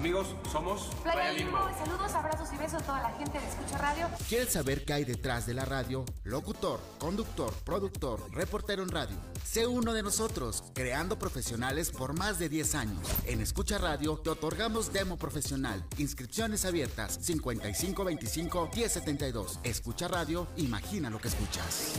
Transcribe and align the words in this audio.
Amigos, 0.00 0.28
somos 0.50 0.88
Playa 1.02 1.30
Limbo. 1.30 1.58
Saludos, 1.78 2.14
abrazos 2.14 2.48
y 2.54 2.56
besos 2.56 2.80
a 2.80 2.86
toda 2.86 3.02
la 3.02 3.10
gente 3.18 3.38
de 3.38 3.46
Escucha 3.46 3.76
Radio. 3.76 4.08
¿Quieres 4.30 4.50
saber 4.50 4.86
qué 4.86 4.94
hay 4.94 5.04
detrás 5.04 5.44
de 5.44 5.52
la 5.52 5.66
radio? 5.66 6.06
Locutor, 6.24 6.80
conductor, 6.98 7.52
productor, 7.66 8.18
reportero 8.32 8.82
en 8.82 8.88
radio. 8.88 9.14
Sé 9.44 9.66
uno 9.66 9.92
de 9.92 10.02
nosotros, 10.02 10.64
creando 10.72 11.18
profesionales 11.18 11.90
por 11.90 12.18
más 12.18 12.38
de 12.38 12.48
10 12.48 12.74
años. 12.76 13.06
En 13.26 13.42
Escucha 13.42 13.76
Radio 13.76 14.16
te 14.16 14.30
otorgamos 14.30 14.90
demo 14.90 15.18
profesional. 15.18 15.84
Inscripciones 15.98 16.64
abiertas 16.64 17.18
5525 17.20 18.70
1072. 18.74 19.60
Escucha 19.64 20.08
Radio, 20.08 20.46
imagina 20.56 21.10
lo 21.10 21.18
que 21.18 21.28
escuchas. 21.28 21.96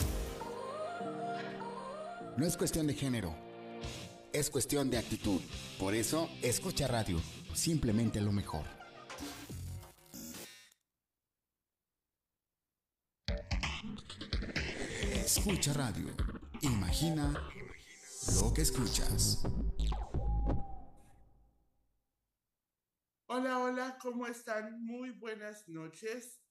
No 2.35 2.47
es 2.47 2.57
cuestión 2.57 2.87
de 2.87 2.95
género, 2.95 3.35
es 4.33 4.49
cuestión 4.49 4.89
de 4.89 4.97
actitud. 4.97 5.39
Por 5.77 5.93
eso, 5.93 6.27
escucha 6.41 6.87
radio 6.87 7.21
simplemente 7.53 8.21
lo 8.21 8.31
mejor. 8.31 8.65
Escucha 15.13 15.73
radio. 15.73 16.07
Imagina 16.61 17.33
lo 18.41 18.53
que 18.53 18.61
escuchas. 18.61 19.43
Hola, 23.27 23.59
hola, 23.59 23.97
¿cómo 24.01 24.27
están? 24.27 24.83
Muy 24.83 25.11
buenas 25.11 25.67
noches. 25.69 26.41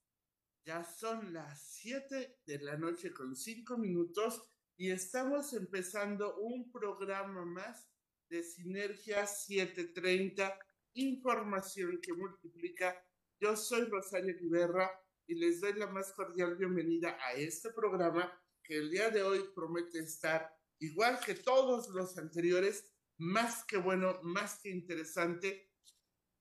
Ya 0.64 0.84
son 0.84 1.32
las 1.32 1.62
7 1.74 2.40
de 2.46 2.58
la 2.60 2.76
noche 2.76 3.12
con 3.12 3.36
5 3.36 3.76
minutos 3.78 4.42
y 4.76 4.90
estamos 4.90 5.52
empezando 5.52 6.36
un 6.38 6.70
programa 6.70 7.44
más 7.44 7.90
de 8.28 8.42
Sinergia 8.42 9.26
730 9.26 10.58
información 10.94 12.00
que 12.02 12.12
multiplica. 12.12 13.04
Yo 13.40 13.56
soy 13.56 13.84
Rosario 13.86 14.36
Guerra 14.50 14.90
y 15.26 15.34
les 15.34 15.60
doy 15.60 15.74
la 15.74 15.86
más 15.86 16.12
cordial 16.12 16.56
bienvenida 16.56 17.16
a 17.20 17.34
este 17.34 17.70
programa 17.72 18.32
que 18.62 18.76
el 18.76 18.90
día 18.90 19.10
de 19.10 19.22
hoy 19.22 19.44
promete 19.54 20.00
estar 20.00 20.50
igual 20.80 21.18
que 21.24 21.34
todos 21.34 21.88
los 21.90 22.16
anteriores, 22.18 22.90
más 23.18 23.64
que 23.64 23.76
bueno, 23.76 24.20
más 24.22 24.58
que 24.60 24.70
interesante. 24.70 25.70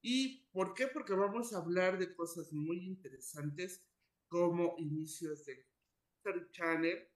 ¿Y 0.02 0.47
por 0.52 0.73
qué? 0.73 0.88
Porque 0.88 1.14
vamos 1.14 1.53
a 1.53 1.58
hablar 1.58 2.00
de 2.00 2.16
cosas 2.16 2.52
muy 2.53 2.86
interesantes 2.86 3.86
como 4.30 4.75
inicios 4.77 5.45
del 5.45 6.50
Channel 6.52 7.08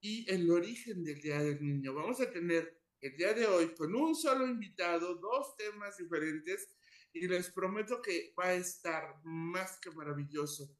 y 0.00 0.30
el 0.30 0.50
origen 0.50 1.02
del 1.04 1.20
Día 1.20 1.42
del 1.42 1.62
Niño. 1.62 1.94
Vamos 1.94 2.20
a 2.20 2.30
tener 2.30 2.81
el 3.02 3.16
día 3.16 3.34
de 3.34 3.46
hoy 3.46 3.74
con 3.74 3.92
un 3.96 4.14
solo 4.14 4.46
invitado, 4.46 5.16
dos 5.16 5.56
temas 5.56 5.96
diferentes 5.96 6.68
y 7.12 7.26
les 7.26 7.50
prometo 7.50 8.00
que 8.00 8.32
va 8.38 8.46
a 8.46 8.54
estar 8.54 9.16
más 9.24 9.78
que 9.80 9.90
maravilloso. 9.90 10.78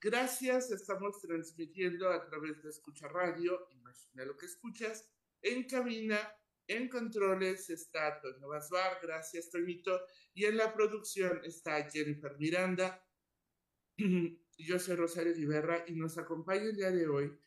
Gracias, 0.00 0.72
estamos 0.72 1.20
transmitiendo 1.20 2.10
a 2.10 2.24
través 2.26 2.60
de 2.64 2.70
Escucha 2.70 3.06
Radio, 3.06 3.68
imagina 3.70 4.24
lo 4.24 4.36
que 4.36 4.46
escuchas, 4.46 5.08
en 5.40 5.68
cabina, 5.68 6.18
en 6.66 6.88
controles 6.88 7.70
está 7.70 8.20
Toño 8.20 8.48
Basbar, 8.48 8.98
gracias 9.00 9.48
Toñito, 9.48 10.04
y 10.34 10.46
en 10.46 10.56
la 10.56 10.74
producción 10.74 11.40
está 11.44 11.88
Jennifer 11.88 12.36
Miranda, 12.38 13.06
yo 14.58 14.78
soy 14.80 14.96
Rosario 14.96 15.36
Iberra 15.36 15.84
y 15.86 15.92
nos 15.92 16.18
acompaña 16.18 16.64
el 16.64 16.76
día 16.76 16.90
de 16.90 17.06
hoy 17.06 17.38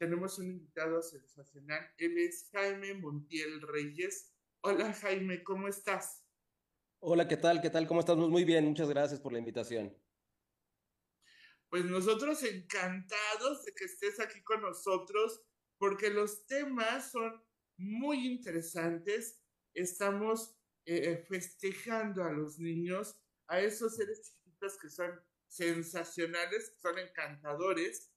tenemos 0.00 0.38
un 0.38 0.46
invitado 0.46 1.02
sensacional. 1.02 1.92
Él 1.98 2.16
es 2.16 2.48
Jaime 2.54 2.94
Montiel 2.94 3.60
Reyes. 3.60 4.32
Hola 4.62 4.94
Jaime, 4.94 5.44
¿cómo 5.44 5.68
estás? 5.68 6.24
Hola, 7.00 7.28
¿qué 7.28 7.36
tal? 7.36 7.60
¿Qué 7.60 7.68
tal? 7.68 7.86
¿Cómo 7.86 8.00
estás? 8.00 8.16
Muy 8.16 8.44
bien, 8.44 8.64
muchas 8.64 8.88
gracias 8.88 9.20
por 9.20 9.34
la 9.34 9.40
invitación. 9.40 9.94
Pues 11.68 11.84
nosotros 11.84 12.42
encantados 12.44 13.62
de 13.66 13.74
que 13.74 13.84
estés 13.84 14.18
aquí 14.20 14.42
con 14.42 14.62
nosotros 14.62 15.42
porque 15.76 16.08
los 16.08 16.46
temas 16.46 17.10
son 17.12 17.44
muy 17.76 18.26
interesantes. 18.26 19.42
Estamos 19.74 20.56
eh, 20.86 21.10
eh, 21.12 21.16
festejando 21.28 22.24
a 22.24 22.32
los 22.32 22.58
niños, 22.58 23.20
a 23.48 23.60
esos 23.60 23.96
seres 23.96 24.22
chiquitos 24.22 24.78
que 24.78 24.88
son 24.88 25.10
sensacionales, 25.46 26.70
que 26.70 26.80
son 26.80 26.98
encantadores 26.98 28.09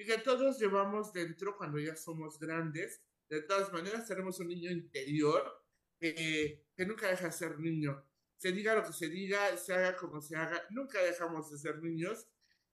y 0.00 0.06
que 0.06 0.16
todos 0.16 0.58
llevamos 0.58 1.12
dentro 1.12 1.58
cuando 1.58 1.78
ya 1.78 1.94
somos 1.94 2.38
grandes. 2.38 3.02
De 3.28 3.42
todas 3.42 3.70
maneras, 3.70 4.08
tenemos 4.08 4.40
un 4.40 4.48
niño 4.48 4.70
interior 4.70 5.62
que 5.98 6.64
nunca 6.78 7.08
deja 7.08 7.26
de 7.26 7.32
ser 7.32 7.58
niño. 7.58 8.02
Se 8.38 8.50
diga 8.50 8.74
lo 8.74 8.82
que 8.82 8.94
se 8.94 9.10
diga, 9.10 9.54
se 9.58 9.74
haga 9.74 9.94
como 9.98 10.22
se 10.22 10.36
haga, 10.36 10.66
nunca 10.70 11.02
dejamos 11.02 11.50
de 11.50 11.58
ser 11.58 11.82
niños. 11.82 12.26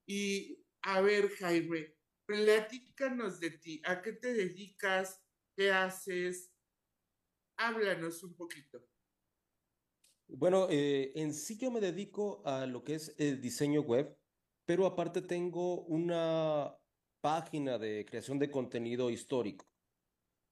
Y 0.06 0.64
a 0.84 1.02
ver, 1.02 1.30
Jaime, 1.32 1.98
platícanos 2.26 3.42
de 3.42 3.52
ti. 3.52 3.82
¿A 3.84 4.02
qué 4.02 4.14
te 4.14 4.34
dedicas? 4.34 5.22
¿Qué 5.54 5.70
haces? 5.70 6.54
Háblanos 7.58 8.24
un 8.24 8.38
poquito. 8.38 8.88
Bueno, 10.30 10.68
eh, 10.70 11.12
en 11.16 11.34
sí 11.34 11.58
yo 11.58 11.72
me 11.72 11.82
dedico 11.82 12.42
a 12.46 12.66
lo 12.66 12.86
que 12.86 12.96
es 12.96 13.14
el 13.18 13.42
diseño 13.42 13.82
web, 13.82 14.18
pero 14.66 14.86
aparte 14.86 15.22
tengo 15.22 15.82
una 15.88 16.74
página 17.22 17.78
de 17.78 18.06
creación 18.06 18.40
de 18.40 18.52
contenido 18.52 19.10
histórico, 19.10 19.66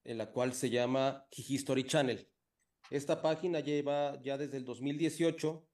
en 0.04 0.18
la 0.18 0.30
cual 0.30 0.54
se 0.54 0.70
llama 0.70 1.26
History 1.30 1.84
Channel. 1.84 2.28
Esta 2.90 3.20
página 3.22 3.60
lleva 3.60 4.20
ya 4.22 4.38
desde 4.38 4.56
el 4.56 4.64
2018 4.64 5.66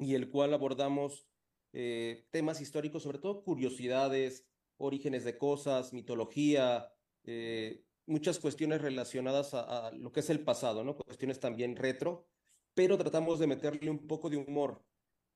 y 0.00 0.14
el 0.14 0.30
cual 0.30 0.54
abordamos 0.54 1.26
eh, 1.72 2.26
temas 2.30 2.60
históricos, 2.60 3.02
sobre 3.02 3.18
todo 3.18 3.42
curiosidades, 3.42 4.46
orígenes 4.76 5.24
de 5.24 5.36
cosas, 5.38 5.92
mitología, 5.92 6.92
eh, 7.24 7.84
muchas 8.06 8.38
cuestiones 8.38 8.80
relacionadas 8.80 9.54
a, 9.54 9.88
a, 9.88 9.92
lo 9.92 10.12
que 10.12 10.20
es 10.20 10.30
el 10.30 10.40
pasado, 10.40 10.84
¿no? 10.84 10.96
Cuestiones 10.96 11.40
también 11.40 11.76
retro, 11.76 12.26
pero 12.74 12.96
tratamos 12.96 13.38
de 13.38 13.46
meterle 13.46 13.90
un 13.90 14.06
poco 14.06 14.30
de 14.30 14.36
humor, 14.36 14.82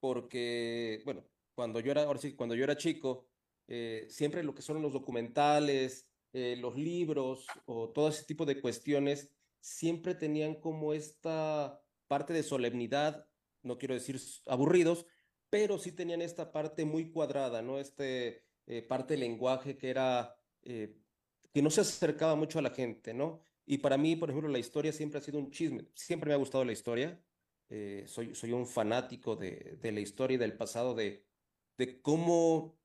porque, 0.00 1.02
bueno, 1.04 1.24
cuando 1.54 1.80
yo 1.80 1.92
era, 1.92 2.06
cuando 2.36 2.54
yo 2.54 2.64
era 2.64 2.76
chico, 2.76 3.28
eh, 3.68 4.06
siempre 4.08 4.42
lo 4.42 4.54
que 4.54 4.62
son 4.62 4.82
los 4.82 4.92
documentales, 4.92 6.08
eh, 6.32 6.56
los 6.58 6.76
libros 6.76 7.46
o 7.66 7.90
todo 7.90 8.08
ese 8.08 8.24
tipo 8.24 8.44
de 8.44 8.60
cuestiones, 8.60 9.30
siempre 9.60 10.14
tenían 10.14 10.56
como 10.56 10.92
esta 10.92 11.80
parte 12.08 12.32
de 12.32 12.42
solemnidad, 12.42 13.26
no 13.62 13.78
quiero 13.78 13.94
decir 13.94 14.20
aburridos, 14.46 15.06
pero 15.50 15.78
sí 15.78 15.92
tenían 15.92 16.22
esta 16.22 16.52
parte 16.52 16.84
muy 16.84 17.10
cuadrada, 17.10 17.62
¿no? 17.62 17.78
Este 17.78 18.42
eh, 18.66 18.82
parte 18.82 19.14
del 19.14 19.20
lenguaje 19.20 19.76
que 19.76 19.90
era, 19.90 20.36
que 20.62 21.62
no 21.62 21.70
se 21.70 21.80
acercaba 21.82 22.34
mucho 22.34 22.58
a 22.58 22.62
la 22.62 22.70
gente, 22.70 23.12
¿no? 23.14 23.40
Y 23.66 23.78
para 23.78 23.96
mí, 23.98 24.16
por 24.16 24.30
ejemplo, 24.30 24.50
la 24.50 24.58
historia 24.58 24.92
siempre 24.92 25.18
ha 25.18 25.22
sido 25.22 25.38
un 25.38 25.50
chisme, 25.50 25.86
siempre 25.94 26.28
me 26.28 26.34
ha 26.34 26.38
gustado 26.38 26.64
la 26.64 26.72
historia, 26.72 27.22
soy, 28.06 28.34
soy 28.34 28.52
un 28.52 28.66
fanático 28.66 29.36
de, 29.36 29.78
de 29.80 29.92
la 29.92 30.00
historia 30.00 30.34
y 30.34 30.38
del 30.38 30.56
pasado, 30.56 30.94
de, 30.94 31.24
de 31.78 32.00
cómo 32.02 32.81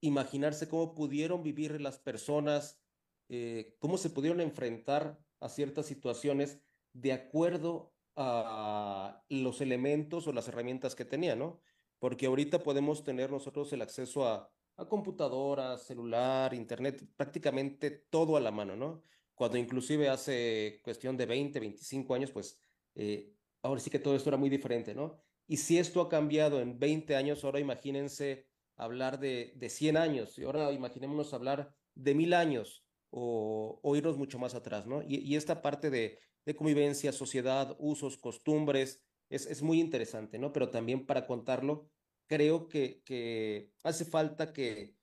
imaginarse 0.00 0.68
cómo 0.68 0.94
pudieron 0.94 1.42
vivir 1.42 1.80
las 1.80 1.98
personas, 1.98 2.80
eh, 3.28 3.76
cómo 3.78 3.98
se 3.98 4.10
pudieron 4.10 4.40
enfrentar 4.40 5.18
a 5.40 5.48
ciertas 5.48 5.86
situaciones 5.86 6.60
de 6.92 7.12
acuerdo 7.12 7.94
a 8.16 9.24
los 9.28 9.60
elementos 9.60 10.26
o 10.26 10.32
las 10.32 10.48
herramientas 10.48 10.94
que 10.94 11.04
tenían, 11.04 11.38
¿no? 11.38 11.60
Porque 11.98 12.26
ahorita 12.26 12.62
podemos 12.62 13.04
tener 13.04 13.30
nosotros 13.30 13.72
el 13.72 13.82
acceso 13.82 14.26
a, 14.26 14.50
a 14.76 14.88
computadoras, 14.88 15.86
celular, 15.86 16.54
internet, 16.54 17.06
prácticamente 17.16 17.90
todo 17.90 18.36
a 18.36 18.40
la 18.40 18.50
mano, 18.50 18.76
¿no? 18.76 19.02
Cuando 19.34 19.56
inclusive 19.58 20.08
hace 20.08 20.80
cuestión 20.82 21.16
de 21.16 21.26
20, 21.26 21.60
25 21.60 22.14
años, 22.14 22.30
pues 22.30 22.58
eh, 22.94 23.34
ahora 23.62 23.80
sí 23.80 23.90
que 23.90 23.98
todo 23.98 24.16
esto 24.16 24.30
era 24.30 24.36
muy 24.36 24.50
diferente, 24.50 24.94
¿no? 24.94 25.18
Y 25.46 25.56
si 25.56 25.78
esto 25.78 26.00
ha 26.00 26.08
cambiado 26.08 26.60
en 26.60 26.78
20 26.78 27.16
años, 27.16 27.44
ahora 27.44 27.60
imagínense 27.60 28.49
hablar 28.80 29.20
de, 29.20 29.52
de 29.56 29.68
100 29.68 29.96
años 29.96 30.38
y 30.38 30.44
ahora 30.44 30.72
imaginémonos 30.72 31.34
hablar 31.34 31.74
de 31.94 32.14
mil 32.14 32.34
años 32.34 32.84
o, 33.10 33.80
o 33.82 33.96
irnos 33.96 34.16
mucho 34.16 34.38
más 34.38 34.54
atrás, 34.54 34.86
¿no? 34.86 35.02
Y, 35.02 35.36
esta 35.36 35.62
parte 35.62 35.90
de, 35.90 36.18
convivencia, 36.56 37.12
sociedad, 37.12 37.76
usos, 37.78 38.16
costumbres, 38.16 39.04
es, 39.28 39.46
es, 39.46 39.62
muy 39.62 39.78
interesante, 39.78 40.38
¿no? 40.38 40.52
Pero 40.52 40.70
también 40.70 41.06
para 41.06 41.26
contarlo, 41.26 41.88
creo 42.26 42.68
que, 42.68 43.02
que 43.04 43.70
hace 43.84 44.04
falta 44.04 44.52
que, 44.52 44.96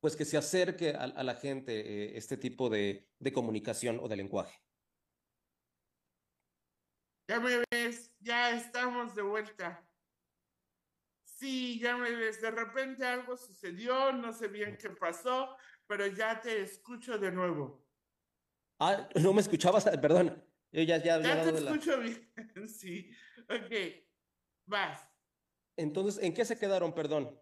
pues 0.00 0.14
que 0.14 0.26
se 0.26 0.36
acerque 0.36 0.90
a, 0.90 1.04
a 1.04 1.22
la 1.22 1.36
gente 1.36 1.72
eh, 1.80 2.18
este 2.18 2.36
tipo 2.36 2.68
de, 2.68 3.08
de 3.18 3.32
comunicación 3.32 3.98
o 4.02 4.08
de 4.08 4.16
lenguaje. 4.16 4.60
Ya 7.28 7.40
me 7.40 7.62
ves, 7.70 8.12
ya 8.20 8.50
estamos 8.50 9.14
de 9.14 9.22
vuelta. 9.22 9.85
Sí, 11.36 11.78
ya 11.78 11.98
me 11.98 12.10
ves, 12.12 12.40
de 12.40 12.50
repente 12.50 13.04
algo 13.04 13.36
sucedió, 13.36 14.10
no 14.10 14.32
sé 14.32 14.48
bien 14.48 14.78
qué 14.80 14.88
pasó, 14.88 15.54
pero 15.86 16.06
ya 16.06 16.40
te 16.40 16.62
escucho 16.62 17.18
de 17.18 17.30
nuevo. 17.30 17.86
Ah, 18.78 19.06
no 19.22 19.34
me 19.34 19.42
escuchabas, 19.42 19.84
perdón. 19.84 20.42
Yo 20.72 20.82
ya, 20.82 20.96
ya, 20.96 21.20
ya 21.20 21.42
te 21.42 21.58
escucho 21.58 21.98
la... 21.98 22.04
bien, 22.04 22.32
sí. 22.68 23.10
Ok. 23.50 24.06
Vas. 24.64 25.06
Entonces, 25.76 26.24
¿en 26.24 26.32
qué 26.32 26.46
se 26.46 26.58
quedaron, 26.58 26.94
perdón? 26.94 27.38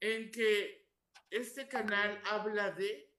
En 0.00 0.30
que 0.30 0.88
este 1.28 1.68
canal 1.68 2.22
habla 2.24 2.70
de... 2.70 3.14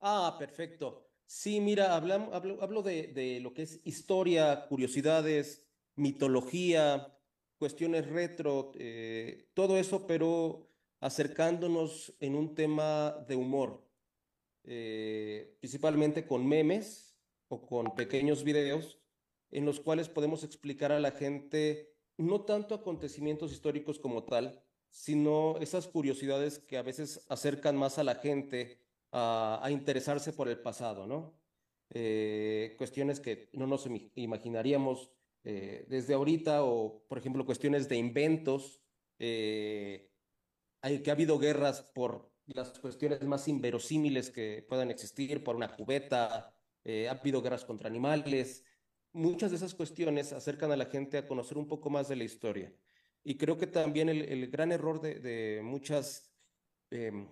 Ah, 0.00 0.34
perfecto. 0.38 1.10
Sí, 1.26 1.60
mira, 1.60 1.94
hablo, 1.94 2.32
hablo 2.32 2.82
de, 2.82 3.08
de, 3.08 3.40
lo 3.40 3.52
que 3.52 3.62
es 3.62 3.82
historia, 3.84 4.66
curiosidades, 4.66 5.68
mitología, 5.94 7.15
cuestiones 7.58 8.06
retro, 8.08 8.72
eh, 8.76 9.48
todo 9.54 9.78
eso, 9.78 10.06
pero 10.06 10.68
acercándonos 11.00 12.14
en 12.20 12.34
un 12.34 12.54
tema 12.54 13.24
de 13.28 13.36
humor, 13.36 13.84
eh, 14.64 15.56
principalmente 15.60 16.26
con 16.26 16.46
memes 16.46 17.16
o 17.48 17.66
con 17.66 17.94
pequeños 17.94 18.44
videos 18.44 18.98
en 19.50 19.64
los 19.64 19.80
cuales 19.80 20.08
podemos 20.08 20.42
explicar 20.44 20.92
a 20.92 21.00
la 21.00 21.12
gente 21.12 21.94
no 22.16 22.42
tanto 22.42 22.74
acontecimientos 22.74 23.52
históricos 23.52 23.98
como 23.98 24.24
tal, 24.24 24.62
sino 24.88 25.56
esas 25.60 25.86
curiosidades 25.86 26.58
que 26.58 26.78
a 26.78 26.82
veces 26.82 27.24
acercan 27.28 27.76
más 27.76 27.98
a 27.98 28.04
la 28.04 28.16
gente 28.16 28.80
a, 29.12 29.68
interesarse 29.70 30.32
por 30.32 30.48
el 30.48 30.58
pasado, 30.58 31.06
¿no? 31.06 31.34
Eh, 31.90 32.74
cuestiones 32.78 33.20
que 33.20 33.48
no 33.52 33.66
nos 33.66 33.88
imaginaríamos 34.14 35.10
eh, 35.46 35.86
desde 35.88 36.12
ahorita 36.12 36.64
o, 36.64 37.06
por 37.08 37.18
ejemplo, 37.18 37.46
cuestiones 37.46 37.88
de 37.88 37.96
inventos. 37.96 38.82
Eh, 39.18 40.10
hay 40.82 41.02
que 41.02 41.10
ha 41.10 41.14
habido 41.14 41.38
guerras 41.38 41.82
por 41.94 42.30
las 42.46 42.78
cuestiones 42.78 43.22
más 43.22 43.48
inverosímiles 43.48 44.30
que 44.30 44.64
puedan 44.68 44.90
existir, 44.90 45.42
por 45.42 45.56
una 45.56 45.74
cubeta, 45.74 46.52
ha 46.84 47.10
habido 47.10 47.42
guerras 47.42 47.64
contra 47.64 47.88
animales, 47.88 48.62
muchas 49.16 49.50
de 49.50 49.56
esas 49.56 49.74
cuestiones 49.74 50.32
acercan 50.32 50.70
a 50.70 50.76
la 50.76 50.86
gente 50.86 51.18
a 51.18 51.26
conocer 51.26 51.56
un 51.58 51.66
poco 51.66 51.90
más 51.90 52.08
de 52.08 52.16
la 52.16 52.24
historia. 52.24 52.72
Y 53.24 53.36
creo 53.38 53.56
que 53.58 53.66
también 53.66 54.08
el, 54.08 54.50
gran 54.50 54.70
error 54.72 55.00
de, 55.00 55.60
muchas, 55.64 56.30
em, 56.90 57.28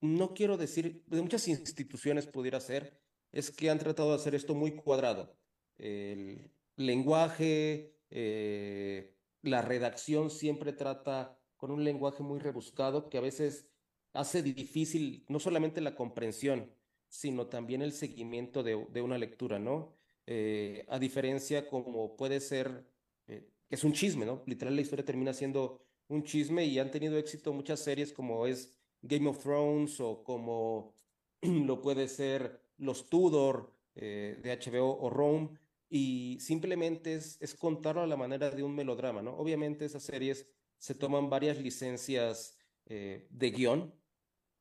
no 0.00 0.32
quiero 0.32 0.56
decir, 0.56 1.04
de 1.06 1.20
muchas 1.20 1.48
instituciones 1.48 2.26
pudiera 2.26 2.60
ser, 2.60 2.98
es 3.32 3.50
que 3.50 3.68
han 3.68 3.78
tratado 3.78 4.10
de 4.10 4.16
hacer 4.16 4.34
esto 4.34 4.54
muy 4.54 4.72
cuadrado. 4.76 5.36
El 5.76 6.50
lenguaje, 6.76 7.94
eh, 8.10 9.14
la 9.42 9.62
redacción 9.62 10.30
siempre 10.30 10.72
trata 10.72 11.38
con 11.56 11.70
un 11.70 11.84
lenguaje 11.84 12.22
muy 12.22 12.38
rebuscado 12.38 13.08
que 13.08 13.18
a 13.18 13.22
veces 13.22 13.68
hace 14.12 14.42
difícil 14.42 15.24
no 15.28 15.40
solamente 15.40 15.80
la 15.80 15.94
comprensión, 15.94 16.70
sino 17.08 17.46
también 17.46 17.82
el 17.82 17.92
seguimiento 17.92 18.62
de, 18.62 18.74
una 19.00 19.18
lectura, 19.18 19.58
¿no? 19.58 19.94
Eh, 20.26 20.84
a 20.88 20.98
diferencia 20.98 21.68
como 21.68 22.16
puede 22.16 22.40
ser, 22.40 22.84
eh, 23.28 23.48
que 23.68 23.76
es 23.76 23.84
un 23.84 23.92
chisme, 23.92 24.26
¿no? 24.26 24.42
Literal 24.46 24.74
la 24.74 24.82
historia 24.82 25.04
termina 25.04 25.32
siendo 25.32 25.80
un 26.08 26.24
chisme 26.24 26.64
y 26.64 26.78
han 26.78 26.90
tenido 26.90 27.16
éxito 27.18 27.52
muchas 27.52 27.80
series 27.80 28.12
como 28.12 28.46
es 28.46 28.76
Game 29.02 29.28
of 29.28 29.38
Thrones 29.42 30.00
o 30.00 30.24
como 30.24 30.94
lo 31.42 31.80
puede 31.80 32.08
ser 32.08 32.60
Los 32.78 33.08
Tudor 33.08 33.72
de 33.94 34.60
HBO 34.62 34.98
o 35.00 35.08
Rome 35.08 35.58
y 35.88 36.38
simplemente 36.40 37.14
es, 37.14 37.36
es 37.40 37.54
contarlo 37.54 38.02
a 38.02 38.06
la 38.06 38.16
manera 38.16 38.50
de 38.50 38.62
un 38.62 38.74
melodrama, 38.74 39.22
¿no? 39.22 39.36
Obviamente 39.36 39.84
esas 39.84 40.02
series 40.02 40.46
se 40.78 40.94
toman 40.94 41.30
varias 41.30 41.58
licencias 41.58 42.58
de 42.88 43.50
guion, 43.50 43.92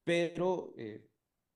pero 0.04 0.74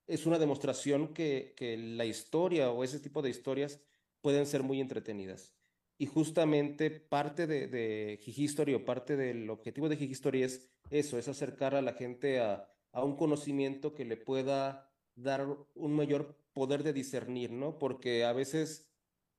es 0.10 0.26
una 0.26 0.38
demostración 0.38 1.14
que, 1.14 1.54
que, 1.56 1.78
la 1.78 2.06
historia 2.06 2.72
o 2.72 2.84
ese 2.84 3.00
tipo 3.00 3.22
de 3.22 3.30
historias 3.30 3.80
pueden 4.22 4.46
ser 4.46 4.64
muy 4.64 4.82
entretenidas. 4.82 5.56
Y 5.98 6.08
justamente 6.08 6.90
parte 6.90 7.46
de, 7.46 7.68
de 7.68 8.20
History 8.26 8.74
o 8.74 8.86
parte 8.86 9.16
del 9.16 9.50
objetivo 9.50 9.88
de 9.88 9.96
History 9.96 10.44
es 10.44 10.70
eso, 10.90 11.20
es 11.20 11.28
acercar 11.28 11.76
a 11.76 11.82
la 11.82 11.94
gente 11.94 12.40
a, 12.40 12.68
a 12.92 13.04
un 13.04 13.16
conocimiento 13.16 13.94
que 13.94 14.06
le 14.06 14.18
pueda 14.18 14.92
dar 15.16 15.46
un 15.76 15.94
mayor 15.94 16.38
poder 16.54 16.84
de 16.84 16.94
discernir, 16.94 17.52
¿no? 17.52 17.78
Porque 17.78 18.24
a 18.24 18.34
veces 18.34 18.89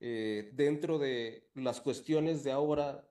eh, 0.00 0.50
dentro 0.54 0.98
de 0.98 1.50
las 1.54 1.80
cuestiones 1.80 2.42
de 2.42 2.52
ahora 2.52 3.08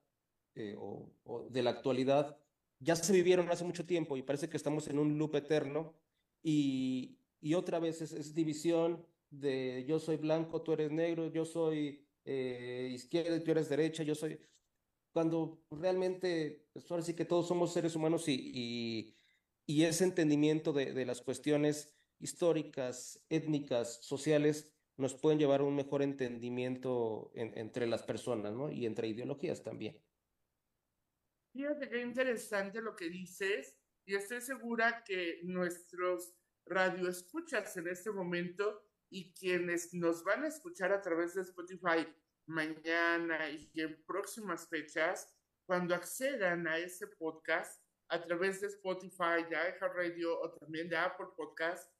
eh, 0.54 0.76
o, 0.78 1.08
de 1.48 1.62
la 1.62 1.70
actualidad 1.70 2.36
ya 2.80 2.96
se 2.96 3.12
vivieron 3.12 3.50
hace 3.50 3.64
mucho 3.64 3.86
tiempo 3.86 4.16
y 4.16 4.22
parece 4.22 4.48
que 4.48 4.56
estamos 4.56 4.88
en 4.88 4.98
un 4.98 5.18
loop 5.18 5.36
eterno. 5.36 5.94
Y, 6.42 7.18
y 7.40 7.54
otra 7.54 7.78
vez 7.78 8.00
es 8.00 8.34
división 8.34 9.04
de 9.30 9.84
yo 9.86 9.98
soy 9.98 10.16
blanco, 10.16 10.62
tú 10.62 10.72
eres 10.72 10.90
negro, 10.90 11.28
yo 11.28 11.44
soy 11.44 12.04
eh, 12.24 12.90
izquierda 12.92 13.36
y 13.36 13.40
tú 13.40 13.50
eres 13.52 13.68
derecha, 13.68 14.02
yo 14.02 14.14
soy... 14.14 14.38
Cuando 15.12 15.64
realmente, 15.70 16.68
pues 16.72 16.88
ahora 16.90 17.02
sí 17.02 17.14
que 17.14 17.24
todos 17.24 17.48
somos 17.48 17.72
seres 17.72 17.96
humanos 17.96 18.28
y, 18.28 19.16
y, 19.66 19.84
ese 19.84 20.04
entendimiento 20.04 20.72
de, 20.72 20.92
de, 20.92 21.04
las 21.04 21.20
cuestiones 21.20 21.92
históricas, 22.20 23.20
étnicas, 23.28 23.98
sociales, 24.02 24.72
nos 25.00 25.14
pueden 25.14 25.38
llevar 25.38 25.60
a 25.60 25.64
un 25.64 25.74
mejor 25.74 26.02
entendimiento 26.02 27.30
entre 27.34 27.86
las 27.86 28.02
personas, 28.02 28.52
¿no? 28.54 28.70
Y 28.70 28.86
entre 28.86 29.08
ideologías 29.08 29.62
también. 29.62 30.00
Fíjate 31.52 31.88
qué 31.88 32.02
interesante 32.02 32.80
lo 32.80 32.94
que 32.94 33.08
dices 33.10 33.76
y 34.06 34.14
estoy 34.14 34.40
segura 34.40 35.02
que 35.04 35.40
nuestros 35.42 36.34
radioescuchas 36.66 37.76
en 37.76 37.88
este 37.88 38.12
momento 38.12 38.82
y 39.10 39.32
quienes 39.32 39.92
nos 39.92 40.22
van 40.22 40.44
a 40.44 40.48
escuchar 40.48 40.92
a 40.92 41.00
través 41.00 41.34
de 41.34 41.42
Spotify 41.42 42.06
mañana 42.46 43.50
y 43.50 43.70
en 43.80 44.02
próximas 44.04 44.68
fechas, 44.68 45.32
cuando 45.66 45.94
accedan 45.94 46.66
a 46.66 46.78
ese 46.78 47.06
podcast 47.06 47.82
a 48.08 48.20
través 48.22 48.60
de 48.60 48.66
Spotify, 48.68 49.44
de 49.48 49.56
iHeartRadio 49.56 50.40
o 50.40 50.50
también 50.54 50.88
de 50.88 50.96
Apple 50.96 51.28
Podcast, 51.36 51.92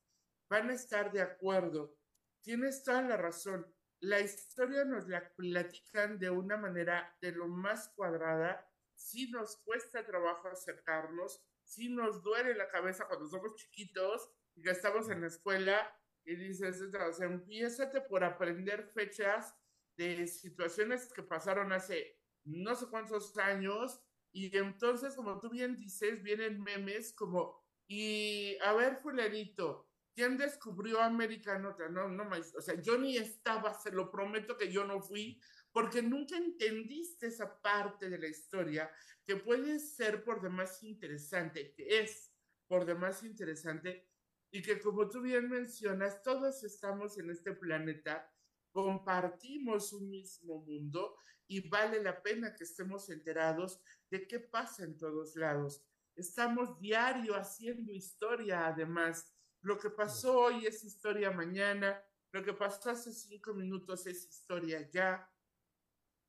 van 0.49 0.71
a 0.71 0.75
estar 0.75 1.13
de 1.13 1.21
acuerdo. 1.21 1.97
Tienes 2.43 2.83
toda 2.85 3.03
la 3.03 3.17
razón. 3.17 3.67
La 4.01 4.21
historia 4.21 4.85
nos 4.85 5.09
la 5.09 5.35
platican 5.35 6.19
de 6.19 6.31
una 6.31 6.57
manera 6.57 7.17
de 7.21 7.33
lo 7.33 7.49
más 7.49 7.91
cuadrada. 7.95 8.67
Si 8.95 9.31
nos 9.31 9.59
cuesta 9.59 10.07
trabajo 10.07 10.49
acercarnos, 10.49 11.43
si 11.63 11.89
nos 11.89 12.23
duele 12.23 12.55
la 12.55 12.69
cabeza 12.69 13.07
cuando 13.07 13.27
somos 13.29 13.55
chiquitos 13.57 14.31
y 14.55 14.63
que 14.63 14.71
estamos 14.71 15.11
en 15.11 15.21
la 15.21 15.27
escuela 15.27 15.95
y 16.25 16.35
dices, 16.37 16.83
sea, 16.91 17.27
empiézate 17.27 18.01
por 18.03 18.25
aprender 18.25 18.85
fechas 18.95 19.55
de 19.97 20.27
situaciones 20.27 21.13
que 21.13 21.23
pasaron 21.23 21.73
hace 21.73 22.19
no 22.45 22.75
sé 22.75 22.87
cuántos 22.87 23.37
años 23.37 24.01
y 24.33 24.57
entonces, 24.57 25.15
como 25.15 25.41
tú 25.41 25.51
bien 25.51 25.75
dices, 25.77 26.23
vienen 26.23 26.63
memes 26.63 27.13
como, 27.13 27.61
y 27.89 28.57
a 28.63 28.73
ver, 28.75 28.97
fulanito, 28.97 29.90
¿quién 30.15 30.37
descubrió 30.37 31.01
América 31.01 31.59
Nota? 31.59 31.89
No, 31.89 32.09
no, 32.09 32.29
o 32.57 32.61
sea, 32.61 32.81
yo 32.81 32.99
ni 32.99 33.17
estaba, 33.17 33.75
se 33.75 33.91
lo 33.91 34.11
prometo 34.11 34.57
que 34.57 34.71
yo 34.71 34.85
no 34.85 35.01
fui, 35.01 35.41
porque 35.73 36.03
nunca 36.03 36.37
entendiste 36.37 37.29
esa 37.29 37.61
parte 37.61 38.09
de 38.09 38.19
la 38.19 38.29
historia 38.29 38.91
que 39.25 39.37
puede 39.37 39.79
ser 39.79 40.25
por 40.25 40.41
demás 40.41 40.83
interesante, 40.83 41.73
que 41.73 42.01
es 42.01 42.33
por 42.67 42.85
demás 42.85 43.23
interesante, 43.23 44.09
y 44.51 44.63
que 44.63 44.81
como 44.81 45.09
tú 45.09 45.21
bien 45.21 45.49
mencionas, 45.49 46.23
todos 46.23 46.65
estamos 46.65 47.19
en 47.19 47.31
este 47.31 47.53
planeta, 47.53 48.33
compartimos 48.73 49.93
un 49.93 50.11
mismo 50.11 50.59
mundo 50.65 51.17
y 51.47 51.69
vale 51.69 52.03
la 52.03 52.23
pena 52.23 52.55
que 52.55 52.65
estemos 52.65 53.09
enterados 53.11 53.81
de 54.11 54.27
qué 54.27 54.41
pasa 54.41 54.85
en 54.85 54.97
todos 54.97 55.37
lados. 55.37 55.85
Estamos 56.17 56.79
diario 56.81 57.35
haciendo 57.35 57.93
historia, 57.93 58.67
además. 58.67 59.35
Lo 59.63 59.79
que 59.79 59.91
pasó 59.91 60.39
hoy 60.39 60.67
es 60.67 60.85
historia 60.85 61.31
mañana, 61.31 62.03
lo 62.33 62.43
que 62.43 62.55
pasó 62.55 62.91
hace 62.91 63.13
cinco 63.13 63.53
minutos 63.53 64.07
es 64.07 64.27
historia 64.29 64.89
ya. 64.91 65.31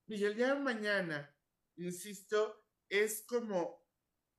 Y 0.08 0.24
el 0.24 0.36
día 0.36 0.54
de 0.54 0.60
mañana, 0.60 1.34
insisto, 1.78 2.66
es 2.90 3.24
como, 3.26 3.88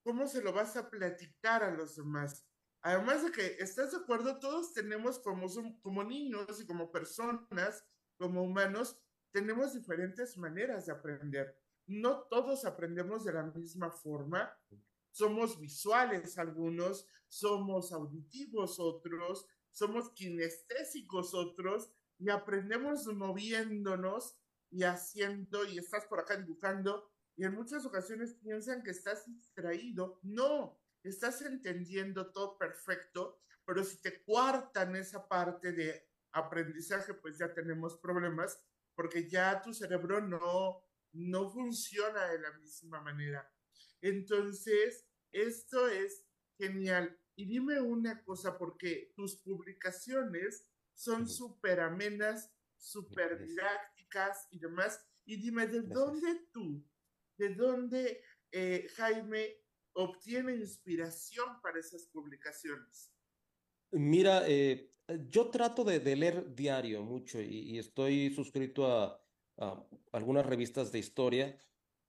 ¿cómo 0.02 0.26
se 0.26 0.42
lo 0.42 0.52
vas 0.52 0.76
a 0.76 0.90
platicar 0.90 1.62
a 1.62 1.70
los 1.70 1.96
demás? 1.96 2.46
Además 2.82 3.24
de 3.24 3.32
que, 3.32 3.46
¿estás 3.60 3.92
de 3.92 3.98
acuerdo? 3.98 4.38
Todos 4.38 4.74
tenemos 4.74 5.18
como, 5.20 5.46
como 5.80 6.04
niños 6.04 6.60
y 6.60 6.66
como 6.66 6.90
personas, 6.90 7.86
como 8.18 8.42
humanos, 8.42 9.00
tenemos 9.32 9.72
diferentes 9.72 10.36
maneras 10.36 10.86
de 10.86 10.92
aprender. 10.92 11.58
No 11.86 12.24
todos 12.24 12.64
aprendemos 12.64 13.24
de 13.24 13.32
la 13.32 13.44
misma 13.44 13.90
forma. 13.90 14.54
Somos 15.12 15.60
visuales 15.60 16.38
algunos, 16.38 17.06
somos 17.28 17.92
auditivos 17.92 18.80
otros, 18.80 19.46
somos 19.70 20.10
kinestésicos 20.10 21.34
otros, 21.34 21.92
y 22.18 22.30
aprendemos 22.30 23.06
moviéndonos 23.06 24.38
y 24.70 24.84
haciendo, 24.84 25.64
y 25.64 25.78
estás 25.78 26.06
por 26.06 26.20
acá 26.20 26.36
dibujando, 26.36 27.10
y 27.36 27.44
en 27.44 27.54
muchas 27.54 27.84
ocasiones 27.84 28.34
piensan 28.34 28.82
que 28.82 28.90
estás 28.90 29.26
distraído. 29.26 30.20
No, 30.22 30.80
estás 31.02 31.42
entendiendo 31.42 32.30
todo 32.30 32.56
perfecto, 32.58 33.40
pero 33.64 33.84
si 33.84 34.00
te 34.00 34.22
cuartan 34.22 34.96
esa 34.96 35.28
parte 35.28 35.72
de 35.72 36.08
aprendizaje, 36.32 37.14
pues 37.14 37.38
ya 37.38 37.52
tenemos 37.52 37.96
problemas, 37.96 38.58
porque 38.94 39.28
ya 39.28 39.60
tu 39.60 39.72
cerebro 39.74 40.20
no, 40.20 40.84
no 41.12 41.50
funciona 41.50 42.26
de 42.28 42.38
la 42.38 42.52
misma 42.52 43.00
manera. 43.00 43.50
Entonces, 44.02 45.06
esto 45.30 45.88
es 45.88 46.26
genial. 46.58 47.18
Y 47.34 47.46
dime 47.46 47.80
una 47.80 48.22
cosa, 48.24 48.58
porque 48.58 49.12
tus 49.16 49.36
publicaciones 49.36 50.68
son 50.92 51.28
súper 51.28 51.80
amenas, 51.80 52.52
súper 52.76 53.38
didácticas 53.38 54.48
y 54.50 54.58
demás. 54.58 55.00
Y 55.24 55.36
dime, 55.36 55.66
¿de 55.66 55.80
dónde 55.82 56.48
tú, 56.52 56.84
de 57.38 57.54
dónde 57.54 58.22
eh, 58.50 58.86
Jaime 58.96 59.62
obtiene 59.94 60.54
inspiración 60.56 61.60
para 61.62 61.78
esas 61.78 62.06
publicaciones? 62.06 63.12
Mira, 63.92 64.48
eh, 64.48 64.92
yo 65.28 65.50
trato 65.50 65.84
de, 65.84 66.00
leer 66.16 66.54
diario 66.54 67.02
mucho 67.02 67.40
y, 67.40 67.78
estoy 67.78 68.34
suscrito 68.34 68.86
a, 68.86 69.18
algunas 70.12 70.44
revistas 70.44 70.90
de 70.90 70.98
historia, 70.98 71.56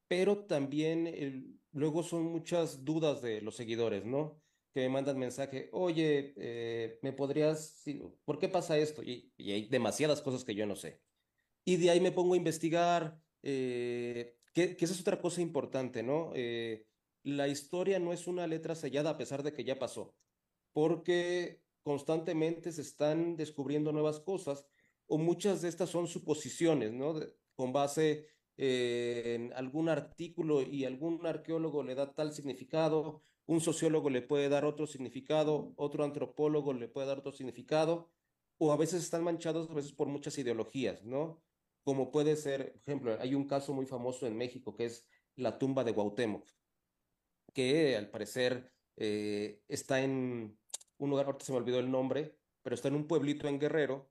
pero 0.07 0.45
también 0.45 1.61
luego 1.73 2.03
son 2.03 2.23
muchas 2.23 2.85
dudas 2.85 3.21
de 3.21 3.41
los 3.41 3.55
seguidores, 3.55 4.05
¿no? 4.05 4.41
Que 4.73 4.81
me 4.81 4.89
mandan 4.89 5.19
mensaje, 5.19 5.69
oye, 5.71 6.33
eh, 6.37 6.99
¿me 7.01 7.13
podrías, 7.13 7.83
por 8.25 8.39
qué 8.39 8.49
pasa 8.49 8.77
esto? 8.77 9.03
Y, 9.03 9.31
hay 9.37 9.67
demasiadas 9.67 10.21
cosas 10.21 10.43
que 10.43 10.55
yo 10.55 10.65
no 10.65 10.75
sé. 10.75 11.01
Y 11.65 11.77
de 11.77 11.91
ahí 11.91 11.99
me 11.99 12.11
pongo 12.11 12.33
a 12.33 12.37
investigar, 12.37 13.19
eh, 13.43 14.37
que, 14.53 14.77
esa 14.79 14.93
es 14.93 15.01
otra 15.01 15.19
cosa 15.19 15.41
importante, 15.41 16.03
¿no? 16.03 16.33
la 17.23 17.47
historia 17.47 17.99
no 17.99 18.11
es 18.11 18.27
una 18.27 18.47
letra 18.47 18.75
sellada 18.75 19.11
a 19.11 19.17
pesar 19.17 19.43
de 19.43 19.53
que 19.53 19.63
ya 19.63 19.79
pasó, 19.79 20.13
porque 20.73 21.61
constantemente 21.81 22.71
se 22.71 22.81
están 22.81 23.35
descubriendo 23.37 23.91
nuevas 23.91 24.19
cosas 24.19 24.65
o 25.07 25.17
muchas 25.17 25.61
de 25.61 25.69
estas 25.69 25.89
son 25.89 26.07
suposiciones, 26.07 26.91
¿no? 26.93 27.15
con 27.55 27.71
base 27.71 28.27
eh, 28.57 29.49
algún 29.55 29.89
artículo 29.89 30.61
y 30.61 30.85
algún 30.85 31.25
arqueólogo 31.25 31.83
le 31.83 31.95
da 31.95 32.13
tal 32.13 32.33
significado, 32.33 33.23
un 33.45 33.61
sociólogo 33.61 34.09
le 34.09 34.21
puede 34.21 34.49
dar 34.49 34.65
otro 34.65 34.87
significado, 34.87 35.73
otro 35.75 36.03
antropólogo 36.03 36.73
le 36.73 36.87
puede 36.87 37.07
dar 37.07 37.19
otro 37.19 37.31
significado, 37.31 38.11
o 38.57 38.71
a 38.71 38.77
veces 38.77 39.03
están 39.03 39.23
manchados 39.23 39.69
a 39.69 39.73
veces 39.73 39.91
por 39.91 40.07
muchas 40.07 40.37
ideologías, 40.37 41.03
¿no? 41.03 41.41
Como 41.83 42.11
puede 42.11 42.35
ser, 42.35 42.73
por 42.73 42.81
ejemplo, 42.81 43.17
hay 43.19 43.35
un 43.35 43.47
caso 43.47 43.73
muy 43.73 43.85
famoso 43.85 44.27
en 44.27 44.37
México 44.37 44.75
que 44.75 44.85
es 44.85 45.05
la 45.35 45.57
tumba 45.57 45.83
de 45.83 45.93
Cuauhtémoc, 45.93 46.47
que 47.53 47.97
al 47.97 48.09
parecer 48.09 48.71
eh, 48.95 49.61
está 49.67 50.01
en 50.01 50.57
un 50.97 51.09
lugar, 51.09 51.25
ahorita 51.25 51.45
se 51.45 51.51
me 51.51 51.57
olvidó 51.57 51.79
el 51.79 51.91
nombre, 51.91 52.37
pero 52.61 52.75
está 52.75 52.87
en 52.87 52.95
un 52.95 53.07
pueblito 53.07 53.47
en 53.47 53.59
Guerrero, 53.59 54.09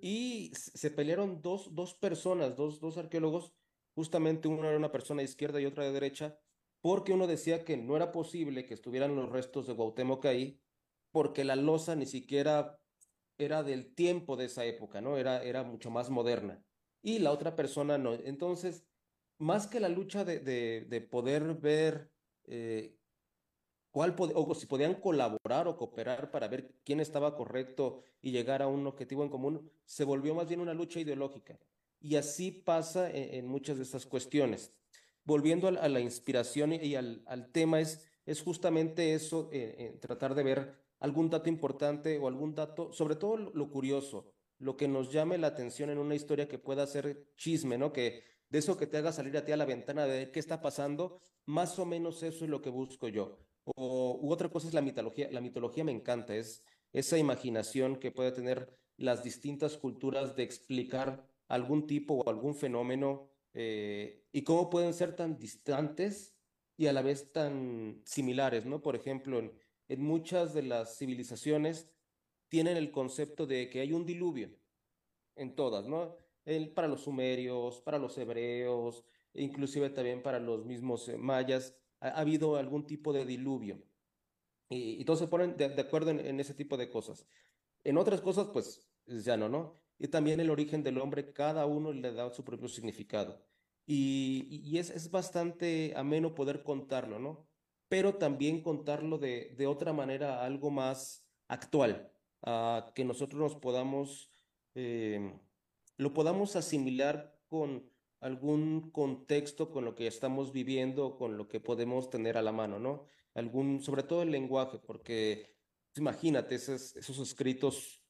y 0.00 0.52
se 0.54 0.90
pelearon 0.90 1.42
dos, 1.42 1.74
dos 1.74 1.94
personas, 1.94 2.56
dos, 2.56 2.80
dos 2.80 2.98
arqueólogos, 2.98 3.52
justamente 3.94 4.48
uno 4.48 4.68
era 4.68 4.76
una 4.76 4.92
persona 4.92 5.18
de 5.20 5.24
izquierda 5.24 5.60
y 5.60 5.66
otra 5.66 5.84
de 5.84 5.92
derecha, 5.92 6.38
porque 6.80 7.12
uno 7.12 7.26
decía 7.26 7.64
que 7.64 7.76
no 7.76 7.96
era 7.96 8.12
posible 8.12 8.66
que 8.66 8.74
estuvieran 8.74 9.16
los 9.16 9.30
restos 9.30 9.66
de 9.66 9.74
Cuauhtémoc 9.74 10.24
ahí, 10.26 10.60
porque 11.10 11.44
la 11.44 11.56
losa 11.56 11.96
ni 11.96 12.06
siquiera 12.06 12.80
era 13.38 13.62
del 13.62 13.94
tiempo 13.94 14.36
de 14.36 14.46
esa 14.46 14.64
época, 14.64 15.00
¿no? 15.00 15.16
Era, 15.16 15.42
era 15.42 15.62
mucho 15.62 15.90
más 15.90 16.10
moderna. 16.10 16.64
Y 17.02 17.18
la 17.20 17.32
otra 17.32 17.56
persona 17.56 17.98
no. 17.98 18.14
Entonces, 18.14 18.86
más 19.38 19.66
que 19.66 19.80
la 19.80 19.88
lucha 19.88 20.24
de, 20.24 20.40
de, 20.40 20.86
de 20.88 21.00
poder 21.00 21.54
ver 21.54 22.10
eh, 22.44 22.96
cuál 23.90 24.14
o 24.18 24.54
si 24.54 24.66
podían 24.66 24.94
colaborar 24.94 25.68
o 25.68 25.76
cooperar 25.76 26.30
para 26.30 26.48
ver 26.48 26.74
quién 26.84 27.00
estaba 27.00 27.36
correcto 27.36 28.02
y 28.20 28.32
llegar 28.32 28.60
a 28.62 28.66
un 28.66 28.86
objetivo 28.86 29.22
en 29.22 29.30
común, 29.30 29.70
se 29.84 30.04
volvió 30.04 30.34
más 30.34 30.48
bien 30.48 30.60
una 30.60 30.74
lucha 30.74 31.00
ideológica. 31.00 31.58
Y 32.04 32.16
así 32.16 32.50
pasa 32.50 33.10
en, 33.10 33.46
muchas 33.46 33.78
de 33.78 33.82
estas 33.82 34.04
cuestiones. 34.04 34.74
Volviendo 35.24 35.68
a, 35.68 35.88
la 35.88 36.00
inspiración 36.00 36.74
y, 36.74 36.96
al, 36.96 37.22
al, 37.24 37.50
tema, 37.50 37.80
es, 37.80 38.06
es 38.26 38.42
justamente 38.42 39.14
eso, 39.14 39.48
eh, 39.54 39.74
eh, 39.78 39.98
tratar 40.02 40.34
de 40.34 40.42
ver 40.42 40.74
algún 41.00 41.30
dato 41.30 41.48
importante 41.48 42.18
o 42.18 42.28
algún 42.28 42.54
dato, 42.54 42.92
sobre 42.92 43.16
todo 43.16 43.38
lo, 43.38 43.70
curioso, 43.70 44.34
lo 44.58 44.76
que 44.76 44.86
nos 44.86 45.10
llame 45.12 45.38
la 45.38 45.46
atención 45.46 45.88
en 45.88 45.96
una 45.96 46.14
historia 46.14 46.46
que 46.46 46.58
pueda 46.58 46.86
ser 46.86 47.26
chisme, 47.38 47.78
¿no? 47.78 47.90
Que 47.90 48.22
de 48.50 48.58
eso 48.58 48.76
que 48.76 48.86
te 48.86 48.98
haga 48.98 49.10
salir 49.10 49.34
a 49.38 49.44
ti 49.46 49.52
a 49.52 49.56
la 49.56 49.64
ventana 49.64 50.04
de 50.04 50.30
qué 50.30 50.40
está 50.40 50.60
pasando, 50.60 51.22
más 51.46 51.78
o 51.78 51.86
menos 51.86 52.22
eso 52.22 52.44
es 52.44 52.50
lo 52.50 52.60
que 52.60 52.68
busco 52.68 53.08
yo. 53.08 53.38
O, 53.76 54.18
u 54.20 54.30
otra 54.30 54.50
cosa 54.50 54.68
es 54.68 54.74
la 54.74 54.82
mitología. 54.82 55.30
La 55.32 55.40
mitología 55.40 55.84
me 55.84 55.92
encanta, 55.92 56.36
es 56.36 56.62
esa 56.92 57.16
imaginación 57.16 57.96
que 57.96 58.10
puede 58.10 58.30
tener 58.30 58.78
las 58.98 59.24
distintas 59.24 59.78
culturas 59.78 60.36
de 60.36 60.42
explicar 60.42 61.32
algún 61.48 61.86
tipo 61.86 62.14
o 62.14 62.28
algún 62.28 62.54
fenómeno 62.54 63.28
eh, 63.52 64.26
y 64.32 64.42
cómo 64.42 64.70
pueden 64.70 64.94
ser 64.94 65.14
tan 65.14 65.38
distantes 65.38 66.36
y 66.76 66.86
a 66.86 66.92
la 66.92 67.02
vez 67.02 67.32
tan 67.32 68.02
similares, 68.04 68.66
¿no? 68.66 68.82
Por 68.82 68.96
ejemplo, 68.96 69.38
en, 69.38 69.52
en 69.88 70.02
muchas 70.02 70.54
de 70.54 70.62
las 70.62 70.98
civilizaciones 70.98 71.90
tienen 72.48 72.76
el 72.76 72.90
concepto 72.90 73.46
de 73.46 73.68
que 73.70 73.80
hay 73.80 73.92
un 73.92 74.04
diluvio, 74.04 74.50
en 75.36 75.54
todas, 75.54 75.86
¿no? 75.86 76.16
El, 76.44 76.72
para 76.72 76.88
los 76.88 77.02
sumerios, 77.02 77.80
para 77.80 77.98
los 77.98 78.16
hebreos, 78.18 79.04
inclusive 79.32 79.90
también 79.90 80.22
para 80.22 80.38
los 80.38 80.64
mismos 80.64 81.08
eh, 81.08 81.16
mayas, 81.16 81.76
ha, 82.00 82.08
habido 82.20 82.56
algún 82.56 82.86
tipo 82.86 83.12
de 83.12 83.24
diluvio. 83.24 83.82
Y, 84.68 85.04
todos 85.04 85.20
se 85.20 85.28
ponen 85.28 85.56
de, 85.56 85.66
acuerdo 85.80 86.10
en, 86.10 86.40
ese 86.40 86.54
tipo 86.54 86.76
de 86.76 86.88
cosas. 86.88 87.26
En 87.84 87.98
otras 87.98 88.20
cosas, 88.20 88.48
pues 88.52 88.88
ya 89.06 89.36
no, 89.36 89.48
¿no? 89.48 89.80
Y 89.98 90.08
también 90.08 90.40
el 90.40 90.50
origen 90.50 90.82
del 90.82 90.98
hombre, 90.98 91.32
cada 91.32 91.66
uno 91.66 91.92
le 91.92 92.12
da 92.12 92.32
su 92.32 92.44
propio 92.44 92.68
significado. 92.68 93.40
Y, 93.86 94.60
y 94.64 94.78
es, 94.78 94.90
es, 94.90 95.10
bastante 95.10 95.92
ameno 95.96 96.34
poder 96.34 96.62
contarlo, 96.62 97.18
¿no? 97.18 97.46
Pero 97.88 98.14
también 98.14 98.62
contarlo 98.62 99.18
de, 99.18 99.54
de 99.56 99.66
otra 99.66 99.92
manera, 99.92 100.44
algo 100.44 100.70
más 100.70 101.26
actual, 101.48 102.10
a 102.42 102.92
que 102.94 103.04
nosotros 103.04 103.40
nos 103.40 103.56
podamos, 103.56 104.30
eh, 104.74 105.38
lo 105.96 106.14
podamos 106.14 106.56
asimilar 106.56 107.38
con 107.48 107.90
algún 108.20 108.90
contexto 108.90 109.70
con 109.70 109.84
lo 109.84 109.94
que 109.94 110.06
estamos 110.06 110.52
viviendo, 110.52 111.16
con 111.16 111.36
lo 111.36 111.46
que 111.48 111.60
podemos 111.60 112.08
tener 112.08 112.38
a 112.38 112.42
la 112.42 112.52
mano, 112.52 112.78
¿no? 112.78 113.04
Algún, 113.34 113.82
sobre 113.82 114.02
todo 114.02 114.22
el 114.22 114.30
lenguaje, 114.30 114.78
porque 114.78 115.54
pues, 115.92 115.98
imagínate, 115.98 116.54
esos, 116.54 116.96
esos 116.96 117.18
escritos 117.18 118.03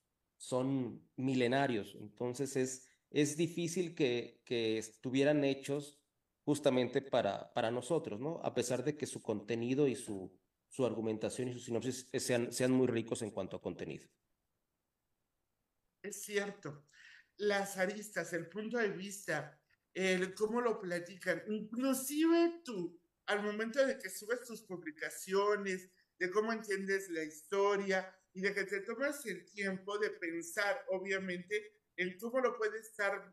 son 0.44 1.08
milenarios, 1.16 1.94
entonces 1.98 2.54
es, 2.56 2.86
es 3.08 3.36
difícil 3.36 3.94
que, 3.94 4.42
que 4.44 4.76
estuvieran 4.76 5.42
hechos 5.42 6.02
justamente 6.44 7.00
para, 7.00 7.50
para 7.54 7.70
nosotros, 7.70 8.20
¿no? 8.20 8.40
A 8.44 8.52
pesar 8.52 8.84
de 8.84 8.94
que 8.98 9.06
su 9.06 9.22
contenido 9.22 9.88
y 9.88 9.96
su, 9.96 10.38
su 10.68 10.84
argumentación 10.84 11.48
y 11.48 11.54
su 11.54 11.60
sinopsis 11.60 12.10
sean, 12.18 12.52
sean 12.52 12.72
muy 12.72 12.86
ricos 12.86 13.22
en 13.22 13.30
cuanto 13.30 13.56
a 13.56 13.62
contenido. 13.62 14.06
Es 16.02 16.22
cierto. 16.22 16.84
Las 17.38 17.78
aristas, 17.78 18.34
el 18.34 18.50
punto 18.50 18.76
de 18.76 18.90
vista, 18.90 19.58
el 19.94 20.34
cómo 20.34 20.60
lo 20.60 20.78
platican, 20.78 21.42
inclusive 21.48 22.60
tú, 22.62 23.00
al 23.24 23.42
momento 23.42 23.84
de 23.86 23.98
que 23.98 24.10
subes 24.10 24.44
tus 24.44 24.60
publicaciones, 24.60 25.88
de 26.18 26.30
cómo 26.30 26.52
entiendes 26.52 27.08
la 27.08 27.22
historia 27.22 28.14
y 28.34 28.40
de 28.40 28.52
que 28.52 28.64
te 28.64 28.80
tomas 28.80 29.24
el 29.26 29.44
tiempo 29.46 29.96
de 29.98 30.10
pensar, 30.10 30.84
obviamente, 30.90 31.78
en 31.96 32.18
cómo 32.18 32.40
lo 32.40 32.58
puede 32.58 32.80
estar 32.80 33.32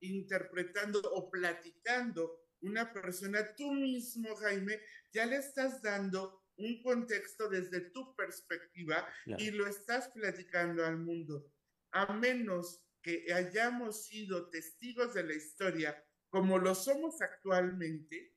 interpretando 0.00 1.00
o 1.00 1.28
platicando 1.30 2.46
una 2.60 2.92
persona, 2.92 3.54
tú 3.56 3.72
mismo, 3.72 4.34
Jaime, 4.36 4.80
ya 5.12 5.26
le 5.26 5.36
estás 5.36 5.82
dando 5.82 6.44
un 6.56 6.80
contexto 6.82 7.48
desde 7.48 7.80
tu 7.90 8.14
perspectiva 8.14 9.06
y 9.36 9.50
lo 9.50 9.66
estás 9.66 10.08
platicando 10.08 10.84
al 10.84 10.96
mundo. 10.96 11.52
A 11.90 12.12
menos 12.14 12.82
que 13.02 13.26
hayamos 13.32 14.06
sido 14.06 14.48
testigos 14.48 15.14
de 15.14 15.24
la 15.24 15.34
historia 15.34 16.02
como 16.28 16.58
lo 16.58 16.74
somos 16.74 17.20
actualmente, 17.20 18.34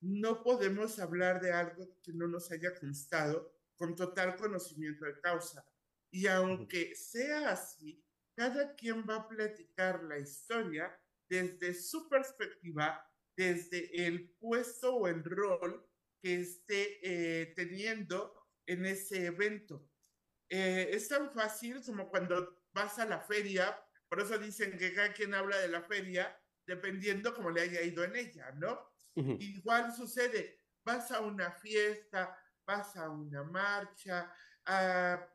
no 0.00 0.42
podemos 0.42 0.98
hablar 0.98 1.40
de 1.40 1.52
algo 1.52 1.98
que 2.02 2.12
no 2.12 2.28
nos 2.28 2.50
haya 2.50 2.74
constado 2.74 3.54
con 3.76 3.94
total 3.94 4.36
conocimiento 4.36 5.04
de 5.04 5.20
causa. 5.20 5.66
Y 6.10 6.26
aunque 6.26 6.94
sea 6.94 7.50
así, 7.50 8.04
cada 8.36 8.74
quien 8.74 9.04
va 9.08 9.16
a 9.16 9.28
platicar 9.28 10.02
la 10.04 10.18
historia 10.18 10.96
desde 11.28 11.74
su 11.74 12.08
perspectiva, 12.08 13.04
desde 13.36 14.06
el 14.06 14.30
puesto 14.38 14.94
o 14.94 15.08
el 15.08 15.24
rol 15.24 15.86
que 16.22 16.40
esté 16.40 16.98
eh, 17.02 17.52
teniendo 17.54 18.34
en 18.66 18.86
ese 18.86 19.26
evento. 19.26 19.90
Eh, 20.48 20.90
es 20.92 21.08
tan 21.08 21.32
fácil 21.32 21.82
como 21.84 22.08
cuando 22.08 22.62
vas 22.72 22.98
a 22.98 23.06
la 23.06 23.20
feria 23.20 23.76
por 24.14 24.22
eso 24.22 24.38
dicen 24.38 24.78
que 24.78 24.94
cada 24.94 25.12
quien 25.12 25.34
habla 25.34 25.58
de 25.58 25.66
la 25.66 25.82
feria 25.82 26.40
dependiendo 26.68 27.34
cómo 27.34 27.50
le 27.50 27.62
haya 27.62 27.82
ido 27.82 28.04
en 28.04 28.14
ella, 28.14 28.52
¿no? 28.52 28.80
Igual 29.16 29.92
sucede, 29.92 30.60
vas 30.84 31.10
a 31.10 31.20
una 31.20 31.50
fiesta, 31.50 32.38
vas 32.66 32.96
a 32.96 33.08
una 33.10 33.42
marcha, 33.44 34.32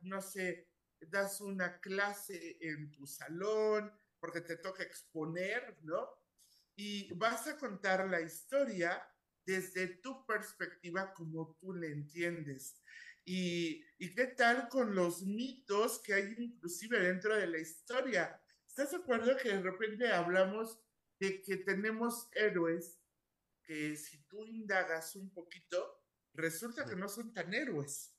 no 0.02 0.20
sé, 0.20 0.68
das 1.00 1.40
una 1.40 1.80
clase 1.80 2.58
en 2.60 2.90
tu 2.90 3.06
salón 3.06 3.92
porque 4.18 4.42
te 4.42 4.56
toca 4.56 4.82
exponer, 4.82 5.78
¿no? 5.82 6.20
y 6.80 7.12
vas 7.12 7.46
a 7.46 7.58
contar 7.58 8.08
la 8.08 8.22
historia 8.22 9.06
desde 9.44 9.86
tu 9.98 10.24
perspectiva 10.24 11.12
como 11.12 11.54
tú 11.60 11.74
le 11.74 11.88
entiendes. 11.88 12.80
Y, 13.22 13.84
y, 13.98 14.14
qué 14.14 14.28
tal 14.28 14.66
con 14.70 14.94
los 14.94 15.22
mitos 15.22 16.00
que 16.00 16.14
hay 16.14 16.34
inclusive 16.38 16.98
dentro 16.98 17.36
de 17.36 17.46
la 17.48 17.58
historia. 17.58 18.42
¿Estás 18.66 18.92
de 18.92 18.96
acuerdo 18.96 19.36
que 19.36 19.50
de 19.50 19.60
repente 19.60 20.10
hablamos 20.10 20.80
de 21.18 21.42
que 21.42 21.58
tenemos 21.58 22.30
héroes 22.32 22.98
que 23.62 23.94
si 23.96 24.22
tú 24.24 24.46
indagas 24.46 25.14
un 25.16 25.30
poquito, 25.34 25.99
resulta 26.34 26.84
que 26.84 26.96
no 26.96 27.08
son 27.08 27.32
tan 27.32 27.52
héroes? 27.52 28.14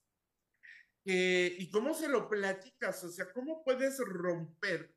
¿Y 1.03 1.69
cómo 1.71 1.93
se 1.93 2.07
lo 2.07 2.29
platicas? 2.29 3.03
O 3.03 3.09
sea, 3.09 3.31
¿cómo 3.33 3.63
puedes 3.63 3.97
romper 3.99 4.95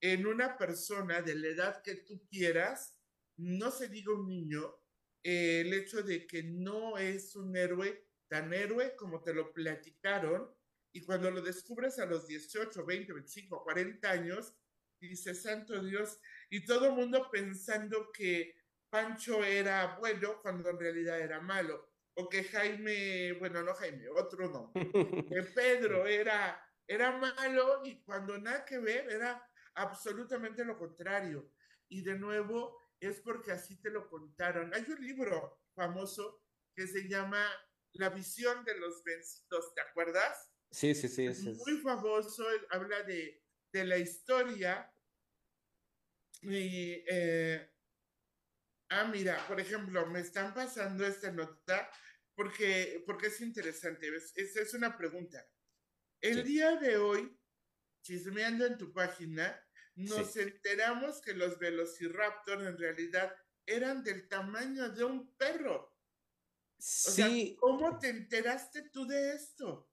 en 0.00 0.26
una 0.26 0.56
persona 0.58 1.22
de 1.22 1.34
la 1.34 1.48
edad 1.48 1.82
que 1.82 1.96
tú 1.96 2.26
quieras, 2.28 2.98
no 3.36 3.70
se 3.70 3.88
diga 3.88 4.12
un 4.14 4.26
niño, 4.26 4.76
eh, 5.22 5.62
el 5.64 5.72
hecho 5.72 6.02
de 6.02 6.26
que 6.26 6.42
no 6.42 6.98
es 6.98 7.34
un 7.36 7.56
héroe 7.56 8.06
tan 8.28 8.52
héroe 8.52 8.94
como 8.96 9.22
te 9.22 9.32
lo 9.32 9.52
platicaron, 9.52 10.50
y 10.92 11.02
cuando 11.02 11.30
lo 11.30 11.42
descubres 11.42 11.98
a 11.98 12.06
los 12.06 12.26
18, 12.26 12.84
20, 12.84 13.12
25, 13.12 13.62
40 13.62 14.10
años, 14.10 14.54
dices, 14.98 15.42
santo 15.42 15.82
Dios, 15.82 16.18
y 16.50 16.64
todo 16.64 16.86
el 16.86 16.92
mundo 16.92 17.28
pensando 17.30 18.10
que 18.12 18.54
Pancho 18.88 19.44
era 19.44 19.96
bueno 19.98 20.40
cuando 20.40 20.70
en 20.70 20.78
realidad 20.78 21.20
era 21.20 21.40
malo 21.40 21.95
o 22.16 22.28
que 22.28 22.44
Jaime, 22.44 23.32
bueno, 23.34 23.62
no 23.62 23.74
Jaime, 23.74 24.08
otro 24.08 24.48
no, 24.48 24.72
que 25.28 25.42
Pedro 25.54 26.06
era, 26.06 26.60
era 26.86 27.16
malo 27.16 27.82
y 27.84 28.02
cuando 28.02 28.38
nada 28.38 28.64
que 28.64 28.78
ver 28.78 29.10
era 29.10 29.46
absolutamente 29.74 30.64
lo 30.64 30.78
contrario. 30.78 31.52
Y 31.88 32.02
de 32.02 32.18
nuevo 32.18 32.90
es 32.98 33.20
porque 33.20 33.52
así 33.52 33.80
te 33.80 33.90
lo 33.90 34.08
contaron. 34.08 34.72
Hay 34.74 34.84
un 34.88 35.00
libro 35.04 35.60
famoso 35.74 36.42
que 36.74 36.86
se 36.86 37.06
llama 37.06 37.46
La 37.92 38.08
visión 38.08 38.64
de 38.64 38.78
los 38.78 39.04
vencidos, 39.04 39.74
¿te 39.74 39.82
acuerdas? 39.82 40.50
Sí, 40.70 40.94
sí, 40.94 41.08
sí. 41.08 41.26
Es 41.26 41.42
muy 41.42 41.78
famoso, 41.82 42.44
habla 42.70 43.02
de, 43.02 43.44
de 43.72 43.84
la 43.84 43.98
historia. 43.98 44.90
Y, 46.40 47.04
eh, 47.08 47.75
ah, 48.90 49.04
mira, 49.04 49.46
por 49.46 49.60
ejemplo, 49.60 50.06
me 50.06 50.20
están 50.20 50.54
pasando 50.54 51.06
esta 51.06 51.30
nota 51.30 51.90
porque, 52.34 53.02
porque 53.06 53.28
es 53.28 53.40
interesante. 53.40 54.08
Esa 54.34 54.60
es 54.60 54.74
una 54.74 54.96
pregunta. 54.96 55.46
El 56.20 56.44
día 56.44 56.76
de 56.76 56.96
hoy, 56.96 57.38
chismeando 58.02 58.66
en 58.66 58.78
tu 58.78 58.92
página, 58.92 59.62
nos 59.94 60.36
enteramos 60.36 61.20
que 61.22 61.34
los 61.34 61.58
velociraptor 61.58 62.62
en 62.62 62.78
realidad 62.78 63.34
eran 63.64 64.04
del 64.04 64.28
tamaño 64.28 64.90
de 64.90 65.04
un 65.04 65.34
perro. 65.36 65.94
sí. 66.78 67.56
¿Cómo 67.58 67.98
te 67.98 68.10
enteraste 68.10 68.90
tú 68.90 69.06
de 69.06 69.32
esto? 69.32 69.90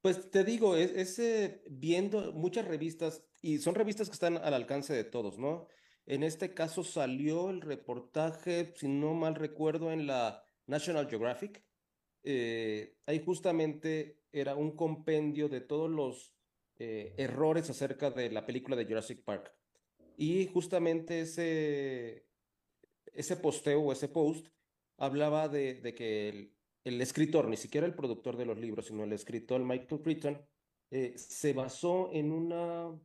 Pues 0.00 0.30
te 0.30 0.44
digo, 0.44 0.76
es, 0.76 1.18
viendo 1.66 2.32
muchas 2.32 2.66
revistas, 2.66 3.24
y 3.40 3.58
son 3.58 3.74
revistas 3.74 4.08
que 4.08 4.12
están 4.12 4.36
al 4.36 4.52
alcance 4.52 4.92
de 4.92 5.04
todos, 5.04 5.38
¿no? 5.38 5.66
En 6.06 6.22
este 6.22 6.52
caso 6.52 6.84
salió 6.84 7.50
el 7.50 7.60
reportaje, 7.60 8.72
si 8.76 8.88
no 8.88 9.14
mal 9.14 9.34
recuerdo, 9.34 9.90
en 9.90 10.06
la 10.06 10.44
National 10.66 11.08
Geographic, 11.08 11.64
eh, 12.24 12.96
ahí 13.06 13.22
justamente 13.24 14.20
era 14.32 14.54
un 14.54 14.76
compendio 14.76 15.48
de 15.48 15.60
todos 15.60 15.90
los 15.90 16.34
eh, 16.76 17.14
errores 17.18 17.70
acerca 17.70 18.10
de 18.10 18.30
la 18.30 18.44
película 18.44 18.76
de 18.76 18.86
Jurassic 18.86 19.22
Park. 19.22 19.54
Y 20.16 20.46
justamente 20.46 21.20
ese, 21.20 22.26
ese 23.12 23.36
posteo 23.36 23.80
o 23.80 23.92
ese 23.92 24.08
post 24.08 24.48
hablaba 24.96 25.48
de, 25.48 25.74
de 25.74 25.94
que 25.94 26.28
el, 26.28 26.54
el, 26.84 27.00
escritor, 27.00 27.48
ni 27.48 27.56
siquiera 27.56 27.86
el 27.86 27.94
productor 27.94 28.36
de 28.36 28.46
los 28.46 28.58
libros, 28.58 28.86
sino 28.86 29.04
el 29.04 29.12
escritor 29.12 29.62
Michael 29.62 30.02
Crichton, 30.02 30.46
eh, 30.90 31.14
se 31.16 31.52
basó 31.52 32.10
en 32.12 32.32
una 32.32 32.96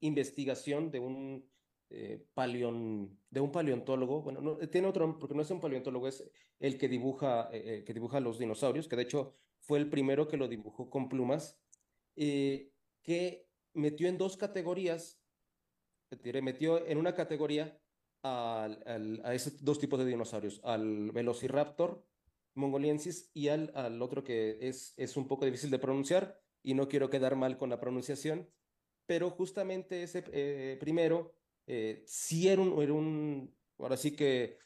investigación 0.00 0.90
de 0.90 1.00
un 1.00 1.48
eh, 1.90 2.24
paleon, 2.34 3.18
de 3.30 3.40
un 3.40 3.52
paleontólogo, 3.52 4.22
bueno, 4.22 4.40
no, 4.40 4.56
tiene 4.68 4.88
otro, 4.88 5.18
porque 5.18 5.34
no 5.34 5.42
es 5.42 5.50
un 5.50 5.60
paleontólogo, 5.60 6.08
es 6.08 6.28
el 6.58 6.78
que 6.78 6.88
dibuja, 6.88 7.48
eh, 7.52 7.84
que 7.86 7.94
dibuja 7.94 8.20
los 8.20 8.38
dinosaurios, 8.38 8.88
que 8.88 8.96
de 8.96 9.02
hecho 9.02 9.34
fue 9.60 9.78
el 9.78 9.88
primero 9.88 10.28
que 10.28 10.36
lo 10.36 10.48
dibujó 10.48 10.90
con 10.90 11.08
plumas, 11.08 11.58
eh, 12.16 12.72
que 13.02 13.48
metió 13.72 14.08
en 14.08 14.18
dos 14.18 14.36
categorías, 14.36 15.20
metió 16.42 16.86
en 16.86 16.98
una 16.98 17.14
categoría 17.14 17.80
al, 18.22 19.20
a 19.24 19.34
esos 19.34 19.64
dos 19.64 19.78
tipos 19.78 19.98
de 19.98 20.06
dinosaurios, 20.06 20.60
al 20.64 21.12
Velociraptor 21.12 22.04
mongoliensis 22.56 23.30
y 23.34 23.48
al, 23.48 23.70
al 23.74 24.02
otro 24.02 24.24
que 24.24 24.58
es, 24.60 24.94
es 24.96 25.16
un 25.16 25.28
poco 25.28 25.44
difícil 25.44 25.70
de 25.70 25.78
pronunciar 25.78 26.40
y 26.62 26.74
no 26.74 26.88
quiero 26.88 27.10
quedar 27.10 27.36
mal 27.36 27.58
con 27.58 27.70
la 27.70 27.78
pronunciación, 27.78 28.48
pero 29.06 29.30
justamente 29.30 30.02
ese 30.02 30.22
primero 30.78 31.36
eh, 31.66 32.04
sí 32.06 32.48
era 32.48 32.62
un, 32.62 32.80
era 32.82 32.92
un, 32.92 33.56
ahora 33.78 33.96
sí 33.96 34.14
que 34.14 34.58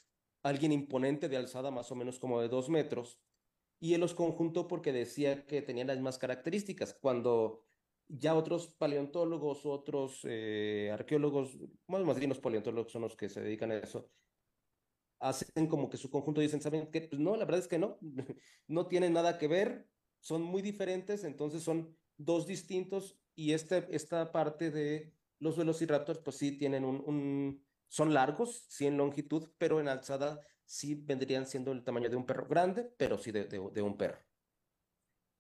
alguien 0.43 0.73
imponente 0.73 1.29
de 1.29 1.37
alzada 1.37 1.71
más 1.71 1.91
o 1.91 1.95
menos 1.95 2.19
como 2.19 2.41
de 2.41 2.49
dos 2.49 2.69
metros, 2.69 3.21
y 3.81 3.95
él 3.95 4.01
los 4.01 4.15
conjuntó 4.15 4.69
porque 4.69 4.93
decía 4.93 5.47
que 5.47 5.63
tenían 5.63 5.87
las 5.87 5.97
mismas 5.97 6.19
características, 6.19 6.95
cuando 7.01 7.67
ya 8.09 8.35
otros 8.35 8.69
paleontólogos, 8.75 9.65
otros 9.65 10.21
eh, 10.25 10.91
arqueólogos, 10.93 11.57
más, 11.87 12.03
más 12.05 12.19
bien 12.19 12.29
los 12.29 12.41
paleontólogos 12.41 12.93
son 12.93 13.03
los 13.03 13.17
que 13.17 13.29
se 13.29 13.41
dedican 13.41 13.71
a 13.73 13.79
eso, 13.79 14.11
hacen 15.19 15.67
como 15.69 15.89
que 15.91 15.97
su 15.97 16.11
conjunto 16.11 16.41
dicen, 16.41 16.61
¿saben 16.61 16.91
qué? 16.91 17.03
Pues 17.03 17.21
no, 17.21 17.37
la 17.37 17.45
verdad 17.45 17.61
es 17.61 17.69
que 17.69 17.79
no, 17.79 17.99
no 18.67 18.87
tienen 18.89 19.13
nada 19.13 19.39
que 19.39 19.49
ver, 19.49 19.89
son 20.21 20.43
muy 20.43 20.61
diferentes, 20.63 21.25
entonces 21.25 21.63
son 21.63 21.97
dos 22.17 22.47
distintos 22.47 23.19
y 23.41 23.55
este, 23.55 23.87
esta 23.89 24.33
parte 24.33 24.71
de 24.71 25.15
los 25.39 25.57
velociraptors, 25.57 26.19
pues 26.19 26.37
sí 26.37 26.59
tienen 26.59 26.85
un, 26.85 27.65
son 27.89 28.13
largos, 28.13 28.67
sí 28.69 28.87
en 28.87 28.99
longitud, 28.99 29.49
pero 29.57 29.81
en 29.81 29.89
alzada 29.89 30.47
sí 30.67 30.95
vendrían 30.95 31.47
siendo 31.47 31.73
el 31.73 31.83
tamaño 31.83 32.11
de 32.11 32.17
un 32.17 32.27
perro 32.27 32.47
grande, 32.47 32.93
pero 32.99 33.17
sí 33.17 33.33
de, 33.33 33.83
un 33.83 33.97
perro. 33.97 34.19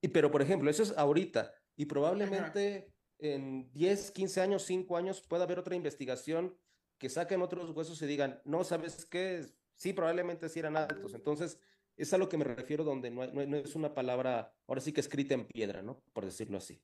Y 0.00 0.08
pero, 0.08 0.30
por 0.30 0.40
ejemplo, 0.40 0.70
eso 0.70 0.82
es 0.82 0.96
ahorita, 0.96 1.52
y 1.76 1.84
probablemente 1.84 2.90
en 3.18 3.70
10, 3.74 4.12
15 4.12 4.40
años, 4.40 4.62
5 4.62 4.96
años 4.96 5.20
pueda 5.20 5.44
haber 5.44 5.58
otra 5.58 5.76
investigación 5.76 6.56
que 6.96 7.10
saquen 7.10 7.42
otros 7.42 7.68
huesos 7.76 8.00
y 8.00 8.06
digan, 8.06 8.40
no, 8.46 8.64
¿sabes 8.64 9.04
qué? 9.04 9.44
Sí, 9.74 9.92
probablemente 9.92 10.48
sí 10.48 10.58
eran 10.58 10.78
altos. 10.78 11.12
Entonces, 11.12 11.58
es 11.98 12.14
a 12.14 12.18
lo 12.18 12.30
que 12.30 12.38
me 12.38 12.44
refiero 12.44 12.82
donde 12.82 13.10
no, 13.10 13.26
no 13.26 13.56
es 13.58 13.74
una 13.74 13.92
palabra, 13.92 14.54
ahora 14.66 14.80
sí 14.80 14.90
que 14.90 15.02
escrita 15.02 15.34
en 15.34 15.46
piedra, 15.46 15.82
¿no? 15.82 16.02
Por 16.14 16.24
decirlo 16.24 16.56
así. 16.56 16.80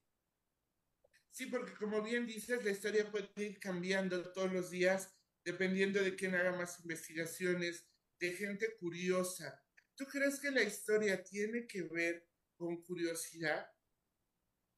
Sí, 1.37 1.45
porque 1.45 1.75
como 1.75 2.01
bien 2.01 2.27
dices, 2.27 2.65
la 2.65 2.71
historia 2.71 3.11
puede 3.11 3.29
ir 3.37 3.61
cambiando 3.61 4.33
todos 4.33 4.51
los 4.51 4.71
días 4.71 5.15
dependiendo 5.45 6.03
de 6.03 6.17
quién 6.17 6.35
haga 6.35 6.57
más 6.57 6.81
investigaciones, 6.81 7.87
de 8.19 8.33
gente 8.33 8.75
curiosa. 8.81 9.63
¿Tú 9.95 10.07
crees 10.07 10.41
que 10.41 10.51
la 10.51 10.63
historia 10.63 11.23
tiene 11.23 11.67
que 11.67 11.83
ver 11.83 12.27
con 12.57 12.83
curiosidad? 12.83 13.67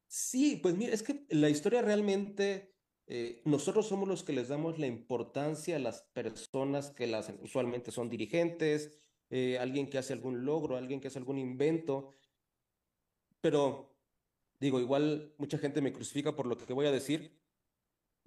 Sí, 0.08 0.56
pues 0.60 0.74
mira, 0.74 0.92
es 0.92 1.04
que 1.04 1.24
la 1.28 1.48
historia 1.48 1.80
realmente, 1.80 2.74
eh, 3.06 3.40
nosotros 3.44 3.86
somos 3.86 4.08
los 4.08 4.24
que 4.24 4.32
les 4.32 4.48
damos 4.48 4.80
la 4.80 4.88
importancia 4.88 5.76
a 5.76 5.78
las 5.78 6.02
personas 6.12 6.90
que 6.90 7.06
las 7.06 7.32
usualmente 7.40 7.92
son 7.92 8.08
dirigentes, 8.08 8.98
eh, 9.30 9.58
alguien 9.60 9.88
que 9.88 9.98
hace 9.98 10.12
algún 10.12 10.44
logro, 10.44 10.76
alguien 10.76 11.00
que 11.00 11.06
hace 11.06 11.20
algún 11.20 11.38
invento, 11.38 12.16
pero 13.40 13.97
Digo, 14.60 14.80
igual 14.80 15.34
mucha 15.38 15.58
gente 15.58 15.80
me 15.80 15.92
crucifica 15.92 16.34
por 16.34 16.46
lo 16.46 16.56
que 16.56 16.72
voy 16.72 16.86
a 16.86 16.92
decir, 16.92 17.38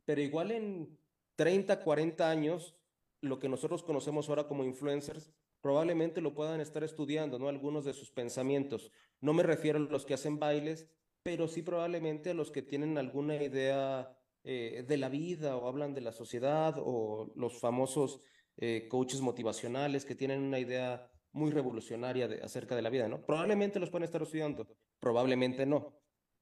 pero 0.06 0.22
igual 0.22 0.52
en 0.52 0.98
30, 1.36 1.84
40 1.84 2.30
años, 2.30 2.76
lo 3.22 3.40
que 3.40 3.50
nosotros 3.50 3.84
conocemos 3.84 4.30
ahora 4.30 4.48
como 4.48 4.64
influencers, 4.64 5.32
probablemente 5.62 6.22
lo 6.22 6.34
puedan 6.34 6.62
estar 6.62 6.84
estudiando, 6.84 7.38
¿no? 7.38 7.50
Algunos 7.50 7.86
de 7.86 7.94
sus 7.94 8.12
pensamientos. 8.12 8.92
No 9.20 9.34
me 9.34 9.44
refiero 9.44 9.78
a 9.78 9.82
los 9.82 10.06
que 10.06 10.14
hacen 10.14 10.40
bailes, 10.40 10.88
pero 11.24 11.48
sí 11.48 11.62
probablemente 11.62 12.32
a 12.32 12.34
los 12.34 12.50
que 12.50 12.62
tienen 12.62 12.98
alguna 12.98 13.36
idea 13.36 14.18
eh, 14.44 14.84
de 14.88 14.98
la 14.98 15.10
vida 15.10 15.56
o 15.56 15.68
hablan 15.68 15.94
de 15.94 16.02
la 16.02 16.12
sociedad 16.12 16.76
o 16.80 17.32
los 17.36 17.60
famosos 17.60 18.22
eh, 18.58 18.88
coaches 18.90 19.22
motivacionales 19.22 20.04
que 20.04 20.16
tienen 20.16 20.42
una 20.42 20.60
idea 20.60 21.12
muy 21.32 21.52
revolucionaria 21.52 22.28
de, 22.28 22.42
acerca 22.42 22.76
de 22.76 22.82
la 22.82 22.90
vida, 22.90 23.08
¿no? 23.08 23.22
Probablemente 23.22 23.80
los 23.80 23.90
pueden 23.90 24.06
estar 24.06 24.22
estudiando, 24.22 24.68
probablemente 25.00 25.66
no 25.66 26.01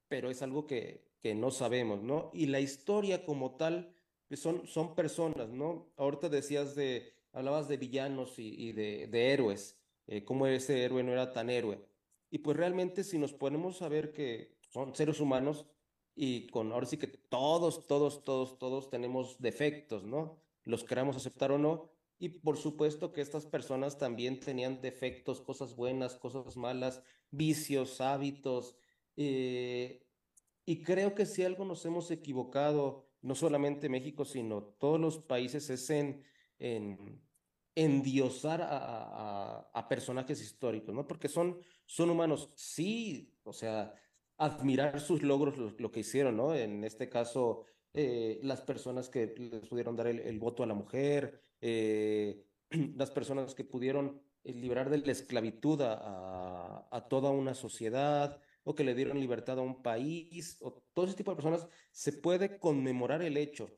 pero 0.09 0.29
es 0.29 0.41
algo 0.41 0.67
que, 0.67 1.05
que 1.21 1.35
no 1.35 1.51
sabemos, 1.51 2.01
¿no? 2.01 2.31
Y 2.33 2.47
la 2.47 2.59
historia 2.59 3.23
como 3.23 3.55
tal, 3.55 3.95
pues 4.27 4.41
son, 4.41 4.67
son 4.67 4.95
personas, 4.95 5.49
¿no? 5.49 5.93
Ahorita 5.95 6.27
decías 6.27 6.75
de, 6.75 7.13
hablabas 7.31 7.67
de 7.67 7.77
villanos 7.77 8.37
y, 8.37 8.71
de, 8.73 9.07
de, 9.07 9.31
héroes, 9.31 9.79
eh, 10.07 10.25
cómo 10.25 10.47
ese 10.47 10.83
héroe 10.83 11.03
no 11.03 11.13
era 11.13 11.31
tan 11.31 11.49
héroe. 11.49 11.79
Y 12.29 12.39
pues 12.39 12.57
realmente 12.57 13.03
si 13.03 13.17
nos 13.17 13.33
ponemos 13.33 13.81
a 13.81 13.89
ver 13.89 14.11
que 14.11 14.57
son 14.69 14.95
seres 14.95 15.19
humanos 15.19 15.65
y 16.15 16.47
con, 16.47 16.71
ahora 16.73 16.85
sí 16.85 16.97
que 16.97 17.07
todos, 17.07 17.87
todos, 17.87 18.23
todos, 18.23 18.59
todos 18.59 18.89
tenemos 18.89 19.39
defectos, 19.39 20.03
¿no? 20.03 20.41
los 20.69 20.83
queramos 20.83 21.15
aceptar 21.15 21.51
o 21.51 21.57
no. 21.57 21.89
Y 22.19 22.29
por 22.29 22.57
supuesto 22.57 23.13
que 23.13 23.21
estas 23.21 23.45
personas 23.45 23.97
también 23.97 24.39
tenían 24.39 24.81
defectos, 24.81 25.41
cosas 25.41 25.75
buenas, 25.75 26.15
cosas 26.15 26.57
malas, 26.57 27.01
vicios, 27.31 28.01
hábitos. 28.01 28.75
Eh, 29.21 30.01
y 30.65 30.81
creo 30.81 31.13
que 31.13 31.25
si 31.25 31.43
algo 31.43 31.65
nos 31.65 31.85
hemos 31.85 32.09
equivocado, 32.09 33.09
no 33.21 33.35
solamente 33.35 33.89
México, 33.89 34.23
sino 34.23 34.63
todos 34.63 34.97
los 34.97 35.19
países, 35.19 35.69
es 35.69 35.89
en, 35.89 36.23
en 36.57 37.21
endiosar 37.75 38.61
a, 38.61 39.69
a, 39.73 39.89
personajes 39.89 40.41
históricos, 40.41 40.95
¿no? 40.95 41.05
Porque 41.05 41.27
son, 41.27 41.59
son 41.85 42.09
humanos, 42.11 42.49
sí, 42.55 43.35
o 43.43 43.51
sea, 43.51 43.93
admirar 44.37 45.01
sus 45.01 45.21
logros, 45.21 45.57
lo, 45.57 45.91
que 45.91 45.99
hicieron, 45.99 46.37
¿no? 46.37 46.55
En 46.55 46.85
este 46.85 47.09
caso, 47.09 47.65
eh, 47.93 48.39
las 48.41 48.61
personas 48.61 49.09
que 49.09 49.35
les 49.37 49.67
pudieron 49.67 49.97
dar 49.97 50.07
el, 50.07 50.39
voto 50.39 50.63
a 50.63 50.67
la 50.67 50.75
mujer, 50.75 51.43
eh, 51.59 52.45
las 52.95 53.11
personas 53.11 53.53
que 53.53 53.65
pudieron 53.65 54.21
liberar 54.45 54.89
de 54.89 54.99
la 54.99 55.11
esclavitud 55.11 55.81
a, 55.81 56.87
a, 56.89 57.07
toda 57.09 57.31
una 57.31 57.53
sociedad, 57.53 58.39
o 58.63 58.75
que 58.75 58.83
le 58.83 58.95
dieron 58.95 59.19
libertad 59.19 59.59
a 59.59 59.63
un 59.63 59.81
país, 59.81 60.57
o 60.61 60.83
todo 60.93 61.05
ese 61.05 61.15
tipo 61.15 61.31
de 61.31 61.35
personas, 61.35 61.67
se 61.91 62.13
puede 62.13 62.59
conmemorar 62.59 63.21
el 63.21 63.37
hecho. 63.37 63.69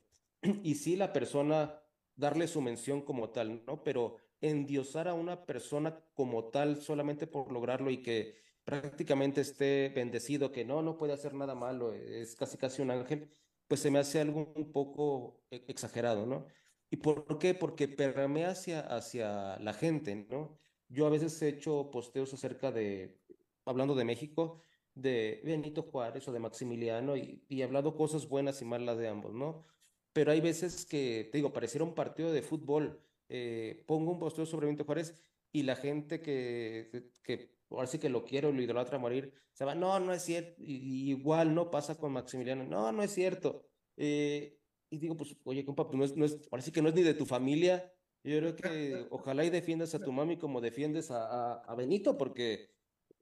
Y 0.62 0.74
sí, 0.74 0.96
la 0.96 1.12
persona 1.12 1.82
darle 2.16 2.48
su 2.48 2.60
mención 2.60 3.02
como 3.02 3.30
tal, 3.30 3.64
¿no? 3.66 3.82
Pero 3.82 4.16
endiosar 4.40 5.08
a 5.08 5.14
una 5.14 5.46
persona 5.46 6.04
como 6.14 6.50
tal 6.50 6.82
solamente 6.82 7.26
por 7.26 7.52
lograrlo 7.52 7.90
y 7.90 8.02
que 8.02 8.34
prácticamente 8.64 9.40
esté 9.40 9.90
bendecido, 9.94 10.52
que 10.52 10.64
no, 10.64 10.82
no 10.82 10.98
puede 10.98 11.12
hacer 11.12 11.34
nada 11.34 11.54
malo, 11.54 11.92
es 11.92 12.36
casi 12.36 12.56
casi 12.56 12.82
un 12.82 12.90
ángel, 12.90 13.30
pues 13.68 13.80
se 13.80 13.90
me 13.90 13.98
hace 13.98 14.20
algo 14.20 14.52
un 14.54 14.72
poco 14.72 15.42
e, 15.50 15.64
exagerado, 15.68 16.26
¿no? 16.26 16.46
¿Y 16.90 16.96
por 16.96 17.38
qué? 17.38 17.54
Porque 17.54 17.88
permea 17.88 18.50
hacia, 18.50 18.80
hacia 18.80 19.58
la 19.60 19.72
gente, 19.72 20.26
¿no? 20.28 20.58
Yo 20.88 21.06
a 21.06 21.10
veces 21.10 21.40
he 21.40 21.48
hecho 21.48 21.90
posteos 21.90 22.34
acerca 22.34 22.70
de, 22.70 23.18
hablando 23.64 23.94
de 23.94 24.04
México, 24.04 24.60
de 24.94 25.40
Benito 25.44 25.82
Juárez 25.82 26.26
o 26.28 26.32
de 26.32 26.38
Maximiliano 26.38 27.16
y, 27.16 27.42
y 27.48 27.62
hablado 27.62 27.96
cosas 27.96 28.28
buenas 28.28 28.60
y 28.62 28.64
malas 28.64 28.98
de 28.98 29.08
ambos, 29.08 29.32
¿no? 29.32 29.64
pero 30.12 30.32
hay 30.32 30.40
veces 30.40 30.84
que, 30.84 31.28
te 31.30 31.38
digo, 31.38 31.52
pareciera 31.52 31.84
un 31.84 31.94
partido 31.94 32.32
de 32.32 32.42
fútbol. 32.42 33.00
Eh, 33.28 33.82
pongo 33.86 34.12
un 34.12 34.18
posteo 34.18 34.44
sobre 34.44 34.66
Benito 34.66 34.84
Juárez 34.84 35.14
y 35.52 35.62
la 35.62 35.76
gente 35.76 36.20
que, 36.20 37.10
que, 37.22 37.50
ahora 37.70 37.86
sí 37.86 37.98
que 37.98 38.10
lo 38.10 38.24
quiere 38.24 38.46
o 38.46 38.52
lo 38.52 38.62
idolatra 38.62 38.96
a 38.96 39.00
morir, 39.00 39.32
se 39.52 39.64
va, 39.64 39.74
no, 39.74 39.98
no 40.00 40.12
es 40.12 40.22
cierto. 40.22 40.54
Igual 40.58 41.54
no 41.54 41.70
pasa 41.70 41.96
con 41.96 42.12
Maximiliano, 42.12 42.64
no, 42.64 42.92
no 42.92 43.02
es 43.02 43.12
cierto. 43.12 43.64
Eh, 43.96 44.58
y 44.90 44.98
digo, 44.98 45.16
pues, 45.16 45.34
oye, 45.44 45.64
compa, 45.64 45.86
pues 45.88 45.98
no 45.98 46.04
es, 46.04 46.16
no 46.16 46.24
es, 46.26 46.38
ahora 46.50 46.62
que 46.62 46.82
no 46.82 46.88
es 46.88 46.94
ni 46.94 47.02
de 47.02 47.14
tu 47.14 47.24
familia. 47.24 47.92
Yo 48.24 48.38
creo 48.38 48.54
que 48.54 49.06
ojalá 49.10 49.44
y 49.44 49.50
defiendas 49.50 49.94
a 49.94 49.98
tu 49.98 50.12
mami 50.12 50.36
como 50.36 50.60
defiendes 50.60 51.10
a, 51.10 51.54
a, 51.54 51.74
Benito, 51.74 52.16
porque, 52.16 52.68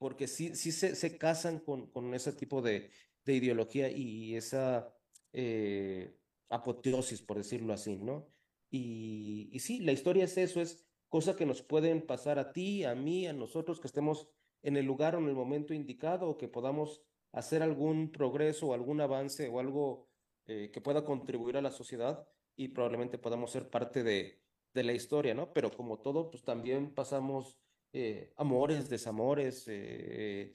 porque 0.00 0.26
sí, 0.26 0.56
sí 0.56 0.72
se, 0.72 0.96
se 0.96 1.16
casan 1.16 1.60
con, 1.60 1.86
con 1.92 2.12
ese 2.14 2.32
tipo 2.32 2.62
de, 2.62 2.90
de 3.24 3.34
ideología 3.34 3.88
y 3.88 4.34
esa... 4.34 4.92
Eh, 5.32 6.16
apoteosis, 6.50 7.22
por 7.22 7.38
decirlo 7.38 7.72
así, 7.72 7.96
¿no? 7.96 8.28
Y, 8.70 9.48
y 9.52 9.60
sí, 9.60 9.80
la 9.80 9.92
historia 9.92 10.24
es 10.24 10.36
eso, 10.36 10.60
es 10.60 10.84
cosa 11.08 11.34
que 11.36 11.46
nos 11.46 11.62
pueden 11.62 12.02
pasar 12.06 12.38
a 12.38 12.52
ti, 12.52 12.84
a 12.84 12.94
mí, 12.94 13.26
a 13.26 13.32
nosotros 13.32 13.80
que 13.80 13.86
estemos 13.86 14.28
en 14.62 14.76
el 14.76 14.84
lugar 14.84 15.14
o 15.14 15.18
en 15.18 15.28
el 15.28 15.34
momento 15.34 15.72
indicado 15.74 16.28
o 16.28 16.36
que 16.36 16.48
podamos 16.48 17.02
hacer 17.32 17.62
algún 17.62 18.10
progreso 18.12 18.68
o 18.68 18.74
algún 18.74 19.00
avance 19.00 19.48
o 19.48 19.60
algo 19.60 20.08
eh, 20.46 20.70
que 20.72 20.80
pueda 20.80 21.04
contribuir 21.04 21.56
a 21.56 21.62
la 21.62 21.70
sociedad 21.70 22.28
y 22.56 22.68
probablemente 22.68 23.18
podamos 23.18 23.52
ser 23.52 23.70
parte 23.70 24.02
de, 24.02 24.42
de 24.74 24.84
la 24.84 24.92
historia, 24.92 25.34
¿no? 25.34 25.52
Pero 25.52 25.70
como 25.70 26.00
todo, 26.00 26.30
pues 26.30 26.44
también 26.44 26.94
pasamos 26.94 27.58
eh, 27.92 28.32
amores, 28.36 28.88
desamores, 28.88 29.64
eh, 29.66 30.54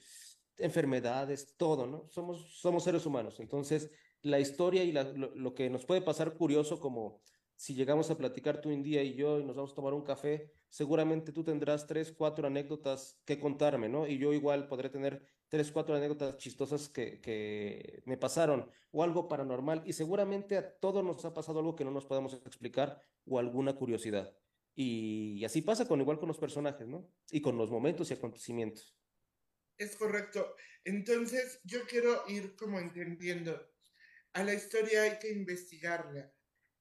enfermedades, 0.58 1.56
todo, 1.58 1.86
¿no? 1.86 2.08
Somos, 2.10 2.60
somos 2.60 2.84
seres 2.84 3.06
humanos. 3.06 3.40
Entonces, 3.40 3.92
la 4.22 4.40
historia 4.40 4.84
y 4.84 4.92
lo, 4.92 5.54
que 5.54 5.70
nos 5.70 5.86
puede 5.86 6.02
pasar 6.02 6.34
curioso, 6.36 6.80
como 6.80 7.22
si 7.56 7.74
llegamos 7.76 8.10
a 8.10 8.18
platicar 8.18 8.62
tú 8.62 8.70
un 8.70 8.84
día 8.84 9.04
y 9.04 9.14
yo 9.14 9.40
y 9.40 9.44
nos 9.44 9.56
vamos 9.56 9.72
a 9.72 9.76
tomar 9.76 9.94
un 9.94 10.04
café, 10.04 10.52
seguramente 10.70 11.32
tú 11.32 11.44
tendrás 11.44 11.88
tres, 11.88 12.12
cuatro 12.12 12.48
anécdotas 12.48 13.22
que 13.26 13.40
contarme, 13.40 13.90
¿no? 13.90 14.08
Y 14.08 14.18
yo 14.18 14.34
igual 14.34 14.68
podré 14.68 14.90
tener 14.90 15.22
tres, 15.48 15.72
cuatro 15.72 15.96
anécdotas 15.96 16.38
chistosas 16.38 16.90
que, 16.90 17.22
que 17.22 18.02
me 18.06 18.18
pasaron 18.18 18.70
o 18.92 19.04
algo 19.04 19.28
paranormal 19.28 19.84
y 19.86 19.94
seguramente 19.94 20.58
a 20.58 20.76
todos 20.80 21.04
nos 21.04 21.24
ha 21.26 21.34
pasado 21.34 21.60
algo 21.60 21.76
que 21.76 21.86
no 21.86 21.92
nos 21.92 22.06
podemos 22.06 22.34
explicar 22.34 23.00
o 23.26 23.40
alguna 23.40 23.76
curiosidad. 23.76 24.34
Y, 24.76 25.44
así 25.46 25.62
pasa 25.62 25.88
con 25.88 26.02
igual 26.02 26.20
con 26.20 26.28
los 26.28 26.38
personajes, 26.38 26.88
¿no? 26.88 27.10
Y 27.32 27.42
con 27.42 27.58
los 27.58 27.72
momentos 27.72 28.12
y 28.12 28.14
acontecimientos. 28.14 28.98
Es 29.78 29.96
correcto. 29.96 30.56
Entonces, 30.84 31.62
yo 31.64 31.86
quiero 31.88 32.24
ir 32.28 32.56
como 32.56 32.80
entendiendo 32.80 33.60
a 34.34 34.44
la 34.44 34.54
historia 34.54 35.04
hay 35.04 35.18
que 35.18 35.32
investigarla. 35.32 36.30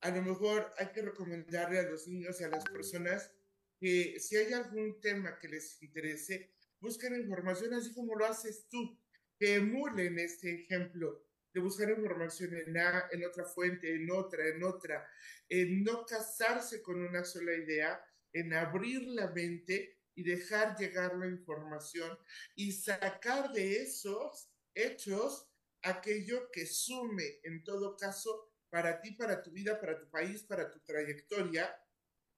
A 0.01 0.11
lo 0.11 0.23
mejor 0.23 0.73
hay 0.77 0.89
que 0.89 1.03
recomendarle 1.03 1.79
a 1.79 1.89
los 1.89 2.09
niños 2.09 2.41
y 2.41 2.45
a 2.45 2.49
las 2.49 2.65
personas 2.65 3.33
que 3.79 4.19
si 4.19 4.37
hay 4.37 4.53
algún 4.53 5.01
tema 5.01 5.39
que 5.39 5.49
les 5.49 5.81
interese, 5.81 6.53
busquen 6.81 7.15
información 7.15 7.73
así 7.75 7.95
como 7.95 8.17
lo 8.17 8.27
haces 8.27 8.67
tú, 8.69 9.01
que 9.39 9.55
emulen 9.55 10.19
este 10.19 10.53
ejemplo 10.63 11.25
de 11.55 11.61
buscar 11.61 11.89
información 11.89 12.53
en, 12.55 12.77
en 12.77 13.25
otra 13.25 13.45
fuente, 13.45 13.95
en 13.95 14.11
otra, 14.11 14.49
en 14.49 14.63
otra, 14.65 15.09
en 15.49 15.85
no 15.85 16.05
casarse 16.05 16.83
con 16.83 17.01
una 17.01 17.25
sola 17.25 17.55
idea, 17.55 18.05
en 18.33 18.53
abrir 18.53 19.07
la 19.07 19.31
mente 19.31 20.01
y 20.17 20.25
dejar 20.25 20.77
llegar 20.77 21.17
la 21.17 21.29
información 21.29 22.19
y 22.57 22.73
sacar 22.73 23.53
de 23.53 23.83
esos 23.83 24.51
hechos 24.75 25.49
aquello 25.83 26.51
que 26.51 26.67
sume 26.67 27.39
en 27.45 27.63
todo 27.63 27.97
caso 27.97 28.51
para 28.69 29.01
ti, 29.01 29.13
para 29.13 29.41
tu 29.41 29.53
vida, 29.53 29.81
para 29.81 29.97
tu 29.97 30.11
país, 30.11 30.43
para 30.43 30.69
tu 30.69 30.81
trayectoria. 30.81 31.73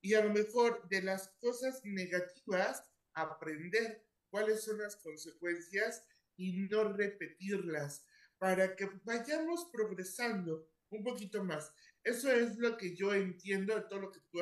Y 0.02 0.12
a 0.12 0.22
lo 0.22 0.31
mejor 0.31 0.87
de 0.88 1.00
las 1.00 1.29
cosas 1.38 1.83
negativas 1.85 2.85
aprender 3.14 4.05
cuáles 4.29 4.62
son 4.62 4.79
las 4.79 4.96
consecuencias 4.96 6.05
y 6.37 6.52
no 6.68 6.92
repetirlas 6.92 8.05
para 8.38 8.75
que 8.77 8.88
vayamos 9.05 9.68
progresando 9.72 10.68
un 10.90 11.03
poquito 11.03 11.42
más. 11.42 11.72
Eso 12.03 12.31
es 12.31 12.57
lo 12.57 12.77
que 12.77 12.94
yo 12.94 13.14
entiendo 13.14 13.75
de 13.75 13.83
todo 13.83 14.01
lo 14.01 14.12
que 14.12 14.20
tú 14.31 14.38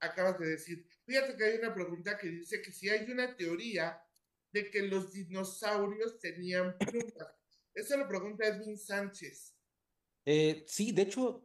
acabas 0.00 0.38
de 0.38 0.48
decir. 0.48 0.86
Fíjate 1.04 1.36
que 1.36 1.44
hay 1.44 1.58
una 1.58 1.74
pregunta 1.74 2.18
que 2.18 2.28
dice 2.28 2.60
que 2.60 2.72
si 2.72 2.88
hay 2.88 3.10
una 3.10 3.36
teoría 3.36 4.00
de 4.52 4.70
que 4.70 4.82
los 4.82 5.12
dinosaurios 5.12 6.18
tenían 6.18 6.76
plumas. 6.78 7.34
Esa 7.74 7.96
lo 7.96 8.08
pregunta 8.08 8.46
Edwin 8.46 8.78
Sánchez. 8.78 9.54
Eh, 10.24 10.64
sí, 10.66 10.92
de 10.92 11.02
hecho, 11.02 11.42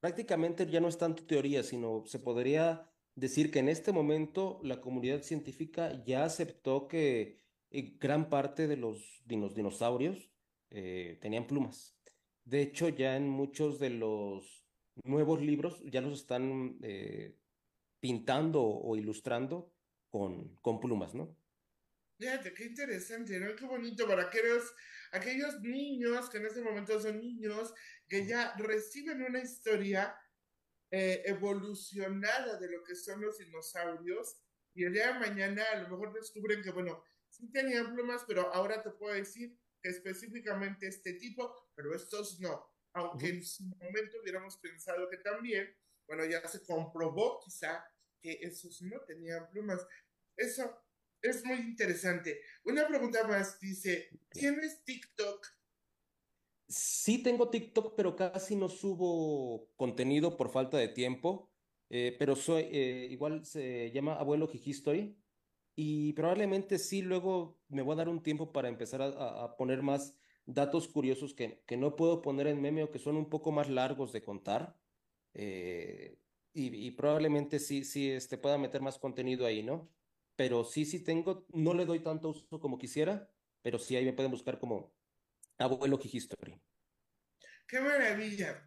prácticamente 0.00 0.66
ya 0.66 0.80
no 0.80 0.88
es 0.88 0.98
tanto 0.98 1.24
teoría, 1.24 1.62
sino 1.62 2.04
se 2.06 2.18
podría 2.18 2.90
decir 3.14 3.50
que 3.50 3.60
en 3.60 3.68
este 3.68 3.90
momento 3.92 4.60
la 4.62 4.80
comunidad 4.80 5.22
científica 5.22 6.04
ya 6.04 6.24
aceptó 6.24 6.86
que 6.86 7.40
eh, 7.70 7.96
gran 7.98 8.28
parte 8.28 8.68
de 8.68 8.76
los 8.76 9.22
dinosaurios 9.24 10.30
eh, 10.70 11.18
tenían 11.20 11.46
plumas. 11.46 11.96
De 12.44 12.62
hecho, 12.62 12.88
ya 12.88 13.16
en 13.16 13.28
muchos 13.28 13.78
de 13.78 13.90
los 13.90 14.64
nuevos 15.04 15.40
libros 15.42 15.82
ya 15.84 16.00
los 16.00 16.20
están 16.20 16.78
pintando 18.00 18.62
o 18.62 18.96
ilustrando 18.96 19.72
con, 20.08 20.54
con 20.56 20.80
plumas, 20.80 21.14
¿no? 21.14 21.36
Fíjate, 22.18 22.54
qué 22.54 22.64
interesante, 22.64 23.38
¿no? 23.38 23.54
Qué 23.54 23.66
bonito 23.66 24.06
para 24.06 24.22
aquellos, 24.22 24.74
aquellos 25.12 25.60
niños 25.60 26.30
que 26.30 26.38
en 26.38 26.46
este 26.46 26.62
momento 26.62 26.98
son 26.98 27.18
niños, 27.18 27.74
que 28.08 28.26
ya 28.26 28.54
reciben 28.56 29.22
una 29.22 29.40
historia 29.40 30.16
eh, 30.90 31.22
evolucionada 31.26 32.58
de 32.58 32.70
lo 32.70 32.82
que 32.84 32.94
son 32.94 33.20
los 33.20 33.36
dinosaurios 33.38 34.40
y 34.72 34.84
el 34.84 34.94
día 34.94 35.12
de 35.12 35.18
mañana 35.18 35.62
a 35.74 35.82
lo 35.82 35.88
mejor 35.88 36.12
descubren 36.14 36.62
que, 36.62 36.70
bueno, 36.70 37.02
sí 37.28 37.50
tenían 37.50 37.92
plumas, 37.94 38.24
pero 38.26 38.52
ahora 38.54 38.82
te 38.82 38.90
puedo 38.90 39.14
decir 39.14 39.58
específicamente 39.88 40.86
este 40.86 41.14
tipo, 41.14 41.54
pero 41.74 41.94
estos 41.94 42.40
no. 42.40 42.66
Aunque 42.92 43.28
en 43.28 43.44
su 43.44 43.64
momento 43.64 44.18
hubiéramos 44.22 44.56
pensado 44.56 45.08
que 45.10 45.18
también, 45.18 45.68
bueno, 46.06 46.24
ya 46.24 46.46
se 46.48 46.64
comprobó 46.64 47.40
quizá 47.44 47.84
que 48.20 48.38
esos 48.40 48.80
no 48.82 49.00
tenían 49.02 49.48
plumas. 49.50 49.86
Eso 50.36 50.82
es 51.22 51.44
muy 51.44 51.58
interesante. 51.58 52.40
Una 52.64 52.86
pregunta 52.86 53.26
más 53.26 53.58
dice, 53.60 54.08
¿tienes 54.30 54.82
TikTok? 54.84 55.46
Sí 56.68 57.22
tengo 57.22 57.50
TikTok, 57.50 57.94
pero 57.96 58.16
casi 58.16 58.56
no 58.56 58.68
subo 58.68 59.70
contenido 59.76 60.36
por 60.36 60.50
falta 60.50 60.78
de 60.78 60.88
tiempo. 60.88 61.52
Eh, 61.88 62.16
pero 62.18 62.34
soy, 62.34 62.64
eh, 62.72 63.08
igual 63.10 63.44
se 63.44 63.92
llama 63.92 64.14
Abuelo 64.14 64.50
History. 64.52 65.16
Y 65.76 66.14
probablemente 66.14 66.78
sí, 66.78 67.02
luego 67.02 67.60
me 67.68 67.82
voy 67.82 67.92
a 67.92 67.96
dar 67.96 68.08
un 68.08 68.22
tiempo 68.22 68.50
para 68.50 68.68
empezar 68.68 69.02
a, 69.02 69.56
poner 69.56 69.82
más 69.82 70.16
datos 70.46 70.88
curiosos 70.88 71.34
que, 71.34 71.62
que, 71.66 71.76
no 71.76 71.96
puedo 71.96 72.22
poner 72.22 72.46
en 72.46 72.62
meme 72.62 72.82
o 72.82 72.90
que 72.90 72.98
son 72.98 73.16
un 73.16 73.28
poco 73.28 73.52
más 73.52 73.68
largos 73.68 74.10
de 74.12 74.22
contar. 74.22 74.78
Eh, 75.34 76.18
y, 76.54 76.90
probablemente 76.92 77.58
sí, 77.58 77.84
sí, 77.84 78.10
este, 78.10 78.38
pueda 78.38 78.56
meter 78.56 78.80
más 78.80 78.98
contenido 78.98 79.44
ahí, 79.44 79.62
¿no? 79.62 79.92
Pero 80.36 80.64
sí, 80.64 80.86
sí 80.86 81.04
tengo, 81.04 81.46
no 81.52 81.74
le 81.74 81.84
doy 81.84 82.00
tanto 82.00 82.30
uso 82.30 82.58
como 82.58 82.78
quisiera, 82.78 83.30
pero 83.60 83.78
sí 83.78 83.94
ahí 83.94 84.06
me 84.06 84.14
pueden 84.14 84.32
buscar 84.32 84.58
como 84.58 84.94
Abuelo 85.58 86.00
History. 86.02 86.58
¡Qué 87.68 87.80
maravilla! 87.80 88.66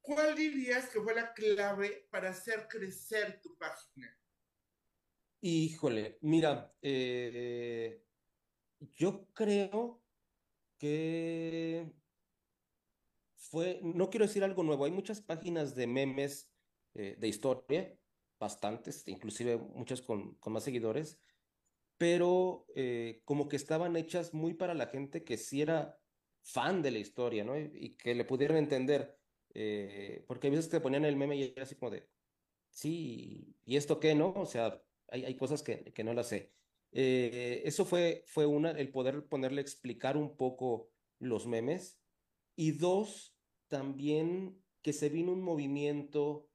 ¿Cuál 0.00 0.34
dirías 0.34 0.88
que 0.88 1.00
fue 1.00 1.14
la 1.14 1.34
clave 1.34 2.08
para 2.10 2.30
hacer 2.30 2.66
crecer 2.66 3.42
tu 3.42 3.58
página? 3.58 4.18
Híjole, 5.44 6.18
mira, 6.20 6.72
eh, 6.82 8.04
yo 8.94 9.26
creo 9.34 10.00
que 10.78 11.92
fue, 13.34 13.80
no 13.82 14.08
quiero 14.08 14.26
decir 14.26 14.44
algo 14.44 14.62
nuevo, 14.62 14.84
hay 14.84 14.92
muchas 14.92 15.20
páginas 15.20 15.74
de 15.74 15.88
memes 15.88 16.52
eh, 16.94 17.16
de 17.18 17.26
historia, 17.26 17.98
bastantes, 18.38 19.02
inclusive 19.08 19.56
muchas 19.56 20.00
con, 20.00 20.36
con 20.36 20.52
más 20.52 20.62
seguidores, 20.62 21.20
pero 21.98 22.64
eh, 22.76 23.22
como 23.24 23.48
que 23.48 23.56
estaban 23.56 23.96
hechas 23.96 24.34
muy 24.34 24.54
para 24.54 24.74
la 24.74 24.86
gente 24.86 25.24
que 25.24 25.38
sí 25.38 25.60
era 25.60 25.98
fan 26.42 26.82
de 26.82 26.92
la 26.92 27.00
historia, 27.00 27.42
¿no? 27.42 27.58
Y, 27.58 27.96
que 27.96 28.14
le 28.14 28.24
pudieran 28.24 28.58
entender, 28.58 29.18
porque 30.28 30.46
hay 30.46 30.50
veces 30.52 30.68
que 30.68 30.80
ponían 30.80 31.04
el 31.04 31.16
meme 31.16 31.34
y 31.36 31.42
era 31.42 31.64
así 31.64 31.74
como 31.74 31.90
de, 31.90 32.08
sí, 32.70 33.56
¿y 33.64 33.76
esto 33.76 33.98
qué, 33.98 34.14
no? 34.14 34.32
O 34.34 34.46
sea, 34.46 34.80
hay, 35.12 35.36
cosas 35.36 35.62
que, 35.62 35.84
que 35.92 36.04
no 36.04 36.14
las 36.14 36.28
sé. 36.28 36.52
eso 36.92 37.84
fue, 37.84 38.24
fue 38.26 38.46
una, 38.46 38.72
el 38.72 38.90
poder 38.90 39.24
ponerle, 39.26 39.60
explicar 39.60 40.16
un 40.16 40.36
poco 40.36 40.90
los 41.20 41.46
memes. 41.46 42.00
Y 42.56 42.72
dos, 42.72 43.36
también 43.68 44.62
que 44.82 44.92
se 44.92 45.08
vino 45.08 45.32
un 45.32 45.42
movimiento 45.42 46.48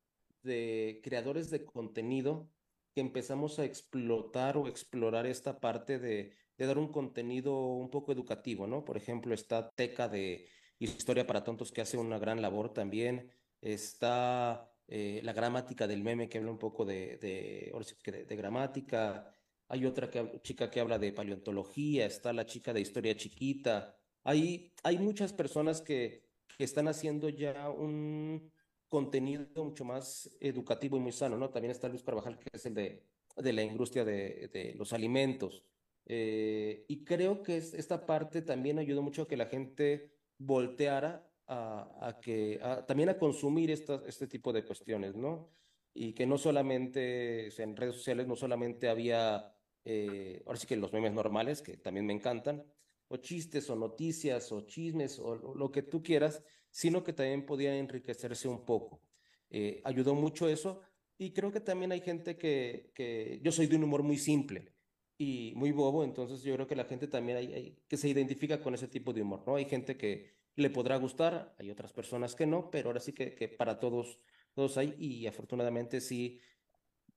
de 0.44 1.02
creadores 1.04 1.50
de 1.50 1.66
contenido 1.66 2.50
que 2.94 3.02
empezamos 3.02 3.60
a 3.60 3.66
explotar 3.66 4.58
o 4.58 4.68
explorar 4.68 5.26
esta 5.28 5.60
parte 5.60 6.00
de, 6.00 6.34
dar 6.58 6.78
un 6.78 6.92
contenido 6.92 7.56
un 7.56 7.92
poco 7.92 8.12
educativo, 8.12 8.66
¿no? 8.66 8.84
Por 8.84 8.98
ejemplo, 8.98 9.36
está 9.36 9.70
Teca 9.70 10.10
de 10.10 10.48
Historia 10.80 11.28
para 11.28 11.44
Tontos 11.44 11.72
que 11.72 11.82
hace 11.82 11.98
una 11.98 12.18
gran 12.18 12.42
labor 12.42 12.74
también. 12.74 13.32
Está 13.62 14.72
eh, 14.88 15.22
la 15.24 15.34
gramática 15.34 15.88
del 15.88 16.04
meme 16.04 16.30
que 16.30 16.38
habla 16.38 16.52
un 16.52 16.58
poco 16.58 16.86
de, 16.86 17.18
de, 17.18 18.36
gramática. 18.36 19.32
Hay 19.68 19.86
otra 19.86 20.10
chica 20.42 20.70
que 20.72 20.80
habla 20.80 20.98
de 20.98 21.12
paleontología. 21.12 22.06
Está 22.06 22.34
la 22.34 22.46
chica 22.46 22.74
de 22.74 22.82
Historia 22.82 23.16
Chiquita. 23.16 23.98
Hay, 24.24 24.72
hay 24.84 24.98
muchas 24.98 25.34
personas 25.34 25.82
que, 25.82 26.24
que 26.58 26.64
están 26.64 26.88
haciendo 26.88 27.30
ya 27.30 27.70
un, 27.70 28.52
contenido 28.88 29.64
mucho 29.64 29.84
más 29.84 30.30
educativo 30.40 30.98
y 30.98 31.02
muy 31.02 31.12
sano, 31.12 31.38
¿no? 31.38 31.50
También 31.50 31.72
está 31.72 31.90
Luis 31.90 32.04
Carvajal, 32.04 32.40
que 32.40 32.50
es 32.54 32.66
el 32.66 32.74
de, 32.74 33.04
de 33.36 33.54
la 33.54 33.64
industria 33.64 34.06
de, 34.06 34.50
de 34.54 34.74
los 34.76 34.94
alimentos. 34.94 35.64
Eh, 36.06 36.86
y 36.88 37.04
creo 37.04 37.44
que 37.44 37.58
esta 37.58 38.06
parte 38.06 38.42
también 38.42 38.80
ayudó 38.80 39.02
mucho 39.02 39.24
a 39.24 39.28
que 39.28 39.36
la 39.36 39.48
gente 39.48 40.14
volteara 40.38 41.30
a, 41.48 42.20
que, 42.22 42.60
también 42.88 43.10
a 43.10 43.18
consumir 43.18 43.72
esta, 43.72 44.02
este 44.06 44.28
tipo 44.28 44.52
de 44.52 44.66
cuestiones, 44.66 45.16
¿no? 45.16 45.50
Y 45.94 46.14
que 46.14 46.26
no 46.26 46.38
solamente, 46.38 47.48
en 47.62 47.76
redes 47.76 47.96
sociales 47.96 48.28
no 48.28 48.36
solamente 48.36 48.90
había, 48.90 49.54
eh, 49.84 50.44
ahora 50.46 50.60
sí 50.60 50.68
que 50.68 50.76
los 50.76 50.94
memes 50.94 51.14
normales, 51.14 51.62
que 51.62 51.78
también 51.78 52.06
me 52.06 52.14
encantan, 52.14 52.64
o 53.10 53.18
chistes 53.18 53.70
o 53.70 53.76
noticias 53.76 54.52
o 54.52 54.62
chismes 54.62 55.20
o 55.20 55.56
lo 55.56 55.72
que 55.72 55.82
tú 55.82 56.04
quieras, 56.04 56.44
sino 56.70 57.04
que 57.04 57.14
también 57.14 57.46
podía 57.46 57.76
enriquecerse 57.76 58.48
un 58.48 58.66
poco. 58.66 59.02
Eh, 59.50 59.82
ayudó 59.86 60.14
mucho 60.14 60.50
eso 60.50 60.82
y 61.18 61.32
creo 61.32 61.52
que 61.52 61.62
también 61.62 61.92
hay 61.92 62.02
gente 62.02 62.38
que, 62.38 62.92
que, 62.94 63.40
yo 63.42 63.52
soy 63.52 63.68
de 63.68 63.78
un 63.78 63.86
humor 63.86 64.04
muy 64.04 64.18
simple 64.18 64.74
y 65.18 65.54
muy 65.56 65.72
bobo, 65.72 66.04
entonces 66.04 66.44
yo 66.44 66.54
creo 66.56 66.68
que 66.68 66.76
la 66.76 66.84
gente 66.86 67.08
también 67.08 67.38
hay, 67.38 67.80
que 67.88 67.98
se 67.98 68.10
identifica 68.10 68.62
con 68.62 68.76
ese 68.76 68.88
tipo 68.88 69.14
de 69.14 69.22
humor, 69.22 69.44
¿no? 69.48 69.56
Hay 69.56 69.66
gente 69.66 69.98
que 69.98 70.37
le 70.58 70.70
podrá 70.70 70.98
gustar, 70.98 71.56
hay 71.58 71.72
otras 71.72 71.94
personas 71.94 72.36
que 72.36 72.46
no, 72.46 72.70
pero 72.70 72.90
ahora 72.90 73.00
sí 73.00 73.14
que, 73.14 73.34
que 73.34 73.48
para 73.48 73.80
todos, 73.80 74.20
todos 74.54 74.78
hay 74.78 74.94
y 75.00 75.26
afortunadamente 75.26 76.02
sí, 76.02 76.42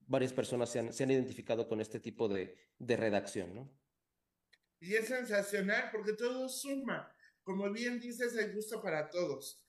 varias 0.07 0.33
personas 0.33 0.70
se 0.70 0.79
han, 0.79 0.92
se 0.92 1.03
han 1.03 1.11
identificado 1.11 1.68
con 1.68 1.81
este 1.81 1.98
tipo 1.98 2.29
de, 2.29 2.57
de 2.79 2.96
redacción, 2.96 3.55
¿no? 3.55 3.76
Y 4.79 4.94
es 4.94 5.09
sensacional 5.09 5.90
porque 5.92 6.14
todo 6.14 6.48
suma 6.48 7.12
como 7.50 7.70
bien 7.72 7.98
dices, 7.98 8.37
hay 8.37 8.53
gusto 8.53 8.81
para 8.83 9.09
todos. 9.09 9.64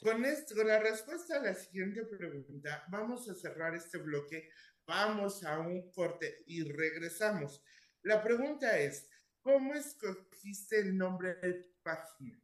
Con, 0.00 0.24
esto, 0.24 0.56
con 0.56 0.66
la 0.66 0.80
respuesta 0.80 1.36
a 1.36 1.42
la 1.42 1.54
siguiente 1.54 2.04
pregunta, 2.04 2.84
vamos 2.90 3.28
a 3.28 3.34
cerrar 3.34 3.74
este 3.74 3.98
bloque, 3.98 4.50
vamos 4.86 5.44
a 5.44 5.60
un 5.60 5.90
corte 5.92 6.42
y 6.46 6.64
regresamos. 6.64 7.62
La 8.02 8.22
pregunta 8.22 8.78
es, 8.78 9.08
¿cómo 9.40 9.74
escogiste 9.74 10.80
el 10.80 10.96
nombre 10.96 11.34
de 11.36 11.52
tu 11.52 11.72
página? 11.82 12.42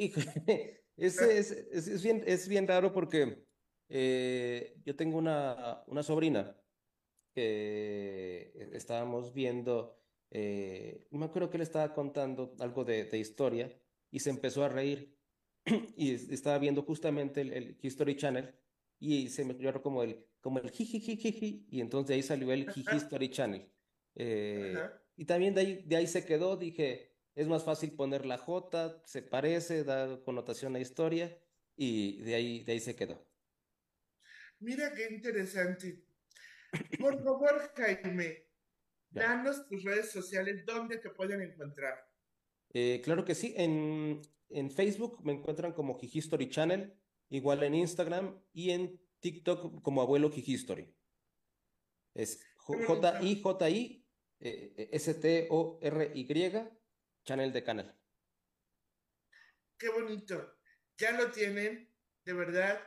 Híjole, 0.00 0.84
es, 0.96 1.20
es, 1.20 1.50
es, 1.52 2.02
bien, 2.02 2.22
es 2.26 2.48
bien 2.48 2.66
raro 2.66 2.92
porque 2.92 3.46
eh, 3.88 4.76
yo 4.84 4.96
tengo 4.96 5.18
una, 5.18 5.82
una 5.86 6.02
sobrina 6.02 6.56
que 7.34 8.52
estábamos 8.72 9.32
viendo 9.32 10.00
eh, 10.30 11.08
me 11.10 11.24
acuerdo 11.24 11.50
que 11.50 11.58
le 11.58 11.64
estaba 11.64 11.92
contando 11.92 12.54
algo 12.60 12.84
de, 12.84 13.04
de, 13.04 13.18
historia 13.18 13.70
y 14.10 14.20
se 14.20 14.30
empezó 14.30 14.64
a 14.64 14.68
reír. 14.68 15.16
Y 15.96 16.14
estaba 16.32 16.58
viendo 16.58 16.82
justamente 16.82 17.40
el, 17.42 17.52
el, 17.52 17.78
History 17.82 18.16
Channel 18.16 18.54
y 18.98 19.28
se 19.28 19.44
me 19.44 19.52
ocurrió 19.52 19.82
como 19.82 20.02
el, 20.02 20.24
como 20.40 20.58
el 20.58 20.72
y 20.78 21.80
entonces 21.80 22.08
de 22.08 22.14
ahí 22.14 22.22
salió 22.22 22.52
el 22.52 22.66
History 22.74 23.30
Channel. 23.30 23.70
Eh, 24.14 24.74
y 25.16 25.24
también 25.24 25.54
de 25.54 25.60
ahí, 25.60 25.84
de 25.86 25.96
ahí 25.96 26.06
se 26.06 26.24
quedó, 26.24 26.56
dije, 26.56 27.09
es 27.34 27.46
más 27.48 27.64
fácil 27.64 27.92
poner 27.92 28.26
la 28.26 28.38
J, 28.38 29.02
se 29.04 29.22
parece, 29.22 29.84
da 29.84 30.22
connotación 30.24 30.76
a 30.76 30.80
historia 30.80 31.38
y 31.76 32.20
de 32.22 32.34
ahí, 32.34 32.64
de 32.64 32.72
ahí 32.72 32.80
se 32.80 32.96
quedó. 32.96 33.26
Mira 34.58 34.92
qué 34.94 35.08
interesante. 35.10 36.04
Por 36.98 37.22
favor, 37.22 37.72
Jaime, 37.74 38.50
Danos 39.10 39.66
tus 39.66 39.82
redes 39.82 40.12
sociales, 40.12 40.64
¿dónde 40.64 40.98
te 40.98 41.10
pueden 41.10 41.42
encontrar? 41.42 42.08
Eh, 42.72 43.00
claro 43.02 43.24
que 43.24 43.34
sí, 43.34 43.54
en, 43.56 44.22
en 44.50 44.70
Facebook 44.70 45.24
me 45.24 45.32
encuentran 45.32 45.72
como 45.72 45.98
History 46.00 46.48
Channel, 46.48 46.96
igual 47.28 47.64
en 47.64 47.74
Instagram 47.74 48.40
y 48.52 48.70
en 48.70 49.00
TikTok 49.18 49.82
como 49.82 50.00
Abuelo 50.00 50.30
History. 50.32 50.94
Es 52.14 52.40
J-I-J-I 52.56 54.06
eh, 54.38 54.88
S-T-O-R-Y, 54.92 56.24
channel 57.24 57.52
de 57.52 57.62
canal. 57.62 57.96
Qué 59.78 59.88
bonito. 59.88 60.58
Ya 60.98 61.12
lo 61.12 61.30
tienen, 61.30 61.90
de 62.24 62.32
verdad, 62.34 62.80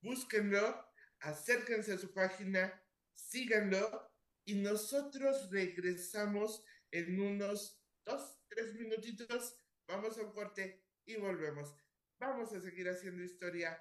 búsquenlo, 0.00 0.86
acérquense 1.20 1.94
a 1.94 1.98
su 1.98 2.12
página, 2.12 2.82
síganlo 3.14 4.12
y 4.44 4.54
nosotros 4.54 5.50
regresamos 5.50 6.64
en 6.92 7.20
unos 7.20 7.82
dos, 8.04 8.40
tres 8.48 8.74
minutitos. 8.74 9.58
Vamos 9.88 10.16
a 10.18 10.22
un 10.22 10.32
corte 10.32 10.84
y 11.04 11.16
volvemos. 11.16 11.74
Vamos 12.18 12.52
a 12.52 12.60
seguir 12.60 12.88
haciendo 12.88 13.24
historia 13.24 13.76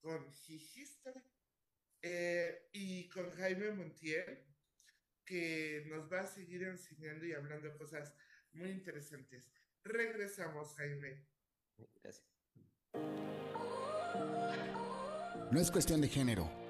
con 0.00 0.32
History 0.46 1.20
eh, 2.02 2.68
y 2.72 3.08
con 3.08 3.30
Jaime 3.32 3.72
Montiel, 3.72 4.46
que 5.24 5.84
nos 5.88 6.10
va 6.10 6.20
a 6.20 6.26
seguir 6.26 6.62
enseñando 6.62 7.26
y 7.26 7.32
hablando 7.32 7.76
cosas 7.76 8.14
muy 8.56 8.70
interesantes. 8.70 9.48
Regresamos, 9.84 10.74
Jaime. 10.76 11.26
Gracias. 12.02 12.24
No 15.50 15.60
es 15.60 15.70
cuestión 15.70 16.00
de 16.00 16.08
género 16.08 16.66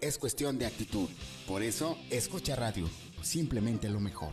es 0.00 0.18
cuestión 0.18 0.58
de 0.58 0.66
actitud. 0.66 1.08
Por 1.46 1.62
eso, 1.62 1.98
escucha 2.10 2.56
radio, 2.56 2.88
simplemente 3.22 3.88
lo 3.88 4.00
mejor. 4.00 4.32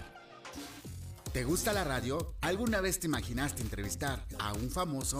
¿Te 1.33 1.43
gusta 1.43 1.73
la 1.73 1.83
radio? 1.83 2.35
¿Alguna 2.41 2.81
vez 2.81 2.99
te 2.99 3.07
imaginaste 3.07 3.61
entrevistar 3.61 4.25
a 4.39 4.53
un 4.53 4.71
famoso? 4.71 5.19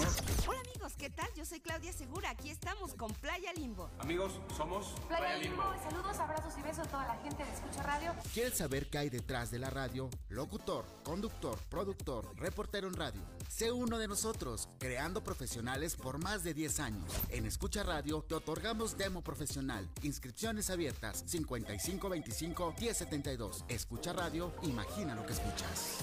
¿Qué 0.95 1.09
tal? 1.09 1.27
Yo 1.35 1.45
soy 1.45 1.59
Claudia 1.59 1.91
Segura. 1.91 2.29
Aquí 2.29 2.49
estamos 2.49 2.93
con 2.93 3.13
Playa 3.15 3.51
Limbo. 3.53 3.89
Amigos, 3.99 4.39
somos 4.55 4.93
Playa, 5.07 5.37
Limbo. 5.37 5.63
Saludos, 5.83 6.17
abrazos 6.17 6.53
y 6.57 6.61
besos 6.61 6.87
a 6.87 6.89
toda 6.89 7.07
la 7.07 7.15
gente 7.17 7.43
de 7.43 7.51
Escucha 7.51 7.83
Radio. 7.83 8.15
¿Quieres 8.33 8.57
saber 8.57 8.89
qué 8.89 8.99
hay 8.99 9.09
detrás 9.09 9.51
de 9.51 9.59
la 9.59 9.69
radio? 9.69 10.09
Locutor, 10.29 10.85
conductor, 11.03 11.59
productor, 11.69 12.33
reportero 12.37 12.87
en 12.87 12.93
radio. 12.93 13.21
Sé 13.49 13.71
uno 13.71 13.97
de 13.97 14.07
nosotros, 14.07 14.69
creando 14.77 15.23
profesionales 15.23 15.95
por 15.95 16.23
más 16.23 16.43
de 16.43 16.53
10 16.53 16.79
años. 16.79 17.11
En 17.29 17.45
Escucha 17.45 17.83
Radio 17.83 18.21
te 18.21 18.35
otorgamos 18.35 18.97
demo 18.97 19.21
profesional. 19.21 19.89
Inscripciones 20.03 20.69
abiertas 20.69 21.23
5525 21.27 22.75
1072. 22.79 23.65
Escucha 23.67 24.13
Radio, 24.13 24.53
imagina 24.61 25.15
lo 25.15 25.25
que 25.25 25.33
escuchas. 25.33 25.97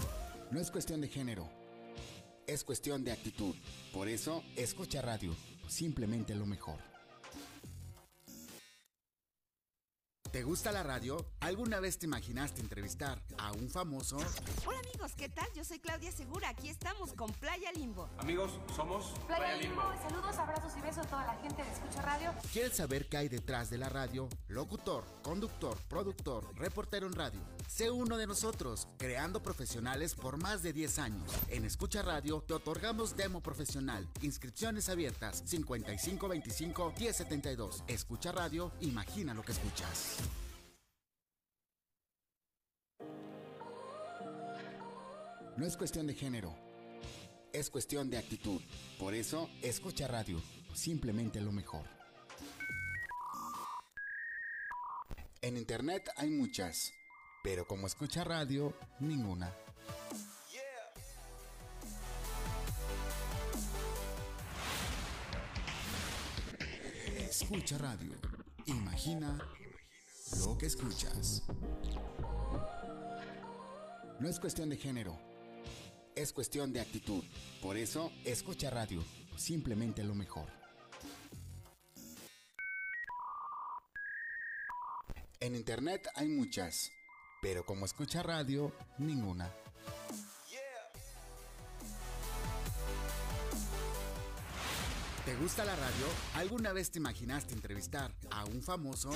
No 0.50 0.60
es 0.60 0.70
cuestión 0.70 1.00
de 1.00 1.08
género 1.08 1.63
es 2.46 2.64
cuestión 2.64 3.04
de 3.04 3.12
actitud. 3.12 3.54
Por 3.92 4.09
eso, 4.09 4.42
escucha 4.57 5.02
radio, 5.02 5.35
simplemente 5.68 6.35
lo 6.35 6.46
mejor. 6.46 6.93
¿Te 10.34 10.42
gusta 10.42 10.72
la 10.72 10.82
radio? 10.82 11.24
¿Alguna 11.38 11.78
vez 11.78 11.96
te 11.96 12.06
imaginaste 12.06 12.60
entrevistar 12.60 13.22
a 13.38 13.52
un 13.52 13.70
famoso? 13.70 14.16
Hola 14.66 14.80
amigos, 14.80 15.12
¿qué 15.16 15.28
tal? 15.28 15.46
Yo 15.54 15.62
soy 15.62 15.78
Claudia 15.78 16.10
Segura. 16.10 16.48
Aquí 16.48 16.68
estamos 16.68 17.12
con 17.12 17.32
Playa 17.34 17.70
Limbo. 17.70 18.08
Amigos, 18.18 18.50
somos 18.74 19.14
Playa 19.28 19.54
Limbo. 19.54 19.82
Saludos, 20.02 20.36
abrazos 20.36 20.72
y 20.76 20.80
besos 20.80 21.06
a 21.06 21.08
toda 21.08 21.26
la 21.26 21.34
gente 21.34 21.62
de 21.62 21.70
Escucha 21.70 22.02
Radio. 22.02 22.34
¿Quieres 22.52 22.76
saber 22.76 23.08
qué 23.08 23.18
hay 23.18 23.28
detrás 23.28 23.70
de 23.70 23.78
la 23.78 23.88
radio? 23.88 24.28
Locutor, 24.48 25.04
conductor, 25.22 25.78
productor, 25.88 26.52
reportero 26.58 27.06
en 27.06 27.12
radio. 27.12 27.40
Sé 27.68 27.92
uno 27.92 28.16
de 28.16 28.26
nosotros, 28.26 28.88
creando 28.98 29.40
profesionales 29.40 30.16
por 30.16 30.36
más 30.36 30.64
de 30.64 30.72
10 30.72 30.98
años. 30.98 31.30
En 31.48 31.64
Escucha 31.64 32.02
Radio 32.02 32.40
te 32.40 32.54
otorgamos 32.54 33.16
demo 33.16 33.40
profesional. 33.40 34.08
Inscripciones 34.22 34.88
abiertas 34.88 35.44
5525 35.46 36.92
1072. 36.98 37.84
Escucha 37.86 38.32
Radio, 38.32 38.72
imagina 38.80 39.32
lo 39.32 39.42
que 39.42 39.52
escuchas. 39.52 40.23
No 45.56 45.64
es 45.64 45.76
cuestión 45.76 46.08
de 46.08 46.14
género, 46.14 46.52
es 47.52 47.70
cuestión 47.70 48.10
de 48.10 48.18
actitud. 48.18 48.60
Por 48.98 49.14
eso, 49.14 49.48
escucha 49.62 50.08
radio, 50.08 50.42
simplemente 50.74 51.40
lo 51.40 51.52
mejor. 51.52 51.84
En 55.42 55.56
internet 55.56 56.10
hay 56.16 56.30
muchas, 56.30 56.92
pero 57.44 57.68
como 57.68 57.86
escucha 57.86 58.24
radio, 58.24 58.76
ninguna. 58.98 59.54
Escucha 67.16 67.78
radio. 67.78 68.12
Imagina 68.66 69.38
lo 70.38 70.58
que 70.58 70.66
escuchas. 70.66 71.44
No 74.18 74.28
es 74.28 74.40
cuestión 74.40 74.70
de 74.70 74.76
género, 74.76 75.33
es 76.16 76.33
cuestión 76.33 76.72
de 76.72 76.81
actitud. 76.81 77.22
Por 77.61 77.77
eso, 77.77 78.12
escucha 78.24 78.70
radio, 78.70 79.03
simplemente 79.37 80.05
lo 80.05 80.14
mejor. 80.14 80.46
En 85.40 85.55
internet 85.55 86.09
hay 86.14 86.29
muchas, 86.29 86.90
pero 87.42 87.66
como 87.66 87.85
escucha 87.85 88.22
radio, 88.22 88.72
ninguna. 88.98 89.53
¿Te 95.24 95.34
gusta 95.37 95.64
la 95.64 95.74
radio? 95.74 96.06
¿Alguna 96.34 96.74
vez 96.74 96.90
te 96.90 96.98
imaginaste 96.98 97.54
entrevistar 97.54 98.12
a 98.30 98.44
un 98.44 98.60
famoso? 98.60 99.08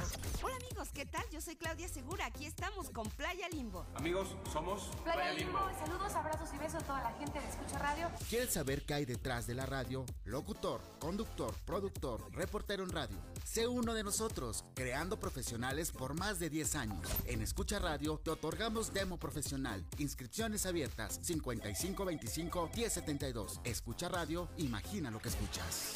Hola 0.42 0.56
amigos, 0.56 0.88
¿qué 0.94 1.04
tal? 1.04 1.22
Yo 1.30 1.42
soy 1.42 1.54
Claudia 1.54 1.86
Segura. 1.86 2.24
Aquí 2.24 2.46
estamos 2.46 2.88
con 2.88 3.06
Playa 3.10 3.46
Limbo. 3.50 3.84
Amigos, 3.94 4.28
somos 4.50 4.88
Playa 5.04 5.34
Limbo. 5.34 5.58
Saludos, 5.78 6.14
abrazos 6.14 6.48
y 6.54 6.56
besos 6.56 6.82
a 6.82 6.86
toda 6.86 7.02
la 7.02 7.12
gente 7.18 7.38
de 7.38 7.46
Escucha 7.46 7.78
Radio. 7.78 8.10
¿Quieres 8.30 8.54
saber 8.54 8.86
qué 8.86 8.94
hay 8.94 9.04
detrás 9.04 9.46
de 9.46 9.54
la 9.54 9.66
radio? 9.66 10.06
Locutor, 10.24 10.80
conductor, 10.98 11.54
productor, 11.66 12.32
reportero 12.32 12.84
en 12.84 12.90
radio. 12.90 13.18
Sé 13.44 13.66
uno 13.66 13.94
de 13.94 14.04
nosotros, 14.04 14.64
creando 14.74 15.18
profesionales 15.18 15.90
por 15.90 16.14
más 16.14 16.38
de 16.38 16.50
10 16.50 16.74
años. 16.76 17.08
En 17.26 17.42
Escucha 17.42 17.78
Radio 17.78 18.18
te 18.22 18.30
otorgamos 18.30 18.92
demo 18.92 19.18
profesional. 19.18 19.84
Inscripciones 19.98 20.66
abiertas 20.66 21.18
5525 21.22 22.70
1072. 22.74 23.60
Escucha 23.64 24.08
Radio, 24.08 24.48
imagina 24.58 25.10
lo 25.10 25.18
que 25.20 25.28
escuchas. 25.28 25.94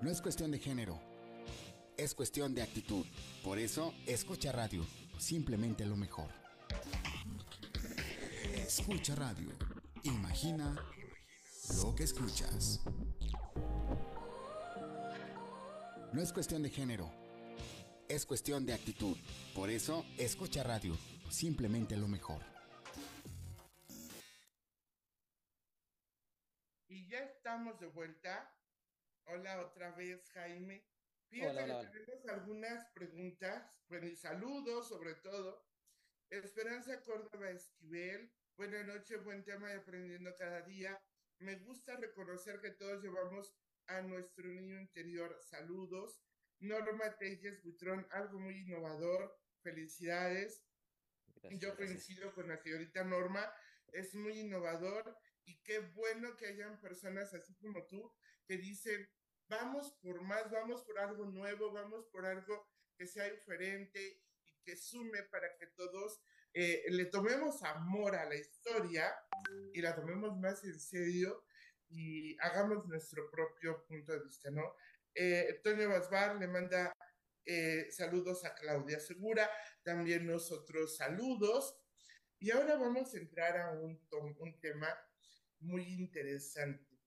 No 0.00 0.10
es 0.10 0.20
cuestión 0.20 0.50
de 0.50 0.58
género, 0.58 1.00
es 1.96 2.14
cuestión 2.14 2.54
de 2.54 2.62
actitud. 2.62 3.04
Por 3.42 3.58
eso, 3.58 3.94
escucha 4.06 4.52
radio, 4.52 4.84
simplemente 5.18 5.86
lo 5.86 5.96
mejor. 5.96 6.28
Escucha 8.54 9.14
radio, 9.14 9.48
imagina 10.02 10.76
lo 11.74 11.94
que 11.94 12.04
escuchas. 12.04 12.80
No 16.12 16.22
es 16.22 16.32
cuestión 16.32 16.62
de 16.62 16.70
género, 16.70 17.10
es 18.08 18.24
cuestión 18.24 18.64
de 18.64 18.72
actitud. 18.72 19.16
Por 19.54 19.70
eso, 19.70 20.04
escucha 20.18 20.62
radio, 20.62 20.96
simplemente 21.30 21.96
lo 21.96 22.08
mejor. 22.08 22.40
Y 26.88 27.06
ya 27.08 27.18
estamos 27.20 27.78
de 27.80 27.86
vuelta. 27.88 28.52
Hola 29.26 29.60
otra 29.60 29.90
vez, 29.92 30.30
Jaime. 30.30 30.84
Fíjate 31.28 31.50
Hola, 31.50 31.64
hola, 31.64 31.90
que 31.90 31.98
tenemos 31.98 32.28
algunas 32.28 32.86
preguntas, 32.92 33.64
bueno, 33.88 34.06
y 34.06 34.14
saludos 34.14 34.88
sobre 34.88 35.14
todo. 35.14 35.66
Esperanza 36.30 37.02
Córdoba 37.02 37.50
Esquivel, 37.50 38.32
buenas 38.56 38.86
noches, 38.86 39.22
buen 39.24 39.44
tema 39.44 39.68
de 39.68 39.76
aprendiendo 39.76 40.32
cada 40.36 40.62
día. 40.62 41.00
Me 41.38 41.56
gusta 41.56 41.96
reconocer 41.96 42.60
que 42.60 42.70
todos 42.70 43.02
llevamos 43.02 43.54
a 43.86 44.00
nuestro 44.02 44.46
niño 44.48 44.80
interior. 44.80 45.38
Saludos. 45.42 46.22
Norma 46.60 47.16
Telles 47.18 47.62
Buitrón, 47.62 48.06
algo 48.10 48.38
muy 48.38 48.58
innovador. 48.60 49.38
Felicidades. 49.62 50.64
Gracias, 51.34 51.60
Yo 51.60 51.68
gracias. 51.68 51.76
coincido 51.76 52.32
con 52.34 52.48
la 52.48 52.56
señorita 52.56 53.04
Norma, 53.04 53.52
es 53.92 54.14
muy 54.14 54.40
innovador 54.40 55.16
y 55.44 55.60
qué 55.62 55.80
bueno 55.80 56.36
que 56.36 56.46
hayan 56.46 56.80
personas 56.80 57.34
así 57.34 57.54
como 57.56 57.86
tú 57.86 58.12
que 58.46 58.56
dicen, 58.56 59.08
vamos 59.48 59.92
por 60.00 60.22
más, 60.22 60.50
vamos 60.50 60.82
por 60.82 60.98
algo 60.98 61.26
nuevo, 61.26 61.72
vamos 61.72 62.06
por 62.06 62.24
algo 62.24 62.68
que 62.96 63.06
sea 63.06 63.30
diferente 63.30 64.22
y 64.46 64.62
que 64.62 64.76
sume 64.76 65.22
para 65.24 65.54
que 65.56 65.66
todos 65.66 66.22
eh, 66.58 66.84
le 66.88 67.04
tomemos 67.04 67.62
amor 67.64 68.16
a 68.16 68.24
la 68.24 68.34
historia 68.34 69.14
y 69.74 69.82
la 69.82 69.94
tomemos 69.94 70.38
más 70.38 70.64
en 70.64 70.80
serio 70.80 71.44
y 71.90 72.34
hagamos 72.40 72.86
nuestro 72.86 73.30
propio 73.30 73.84
punto 73.84 74.12
de 74.12 74.24
vista, 74.24 74.50
¿no? 74.50 74.74
Eh, 75.14 75.60
Toño 75.62 75.90
Basbar 75.90 76.36
le 76.36 76.48
manda 76.48 76.94
eh, 77.44 77.88
saludos 77.90 78.46
a 78.46 78.54
Claudia 78.54 78.98
Segura, 79.00 79.50
también 79.82 80.26
nosotros 80.26 80.96
saludos. 80.96 81.76
Y 82.38 82.50
ahora 82.50 82.76
vamos 82.76 83.12
a 83.12 83.18
entrar 83.18 83.58
a 83.58 83.72
un, 83.72 84.00
un 84.38 84.58
tema 84.58 84.88
muy 85.60 85.82
interesante. 85.82 86.98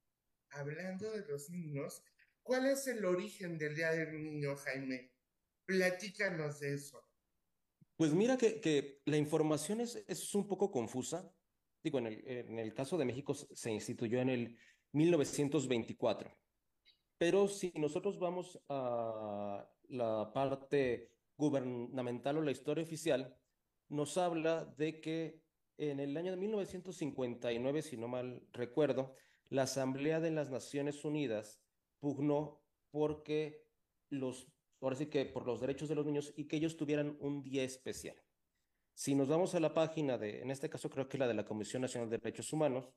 Hablando 0.51 1.11
de 1.11 1.25
los 1.25 1.49
niños, 1.49 2.03
¿cuál 2.43 2.67
es 2.67 2.85
el 2.85 3.03
origen 3.03 3.57
del 3.57 3.75
Día 3.75 3.93
del 3.93 4.21
Niño, 4.21 4.55
Jaime? 4.57 5.11
Platícanos 5.65 6.59
de 6.59 6.75
eso. 6.75 7.08
Pues 7.99 8.13
mira 8.13 8.37
que, 8.37 9.01
la 9.03 9.17
información 9.17 9.81
es, 9.81 10.01
es 10.07 10.33
un 10.33 10.47
poco 10.47 10.71
confusa. 10.71 11.29
Digo, 11.83 11.99
en 11.99 12.07
el, 12.07 12.23
en 12.25 12.57
el 12.57 12.73
caso 12.73 12.97
de 12.97 13.03
México 13.03 13.33
se 13.33 13.53
se 13.53 13.73
instituyó 13.73 14.21
en 14.21 14.29
el 14.29 14.57
1924. 14.93 16.31
Pero 17.17 17.49
si 17.49 17.73
nosotros 17.75 18.17
vamos 18.17 18.57
a 18.69 19.69
la 19.89 20.31
parte 20.33 21.11
gubernamental 21.35 22.37
o 22.37 22.41
la 22.41 22.51
historia 22.51 22.85
oficial, 22.85 23.35
nos 23.89 24.17
habla 24.17 24.63
de 24.77 25.01
que 25.01 25.41
en 25.77 25.99
el 25.99 26.15
año 26.15 26.31
de 26.31 26.37
1959, 26.37 27.81
si 27.81 27.97
no 27.97 28.07
mal 28.07 28.47
recuerdo, 28.53 29.13
la 29.49 29.63
Asamblea 29.63 30.21
de 30.21 30.31
las 30.31 30.49
Naciones 30.49 31.03
Unidas 31.03 31.61
pugnó 31.99 32.63
porque 32.91 33.65
los, 34.09 34.47
ahora 34.81 34.95
sí 34.95 35.07
que 35.07 35.25
por 35.25 35.45
los 35.45 35.59
derechos 35.61 35.89
de 35.89 35.95
los 35.95 36.05
niños 36.05 36.33
y 36.35 36.45
que 36.45 36.55
ellos 36.57 36.77
tuvieran 36.77 37.17
un 37.19 37.43
día 37.43 37.63
especial. 37.63 38.15
Si 38.93 39.15
nos 39.15 39.27
vamos 39.29 39.55
a 39.55 39.59
la 39.59 39.73
página 39.73 40.17
de, 40.17 40.41
en 40.41 40.51
este 40.51 40.69
caso 40.69 40.89
creo 40.89 41.07
que 41.07 41.17
la 41.17 41.27
de 41.27 41.33
la 41.33 41.45
Comisión 41.45 41.81
Nacional 41.81 42.09
de 42.09 42.17
Derechos 42.17 42.51
Humanos, 42.53 42.89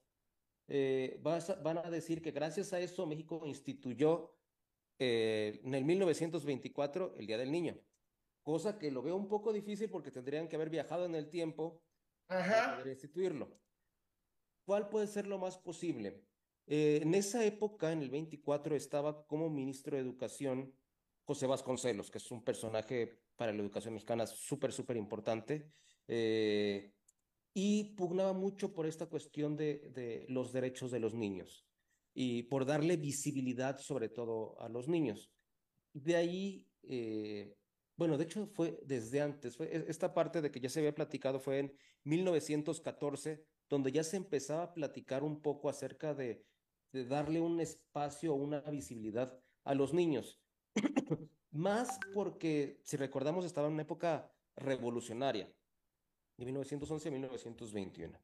eh, 0.69 1.19
vas 1.23 1.51
a- 1.51 1.57
van 1.57 1.79
a 1.79 1.91
decir 1.91 2.23
que 2.23 2.31
gracias 2.31 2.73
a 2.73 2.81
eso 2.81 3.07
México 3.07 3.43
instituyó 3.47 4.39
eh, 4.99 5.61
en 5.65 5.75
el 5.75 5.85
1924 5.85 7.15
el 7.17 7.27
Día 7.27 7.39
del 7.39 7.51
Niño, 7.51 7.77
cosa 8.43 8.79
que 8.79 8.91
lo 8.91 9.03
veo 9.03 9.17
un 9.17 9.29
poco 9.29 9.53
difícil 9.53 9.91
porque 9.91 10.11
tendrían 10.11 10.49
que 10.49 10.57
haber 10.57 10.71
viajado 10.71 11.05
en 11.07 11.15
el 11.15 11.29
tiempo 11.29 11.83
para 12.27 12.41
Ajá, 12.41 12.77
poder 12.77 12.89
instituirlo. 12.89 13.61
¿Cuál 14.65 14.89
puede 14.89 15.07
ser 15.09 15.27
lo 15.27 15.39
más 15.39 15.59
posible? 15.59 16.25
Eh, 16.67 17.01
en 17.03 17.15
esa 17.15 17.45
época, 17.45 17.91
en 17.93 18.03
el 18.03 18.11
24, 18.11 18.77
estaba 18.77 19.27
como 19.27 19.51
ministro 19.51 19.97
de 19.97 20.03
Educación 20.03 20.73
José 21.25 21.47
Vasconcelos, 21.47 22.11
que 22.11 22.19
es 22.19 22.31
un 22.31 22.43
personaje 22.45 23.19
para 23.37 23.53
la 23.53 23.63
educación 23.63 23.95
mexicana 23.95 24.27
súper, 24.27 24.73
súper 24.73 24.97
importante, 24.97 25.73
eh, 26.09 26.93
y 27.55 27.95
pugnaba 27.95 28.33
mucho 28.33 28.73
por 28.73 28.87
esta 28.87 29.07
cuestión 29.07 29.57
de, 29.57 30.27
los 30.29 30.53
derechos 30.53 30.91
de 30.91 31.01
los 31.01 31.15
niños 31.15 31.67
y 32.15 32.45
por 32.45 32.67
darle 32.67 32.97
visibilidad 32.97 33.79
sobre 33.79 34.09
todo 34.09 34.61
a 34.61 34.69
los 34.69 34.89
niños. 34.89 35.31
De 35.93 36.17
ahí, 36.17 36.67
eh, 36.83 37.55
bueno, 37.97 38.17
de 38.17 38.25
hecho 38.25 38.47
fue 38.47 38.81
desde 38.85 39.21
antes, 39.21 39.59
e- 39.61 39.85
esta 39.89 40.13
parte 40.13 40.41
de 40.41 40.51
que 40.51 40.61
ya 40.61 40.69
se 40.69 40.81
había 40.81 40.95
platicado 40.95 41.41
fue 41.41 41.59
en 41.59 41.77
1914, 42.05 43.45
donde 43.69 43.93
ya 43.93 44.03
se 44.03 44.17
empezaba 44.17 44.65
a 44.65 44.75
platicar 44.75 45.23
un 45.23 45.41
poco 45.41 45.69
acerca 45.69 46.15
de, 46.15 46.45
de 46.93 47.05
darle 47.05 47.41
un 47.41 47.61
espacio 47.61 48.35
una 48.35 48.61
visibilidad 48.61 49.39
a 49.65 49.75
los 49.75 49.93
niños. 49.93 50.42
Más 51.51 51.99
porque, 52.15 52.81
si 52.83 52.97
recordamos, 52.97 53.45
estaba 53.45 53.69
en 53.69 53.75
una 53.75 53.83
época 53.83 54.33
revolucionaria, 54.57 55.53
de 56.37 56.45
1911 56.47 57.09
a 57.09 57.13
1921, 57.13 58.19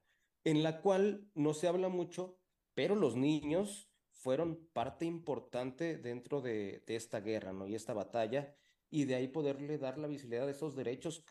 en 0.45 0.63
la 0.63 0.81
cual 0.81 1.29
no 1.35 1.53
se 1.55 1.69
habla 1.69 1.89
mucho, 1.89 2.39
pero 2.75 2.95
los 2.95 3.17
niños 3.17 3.91
fueron 4.13 4.69
parte 4.73 5.05
importante 5.05 5.99
dentro 5.99 6.41
de, 6.41 6.83
esta 6.87 7.21
guerra, 7.21 7.53
¿no? 7.53 7.67
Y 7.69 7.75
esta 7.75 7.93
batalla, 7.93 8.57
y 8.91 9.05
de 9.05 9.15
ahí 9.15 9.29
poderle 9.29 9.79
dar 9.79 9.99
la 9.99 10.09
visibilidad 10.09 10.47
de 10.47 10.53
esos 10.53 10.75
derechos 10.75 11.25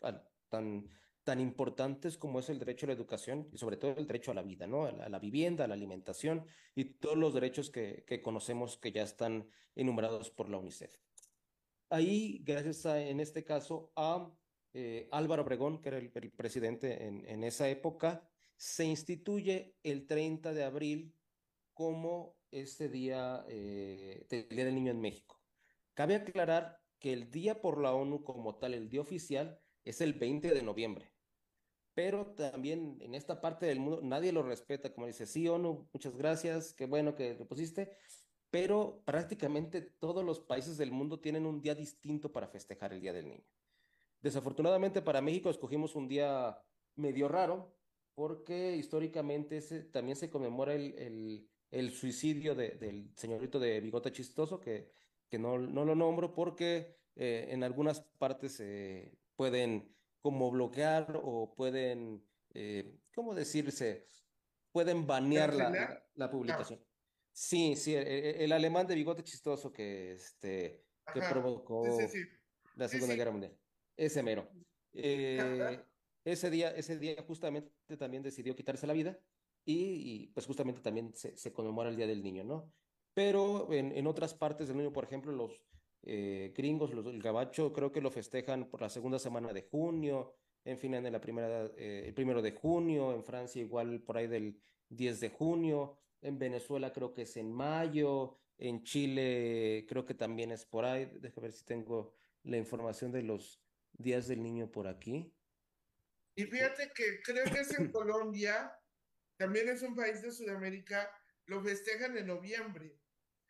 tan, 0.48 0.88
tan 1.24 1.40
importantes 1.40 2.16
como 2.16 2.38
es 2.38 2.48
el 2.48 2.58
derecho 2.58 2.86
a 2.86 2.88
la 2.88 2.94
educación 2.94 3.48
y 3.52 3.58
sobre 3.58 3.76
todo 3.76 3.90
el 3.96 4.06
derecho 4.06 4.30
a 4.30 4.34
la 4.34 4.42
vida, 4.42 4.66
¿no? 4.66 4.84
A 4.84 5.08
la, 5.08 5.18
vivienda, 5.18 5.64
a 5.64 5.68
la 5.68 5.74
alimentación 5.74 6.46
y 6.74 6.84
todos 6.84 7.18
los 7.18 7.34
derechos 7.34 7.70
que, 7.70 8.04
que, 8.06 8.22
conocemos 8.22 8.78
que 8.78 8.92
ya 8.92 9.02
están 9.02 9.46
enumerados 9.74 10.30
por 10.30 10.48
la 10.48 10.56
UNICEF. 10.56 10.96
Ahí, 11.90 12.42
gracias 12.44 12.86
a, 12.86 13.00
en 13.00 13.20
este 13.20 13.44
caso, 13.44 13.92
a 13.96 14.30
eh, 14.74 15.08
Álvaro 15.10 15.42
Obregón, 15.42 15.80
que 15.80 15.88
era 15.88 15.98
el, 15.98 16.10
presidente 16.10 17.06
en, 17.06 17.44
esa 17.44 17.68
época, 17.68 18.28
se 18.56 18.84
instituye 18.84 19.76
el 19.82 20.06
30 20.06 20.52
de 20.52 20.64
abril 20.64 21.14
como 21.72 22.36
este 22.50 22.88
día 22.88 23.44
eh, 23.48 24.26
Día 24.28 24.64
del 24.64 24.74
Niño 24.74 24.90
en 24.90 25.00
México. 25.00 25.40
Cabe 25.94 26.16
aclarar 26.16 26.80
que 26.98 27.12
el 27.12 27.30
día 27.30 27.60
por 27.60 27.80
la 27.80 27.94
ONU 27.94 28.24
como 28.24 28.56
tal, 28.56 28.74
el 28.74 28.88
día 28.88 29.00
oficial, 29.00 29.60
es 29.84 30.00
el 30.00 30.14
20 30.14 30.52
de 30.52 30.62
noviembre 30.62 31.12
pero 31.98 32.26
también 32.26 32.96
en 33.00 33.16
esta 33.16 33.40
parte 33.40 33.66
del 33.66 33.80
mundo 33.80 34.00
nadie 34.04 34.30
lo 34.30 34.44
respeta, 34.44 34.94
como 34.94 35.08
dice, 35.08 35.26
sí, 35.26 35.48
ONU, 35.48 35.88
muchas 35.92 36.16
gracias, 36.16 36.72
qué 36.72 36.86
bueno 36.86 37.16
que 37.16 37.34
lo 37.34 37.44
pusiste, 37.48 37.90
pero 38.50 39.02
prácticamente 39.04 39.82
todos 39.82 40.24
los 40.24 40.40
países 40.40 40.78
del 40.78 40.90
mundo 40.90 41.20
tienen 41.20 41.46
un 41.46 41.60
día 41.60 41.74
distinto 41.74 42.32
para 42.32 42.48
festejar 42.48 42.92
el 42.92 43.00
Día 43.00 43.12
del 43.12 43.28
Niño. 43.28 43.44
Desafortunadamente 44.20 45.02
para 45.02 45.20
México 45.20 45.50
escogimos 45.50 45.94
un 45.94 46.08
día 46.08 46.60
medio 46.96 47.28
raro, 47.28 47.74
porque 48.14 48.74
históricamente 48.76 49.60
también 49.92 50.16
se 50.16 50.28
conmemora 50.28 50.74
el, 50.74 51.48
el, 51.70 51.90
suicidio 51.92 52.54
del 52.56 53.12
señorito 53.14 53.60
de 53.60 53.80
bigote 53.80 54.10
chistoso, 54.10 54.58
que, 54.58 54.90
que 55.28 55.38
no, 55.38 55.56
no 55.58 55.84
lo 55.84 55.94
nombro 55.94 56.34
porque 56.34 56.96
eh, 57.14 57.48
en 57.50 57.62
algunas 57.62 58.00
partes 58.00 58.52
se 58.56 59.16
pueden 59.36 59.94
como 60.20 60.50
bloquear 60.50 61.20
o 61.22 61.54
pueden, 61.54 62.24
eh, 62.54 62.98
¿cómo 63.14 63.34
decirse? 63.34 64.06
Pueden 64.72 65.06
banear 65.06 65.54
la, 65.54 66.02
la, 66.14 66.30
publicación. 66.30 66.80
Sí, 67.40 67.76
sí, 67.76 67.94
el, 67.94 68.50
alemán 68.50 68.88
de 68.88 68.96
bigote 68.96 69.22
chistoso 69.22 69.72
que, 69.72 70.14
este, 70.14 70.82
que 71.14 71.20
provocó 71.30 71.84
la 72.74 72.88
Segunda 72.88 73.14
Guerra 73.14 73.30
Mundial. 73.30 73.56
Ese 73.96 74.24
mero. 74.24 74.48
Eh, 74.92 75.80
ese, 76.24 76.50
día, 76.50 76.70
ese 76.70 76.98
día 76.98 77.22
justamente 77.24 77.70
también 77.96 78.24
decidió 78.24 78.56
quitarse 78.56 78.88
la 78.88 78.92
vida 78.92 79.16
y, 79.64 80.26
pues 80.34 80.46
justamente 80.46 80.80
también 80.80 81.14
se, 81.14 81.36
se, 81.36 81.52
conmemora 81.52 81.90
el 81.90 81.96
Día 81.96 82.08
del 82.08 82.24
Niño, 82.24 82.42
¿no? 82.42 82.72
Pero 83.14 83.72
en, 83.72 83.96
en 83.96 84.08
otras 84.08 84.34
partes 84.34 84.66
del 84.66 84.74
mundo, 84.74 84.92
por 84.92 85.04
ejemplo, 85.04 85.30
los, 85.30 85.62
eh, 86.02 86.52
gringos, 86.56 86.92
los, 86.92 87.06
el 87.06 87.22
gabacho, 87.22 87.72
creo 87.72 87.92
que 87.92 88.00
lo 88.00 88.10
festejan 88.10 88.68
por 88.68 88.80
la 88.80 88.88
segunda 88.88 89.20
semana 89.20 89.52
de 89.52 89.62
junio, 89.62 90.34
en 90.64 90.76
fin, 90.76 90.92
en 90.94 91.12
la 91.12 91.20
primera, 91.20 91.66
eh, 91.76 92.02
el 92.04 92.14
primero 92.14 92.42
de 92.42 92.50
junio, 92.50 93.14
en 93.14 93.22
Francia 93.22 93.62
igual 93.62 94.00
por 94.00 94.16
ahí 94.16 94.26
del 94.26 94.60
10 94.88 95.20
de 95.20 95.28
junio, 95.28 96.00
en 96.22 96.38
Venezuela 96.38 96.92
creo 96.92 97.14
que 97.14 97.22
es 97.22 97.36
en 97.36 97.52
mayo, 97.52 98.38
en 98.58 98.82
Chile 98.82 99.86
creo 99.88 100.04
que 100.04 100.14
también 100.14 100.50
es 100.50 100.64
por 100.64 100.84
ahí, 100.84 101.10
déjame 101.20 101.48
ver 101.48 101.52
si 101.52 101.64
tengo 101.64 102.14
la 102.42 102.56
información 102.56 103.12
de 103.12 103.22
los 103.22 103.62
días 103.92 104.28
del 104.28 104.42
niño 104.42 104.70
por 104.70 104.88
aquí. 104.88 105.32
Y 106.34 106.44
fíjate 106.44 106.92
que 106.94 107.20
creo 107.22 107.44
que 107.44 107.60
es 107.60 107.78
en 107.78 107.90
Colombia, 107.92 108.72
también 109.36 109.68
es 109.68 109.82
un 109.82 109.94
país 109.94 110.22
de 110.22 110.32
Sudamérica, 110.32 111.10
lo 111.46 111.62
festejan 111.62 112.16
en 112.16 112.26
noviembre. 112.26 112.98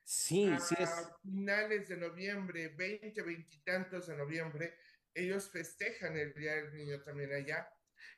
Sí, 0.04 0.50
sí 0.60 0.74
es. 0.78 0.88
A 0.88 1.18
finales 1.22 1.88
de 1.88 1.96
noviembre, 1.98 2.68
20, 2.68 3.20
veintitantos 3.22 4.06
de 4.06 4.16
noviembre, 4.16 4.78
ellos 5.12 5.50
festejan 5.50 6.16
el 6.16 6.32
Día 6.32 6.54
del 6.54 6.74
Niño 6.74 7.02
también 7.02 7.32
allá. 7.32 7.68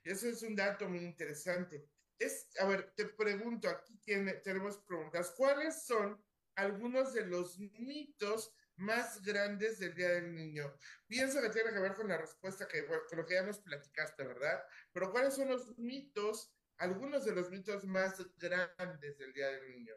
Eso 0.04 0.28
es 0.28 0.42
un 0.42 0.54
dato 0.54 0.88
muy 0.88 1.00
interesante. 1.00 1.88
Es, 2.20 2.50
a 2.58 2.66
ver, 2.66 2.92
te 2.94 3.06
pregunto, 3.06 3.66
aquí 3.70 3.96
tiene, 4.04 4.34
tenemos 4.34 4.76
preguntas. 4.86 5.32
¿Cuáles 5.34 5.86
son 5.86 6.22
algunos 6.54 7.14
de 7.14 7.24
los 7.24 7.58
mitos 7.58 8.54
más 8.76 9.22
grandes 9.22 9.78
del 9.78 9.94
Día 9.94 10.10
del 10.10 10.34
Niño? 10.34 10.70
Pienso 11.06 11.40
que 11.40 11.48
tiene 11.48 11.72
que 11.72 11.80
ver 11.80 11.94
con 11.94 12.08
la 12.08 12.18
respuesta 12.18 12.68
que, 12.68 12.84
con 12.84 13.18
lo 13.18 13.24
que 13.24 13.34
ya 13.34 13.42
nos 13.42 13.60
platicaste, 13.60 14.22
¿verdad? 14.22 14.62
Pero 14.92 15.10
¿cuáles 15.10 15.32
son 15.32 15.48
los 15.48 15.78
mitos, 15.78 16.54
algunos 16.76 17.24
de 17.24 17.34
los 17.34 17.50
mitos 17.50 17.84
más 17.84 18.22
grandes 18.36 19.16
del 19.16 19.32
Día 19.32 19.48
del 19.48 19.70
Niño? 19.70 19.94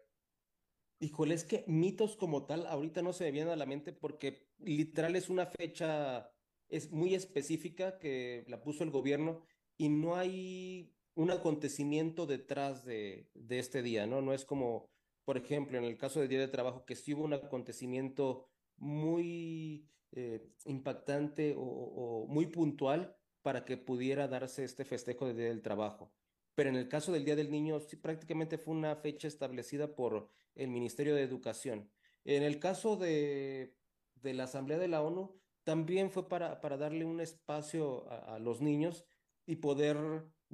Híjole, 1.00 1.36
es 1.36 1.44
que 1.44 1.66
mitos 1.68 2.16
como 2.16 2.46
tal 2.46 2.66
ahorita 2.68 3.02
no 3.02 3.12
se 3.12 3.26
me 3.26 3.32
vienen 3.32 3.52
a 3.52 3.58
la 3.58 3.66
mente 3.66 3.92
porque 3.92 4.48
literal 4.60 5.18
es 5.18 5.28
una 5.28 5.46
fecha, 5.46 6.32
es 6.70 6.90
muy 6.90 7.16
específica 7.16 8.00
que 8.00 8.46
la 8.48 8.64
puso 8.64 8.86
el 8.86 8.92
gobierno 8.92 9.46
y 9.76 9.90
no 9.90 10.16
hay 10.16 10.96
un 11.16 11.32
acontecimiento 11.32 12.26
detrás 12.26 12.86
de, 12.86 13.30
este 13.50 13.82
día, 13.82 14.08
¿no? 14.08 14.22
No 14.22 14.34
es 14.34 14.46
como, 14.46 14.90
por 15.26 15.38
ejemplo, 15.38 15.78
en 15.78 15.84
el 15.84 15.98
caso 15.98 16.20
del 16.20 16.30
Día 16.30 16.40
de 16.40 16.48
Trabajo, 16.48 16.86
que 16.86 16.96
sí 16.96 17.14
hubo 17.14 17.24
un 17.24 17.34
acontecimiento 17.34 18.48
muy 18.78 19.88
eh, 20.12 20.50
impactante 20.66 21.56
o, 21.58 22.26
muy 22.28 22.48
puntual 22.48 23.16
para 23.42 23.66
que 23.66 23.78
pudiera 23.78 24.28
darse 24.28 24.64
este 24.64 24.86
festejo 24.86 25.28
del 25.28 25.38
Día 25.38 25.48
del 25.48 25.62
Trabajo. 25.62 26.12
Pero 26.56 26.70
en 26.70 26.76
el 26.76 26.88
caso 26.88 27.12
del 27.12 27.26
Día 27.26 27.36
del 27.36 27.52
Niño, 27.52 27.80
sí, 27.80 27.96
prácticamente 27.96 28.58
fue 28.58 28.76
una 28.76 28.96
fecha 28.96 29.28
establecida 29.28 29.96
por 29.96 30.30
el 30.56 30.70
Ministerio 30.70 31.16
de 31.16 31.24
Educación. 31.24 31.92
En 32.26 32.44
el 32.44 32.60
caso 32.60 32.96
de, 32.96 33.76
la 34.22 34.46
Asamblea 34.46 34.78
de 34.78 34.88
la 34.88 35.02
ONU, 35.02 35.36
también 35.64 36.12
fue 36.12 36.28
para 36.28 36.78
darle 36.78 37.06
un 37.06 37.20
espacio 37.22 38.10
a, 38.10 38.40
los 38.40 38.62
niños 38.62 39.06
y 39.46 39.58
poder 39.58 39.98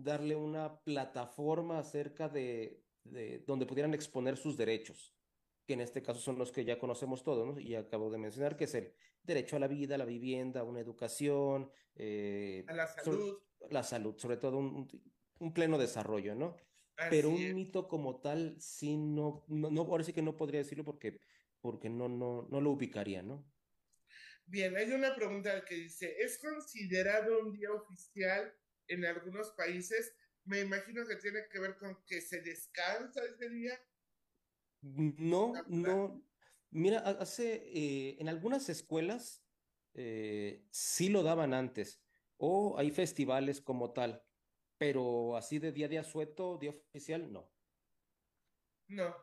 darle 0.04 0.36
una 0.36 0.80
plataforma 0.82 1.80
acerca 1.80 2.30
de, 2.30 2.84
de, 3.04 3.40
donde 3.40 3.66
pudieran 3.66 3.94
exponer 3.94 4.38
sus 4.38 4.58
derechos, 4.58 5.16
que 5.66 5.74
en 5.74 5.82
este 5.82 6.02
caso 6.02 6.20
son 6.20 6.38
los 6.38 6.52
que 6.52 6.66
ya 6.66 6.80
conocemos 6.80 7.24
todos, 7.24 7.48
¿no? 7.48 7.60
y 7.60 7.76
acabo 7.76 8.10
de 8.10 8.18
mencionar, 8.18 8.58
que 8.58 8.66
es 8.66 8.76
el 8.76 8.94
derecho 9.24 9.56
a 9.56 9.60
la 9.60 9.68
vida, 9.68 9.96
a 9.96 9.98
la 9.98 10.06
vivienda, 10.06 10.62
a 10.62 10.64
una 10.64 10.80
educación, 10.80 11.72
eh, 11.96 12.66
a 12.68 12.74
la 12.74 12.88
salud. 12.88 13.40
la 13.70 13.84
salud, 13.84 14.18
sobre 14.18 14.38
todo 14.38 14.58
un, 14.58 14.88
un 15.40 15.54
pleno 15.54 15.78
desarrollo, 15.78 16.36
¿no? 16.36 16.56
Pero 17.10 17.30
un 17.30 17.54
mito 17.54 17.88
como 17.88 18.20
tal, 18.20 18.58
sí, 18.60 18.98
no, 18.98 19.46
no, 19.48 19.82
ahora 19.82 20.04
sí 20.04 20.12
que 20.12 20.22
no 20.22 20.36
podría 20.36 20.60
decirlo 20.60 20.84
porque, 20.84 21.22
porque 21.62 21.90
no, 21.90 22.10
no, 22.10 22.48
no 22.50 22.60
lo 22.60 22.72
ubicaría, 22.72 23.22
¿no? 23.22 23.46
Bien, 24.46 24.76
hay 24.76 24.92
una 24.92 25.16
pregunta 25.16 25.64
que 25.64 25.76
dice, 25.76 26.14
¿es 26.20 26.40
considerado 26.40 27.40
un 27.40 27.54
día 27.54 27.72
oficial 27.72 28.54
en 28.90 29.06
algunos 29.06 29.52
países? 29.52 30.14
Me 30.46 30.60
imagino 30.62 31.06
que 31.06 31.16
tiene 31.16 31.48
que 31.50 31.60
ver 31.60 31.78
con 31.78 32.04
que 32.06 32.22
se 32.22 32.42
descansa 32.42 33.22
ese 33.24 33.50
día. 33.50 33.80
No, 34.82 35.54
no. 35.68 36.24
Mira, 36.72 37.00
hace, 37.00 37.64
eh, 37.74 38.18
en 38.20 38.30
algunas 38.30 38.70
escuelas 38.70 39.44
eh, 39.94 40.68
sí 40.72 41.10
lo 41.10 41.24
daban 41.24 41.54
antes, 41.54 42.02
o 42.38 42.78
hay 42.78 42.92
festivales 42.92 43.60
como 43.62 43.92
tal, 43.92 44.24
pero 44.78 45.36
así 45.36 45.60
de 45.60 45.72
día 45.72 45.88
a 45.88 45.90
día 45.90 46.04
sueto, 46.04 46.58
día 46.58 46.72
oficial, 46.72 47.32
no. 47.32 47.52
No. 48.88 49.16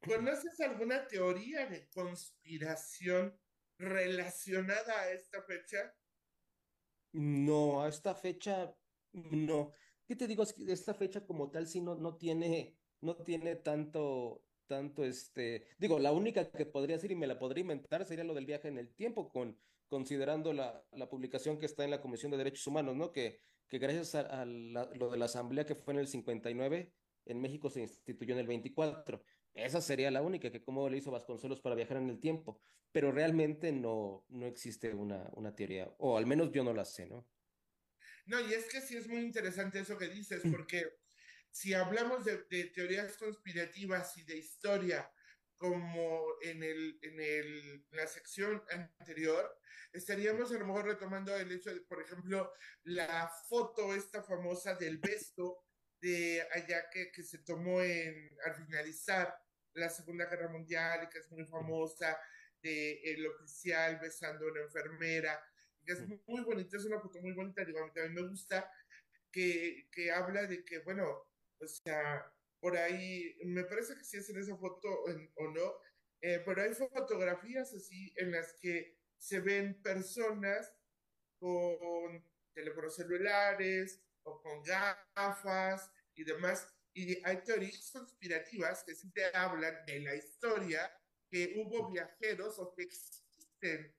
¿Conoces 0.00 0.60
alguna 0.60 1.06
teoría 1.06 1.66
de 1.66 1.88
conspiración 1.90 3.38
relacionada 3.78 5.00
a 5.00 5.12
esta 5.12 5.42
fecha? 5.42 5.94
No, 7.12 7.82
a 7.82 7.88
esta 7.88 8.14
fecha 8.14 8.76
no. 9.30 9.72
¿Qué 10.06 10.16
te 10.16 10.26
digo? 10.26 10.44
Esta 10.68 10.94
fecha 10.94 11.26
como 11.26 11.50
tal 11.50 11.66
sí 11.66 11.80
no, 11.80 11.94
no 11.94 12.16
tiene, 12.16 12.76
no 13.00 13.16
tiene 13.16 13.56
tanto, 13.56 14.44
tanto 14.66 15.04
este, 15.04 15.66
digo, 15.78 15.98
la 15.98 16.12
única 16.12 16.50
que 16.50 16.66
podría 16.66 16.98
ser 16.98 17.10
y 17.10 17.16
me 17.16 17.26
la 17.26 17.38
podría 17.38 17.62
inventar 17.62 18.04
sería 18.04 18.24
lo 18.24 18.34
del 18.34 18.46
viaje 18.46 18.68
en 18.68 18.78
el 18.78 18.94
tiempo, 18.94 19.28
con, 19.28 19.58
considerando 19.88 20.52
la, 20.52 20.84
la 20.92 21.08
publicación 21.08 21.58
que 21.58 21.66
está 21.66 21.84
en 21.84 21.90
la 21.90 22.00
Comisión 22.00 22.30
de 22.30 22.38
Derechos 22.38 22.66
Humanos, 22.66 22.94
¿no? 22.96 23.12
Que 23.12 23.40
que 23.68 23.78
gracias 23.78 24.14
a, 24.14 24.44
lo 24.44 25.10
de 25.10 25.18
la 25.18 25.24
asamblea 25.24 25.66
que 25.66 25.74
fue 25.74 25.94
en 25.94 26.00
el 26.00 26.06
59, 26.06 26.92
en 27.26 27.40
México 27.40 27.70
se 27.70 27.80
instituyó 27.80 28.34
en 28.34 28.40
el 28.40 28.46
24. 28.46 29.22
Esa 29.54 29.80
sería 29.80 30.10
la 30.10 30.22
única, 30.22 30.50
que 30.50 30.62
cómo 30.62 30.88
le 30.88 30.98
hizo 30.98 31.10
Vasconcelos 31.10 31.60
para 31.60 31.74
viajar 31.74 31.96
en 31.96 32.10
el 32.10 32.20
tiempo, 32.20 32.60
pero 32.92 33.10
realmente 33.10 33.72
no, 33.72 34.24
no 34.28 34.46
existe 34.46 34.94
una, 34.94 35.28
una 35.34 35.54
teoría, 35.54 35.92
o 35.98 36.16
al 36.16 36.26
menos 36.26 36.52
yo 36.52 36.62
no 36.62 36.72
la 36.72 36.84
sé, 36.84 37.06
¿no? 37.06 37.26
No, 38.26 38.40
y 38.40 38.54
es 38.54 38.66
que 38.66 38.80
sí 38.80 38.96
es 38.96 39.08
muy 39.08 39.20
interesante 39.20 39.80
eso 39.80 39.96
que 39.96 40.08
dices, 40.08 40.42
porque 40.50 40.98
si 41.50 41.74
hablamos 41.74 42.24
de, 42.24 42.44
de 42.50 42.64
teorías 42.66 43.16
conspirativas 43.16 44.16
y 44.18 44.24
de 44.24 44.36
historia, 44.36 45.10
como 45.56 46.26
en, 46.42 46.62
el, 46.62 46.98
en, 47.02 47.20
el, 47.20 47.86
en 47.90 47.96
la 47.96 48.06
sección 48.06 48.62
anterior, 48.70 49.58
estaríamos 49.92 50.52
a 50.52 50.58
lo 50.58 50.66
mejor 50.66 50.86
retomando 50.86 51.34
el 51.34 51.50
hecho 51.50 51.72
de, 51.72 51.80
por 51.82 52.02
ejemplo, 52.02 52.52
la 52.82 53.30
foto 53.48 53.94
esta 53.94 54.22
famosa 54.22 54.74
del 54.74 54.98
beso 54.98 55.64
de 56.00 56.46
allá 56.52 56.90
que, 56.90 57.10
que 57.10 57.22
se 57.22 57.38
tomó 57.38 57.80
en, 57.80 58.36
al 58.44 58.54
finalizar 58.54 59.34
la 59.72 59.88
Segunda 59.88 60.26
Guerra 60.26 60.48
Mundial 60.48 61.04
y 61.04 61.08
que 61.08 61.18
es 61.18 61.30
muy 61.30 61.44
famosa, 61.44 62.18
de 62.62 63.00
el 63.02 63.26
oficial 63.26 63.98
besando 64.00 64.46
a 64.46 64.50
una 64.50 64.62
enfermera, 64.62 65.42
es 65.92 66.06
muy 66.26 66.42
bonita, 66.42 66.76
es 66.76 66.84
una 66.84 67.00
foto 67.00 67.20
muy 67.20 67.32
bonita, 67.32 67.64
digo, 67.64 67.80
a 67.80 67.86
mí 67.86 67.92
también 67.92 68.14
me 68.14 68.28
gusta, 68.28 68.70
que, 69.30 69.88
que 69.92 70.10
habla 70.10 70.46
de 70.46 70.64
que, 70.64 70.80
bueno, 70.80 71.26
o 71.58 71.66
sea, 71.66 72.32
por 72.60 72.76
ahí, 72.76 73.36
me 73.44 73.64
parece 73.64 73.94
que 73.94 74.04
sí 74.04 74.16
es 74.16 74.28
en 74.30 74.38
esa 74.38 74.56
foto 74.56 74.88
o 75.36 75.50
no, 75.50 75.74
eh, 76.20 76.42
pero 76.44 76.62
hay 76.62 76.74
fotografías 76.74 77.72
así 77.74 78.12
en 78.16 78.32
las 78.32 78.54
que 78.54 78.96
se 79.18 79.40
ven 79.40 79.80
personas 79.82 80.74
con 81.38 82.24
teléfonos 82.54 82.96
celulares 82.96 84.02
o 84.22 84.40
con 84.42 84.62
gafas 84.62 85.90
y 86.14 86.24
demás. 86.24 86.66
Y 86.94 87.22
hay 87.24 87.42
teorías 87.42 87.90
conspirativas 87.92 88.82
que 88.84 88.94
sí 88.94 89.10
te 89.12 89.24
hablan 89.36 89.84
de 89.86 90.00
la 90.00 90.14
historia 90.14 90.90
que 91.30 91.54
hubo 91.56 91.90
viajeros 91.90 92.58
o 92.58 92.72
que 92.74 92.84
existen 92.84 93.94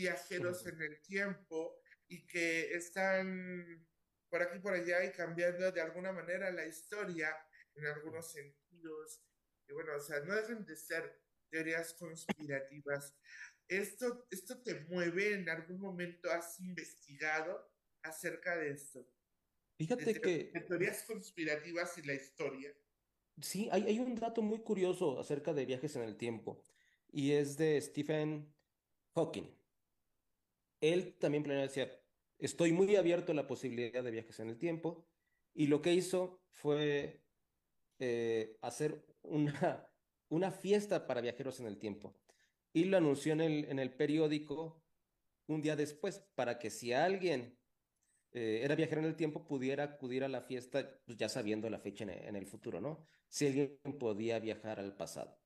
viajeros 0.00 0.66
en 0.66 0.80
el 0.80 1.00
tiempo 1.02 1.78
y 2.08 2.26
que 2.26 2.74
están 2.74 3.86
por 4.28 4.42
aquí 4.42 4.58
por 4.58 4.72
allá 4.72 5.04
y 5.04 5.12
cambiando 5.12 5.70
de 5.70 5.80
alguna 5.80 6.12
manera 6.12 6.50
la 6.50 6.66
historia 6.66 7.36
en 7.74 7.86
algunos 7.86 8.32
sentidos. 8.32 9.22
Y 9.68 9.72
bueno, 9.72 9.92
o 9.96 10.00
sea, 10.00 10.20
no 10.20 10.34
dejan 10.34 10.64
de 10.64 10.76
ser 10.76 11.20
teorías 11.50 11.92
conspirativas. 11.94 13.14
¿Esto, 13.68 14.26
¿Esto 14.30 14.62
te 14.62 14.80
mueve 14.88 15.34
en 15.34 15.48
algún 15.48 15.80
momento? 15.80 16.30
¿Has 16.30 16.58
investigado 16.60 17.72
acerca 18.02 18.56
de 18.56 18.70
esto? 18.70 19.06
Fíjate 19.76 20.20
que... 20.20 20.50
De 20.52 20.60
teorías 20.60 21.02
conspirativas 21.04 21.96
y 21.98 22.02
la 22.02 22.14
historia. 22.14 22.74
Sí, 23.40 23.68
hay, 23.70 23.84
hay 23.84 23.98
un 23.98 24.14
dato 24.14 24.42
muy 24.42 24.62
curioso 24.62 25.18
acerca 25.18 25.52
de 25.52 25.66
viajes 25.66 25.96
en 25.96 26.02
el 26.02 26.16
tiempo 26.16 26.62
y 27.12 27.32
es 27.32 27.56
de 27.56 27.80
Stephen 27.80 28.52
Hawking. 29.14 29.59
Él 30.80 31.16
también 31.18 31.42
planea 31.42 31.62
decía, 31.62 31.90
estoy 32.38 32.72
muy 32.72 32.96
abierto 32.96 33.32
a 33.32 33.34
la 33.34 33.46
posibilidad 33.46 34.02
de 34.02 34.10
viajes 34.10 34.40
en 34.40 34.48
el 34.48 34.58
tiempo 34.58 35.06
y 35.54 35.66
lo 35.66 35.82
que 35.82 35.92
hizo 35.92 36.42
fue 36.50 37.22
eh, 37.98 38.56
hacer 38.62 39.04
una, 39.22 39.86
una 40.28 40.50
fiesta 40.50 41.06
para 41.06 41.20
viajeros 41.20 41.60
en 41.60 41.66
el 41.66 41.78
tiempo. 41.78 42.16
Y 42.72 42.84
lo 42.84 42.96
anunció 42.96 43.32
en 43.32 43.40
el, 43.40 43.64
en 43.66 43.78
el 43.78 43.92
periódico 43.92 44.82
un 45.46 45.60
día 45.60 45.74
después, 45.74 46.20
para 46.34 46.58
que 46.58 46.70
si 46.70 46.92
alguien 46.92 47.58
eh, 48.32 48.60
era 48.62 48.76
viajero 48.76 49.00
en 49.00 49.08
el 49.08 49.16
tiempo, 49.16 49.44
pudiera 49.46 49.82
acudir 49.84 50.22
a 50.22 50.28
la 50.28 50.42
fiesta, 50.42 50.88
pues 51.04 51.18
ya 51.18 51.28
sabiendo 51.28 51.68
la 51.68 51.80
fecha 51.80 52.04
en, 52.04 52.10
en 52.10 52.36
el 52.36 52.46
futuro, 52.46 52.80
¿no? 52.80 53.04
Si 53.28 53.46
alguien 53.46 53.78
podía 53.98 54.38
viajar 54.38 54.78
al 54.78 54.96
pasado. 54.96 55.36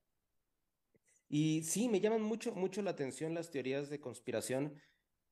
Y 1.27 1.63
sí, 1.63 1.89
me 1.89 1.99
llaman 1.99 2.21
mucho, 2.21 2.53
mucho 2.53 2.81
la 2.81 2.91
atención 2.91 3.33
las 3.33 3.49
teorías 3.49 3.89
de 3.89 3.99
conspiración, 3.99 4.79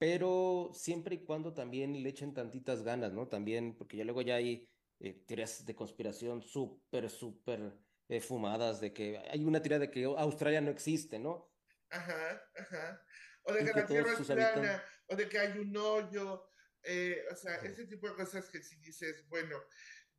pero 0.06 0.70
siempre 0.74 1.16
y 1.16 1.24
cuando 1.24 1.54
también 1.54 2.04
le 2.04 2.10
echen 2.10 2.34
tantitas 2.34 2.84
ganas, 2.84 3.14
¿no? 3.14 3.30
También, 3.30 3.74
porque 3.78 3.96
ya 3.96 4.04
luego 4.04 4.22
ya 4.22 4.36
hay 4.36 4.70
eh, 5.00 5.24
teorías 5.26 5.66
de 5.66 5.74
conspiración 5.76 6.42
súper, 6.42 7.10
súper 7.10 7.72
eh, 8.10 8.20
fumadas, 8.20 8.82
de 8.82 8.92
que 8.92 9.18
hay 9.32 9.46
una 9.46 9.62
teoría 9.62 9.80
de 9.80 9.90
que 9.90 10.04
Australia 10.04 10.60
no 10.60 10.72
existe, 10.72 11.20
¿no? 11.20 11.50
Ajá, 11.90 12.44
ajá. 12.54 13.02
O 13.44 13.54
de 13.54 13.60
que, 13.64 13.80
la 13.80 13.86
Tierra 13.86 14.12
es 14.12 14.28
plana, 14.28 14.84
o 15.08 15.16
de 15.16 15.30
que 15.30 15.40
hay 15.40 15.58
un 15.58 15.78
hoyo, 15.78 16.50
eh, 16.84 17.24
o 17.32 17.36
sea, 17.38 17.56
ese 17.64 17.86
tipo 17.86 18.10
de 18.10 18.16
cosas 18.16 18.50
que 18.50 18.62
si 18.62 18.76
dices, 18.82 19.26
bueno, 19.30 19.56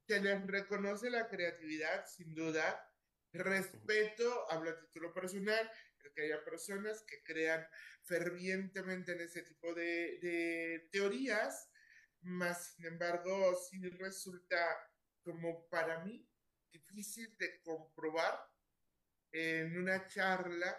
les 0.06 0.46
reconoce 0.46 1.10
la 1.10 1.28
creatividad, 1.28 2.06
sin 2.06 2.34
duda, 2.34 2.90
respeto, 3.34 4.50
hablo 4.50 4.70
a 4.70 4.80
título 4.80 5.12
personal, 5.12 5.70
que 6.12 6.22
haya 6.22 6.44
personas 6.44 7.02
que 7.02 7.22
crean 7.22 7.66
fervientemente 8.02 9.12
en 9.12 9.20
ese 9.20 9.42
tipo 9.42 9.72
de, 9.74 10.18
de 10.20 10.88
teorías, 10.92 11.70
más 12.22 12.74
sin 12.74 12.86
embargo, 12.86 13.54
sí 13.70 13.80
resulta 13.90 14.58
como 15.22 15.68
para 15.68 16.04
mí 16.04 16.28
difícil 16.72 17.36
de 17.38 17.62
comprobar 17.62 18.38
en 19.32 19.76
una 19.78 20.06
charla 20.08 20.76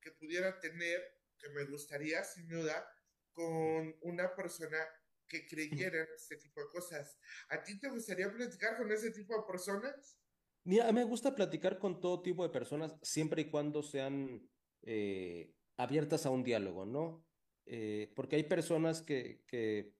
que 0.00 0.12
pudiera 0.12 0.58
tener, 0.60 1.00
que 1.38 1.48
me 1.50 1.64
gustaría 1.64 2.22
sin 2.24 2.48
duda, 2.48 2.86
con 3.32 3.96
una 4.02 4.34
persona 4.34 4.78
que 5.26 5.46
creyera 5.46 6.02
en 6.02 6.08
este 6.14 6.36
tipo 6.36 6.60
de 6.60 6.68
cosas. 6.68 7.18
¿A 7.48 7.62
ti 7.62 7.78
te 7.78 7.88
gustaría 7.88 8.30
platicar 8.32 8.76
con 8.76 8.90
ese 8.92 9.10
tipo 9.10 9.34
de 9.34 9.46
personas? 9.46 10.18
Mira, 10.64 10.90
me 10.92 11.04
gusta 11.04 11.34
platicar 11.34 11.78
con 11.78 12.00
todo 12.00 12.22
tipo 12.22 12.42
de 12.42 12.50
personas 12.52 12.94
siempre 13.02 13.42
y 13.42 13.50
cuando 13.50 13.82
sean 13.82 14.48
eh, 14.84 15.52
abiertas 15.76 16.26
a 16.26 16.30
un 16.30 16.44
diálogo, 16.44 16.86
¿no? 16.86 17.24
Eh, 17.66 18.12
porque 18.14 18.36
hay 18.36 18.44
personas 18.44 19.02
que, 19.02 19.42
que 19.46 19.94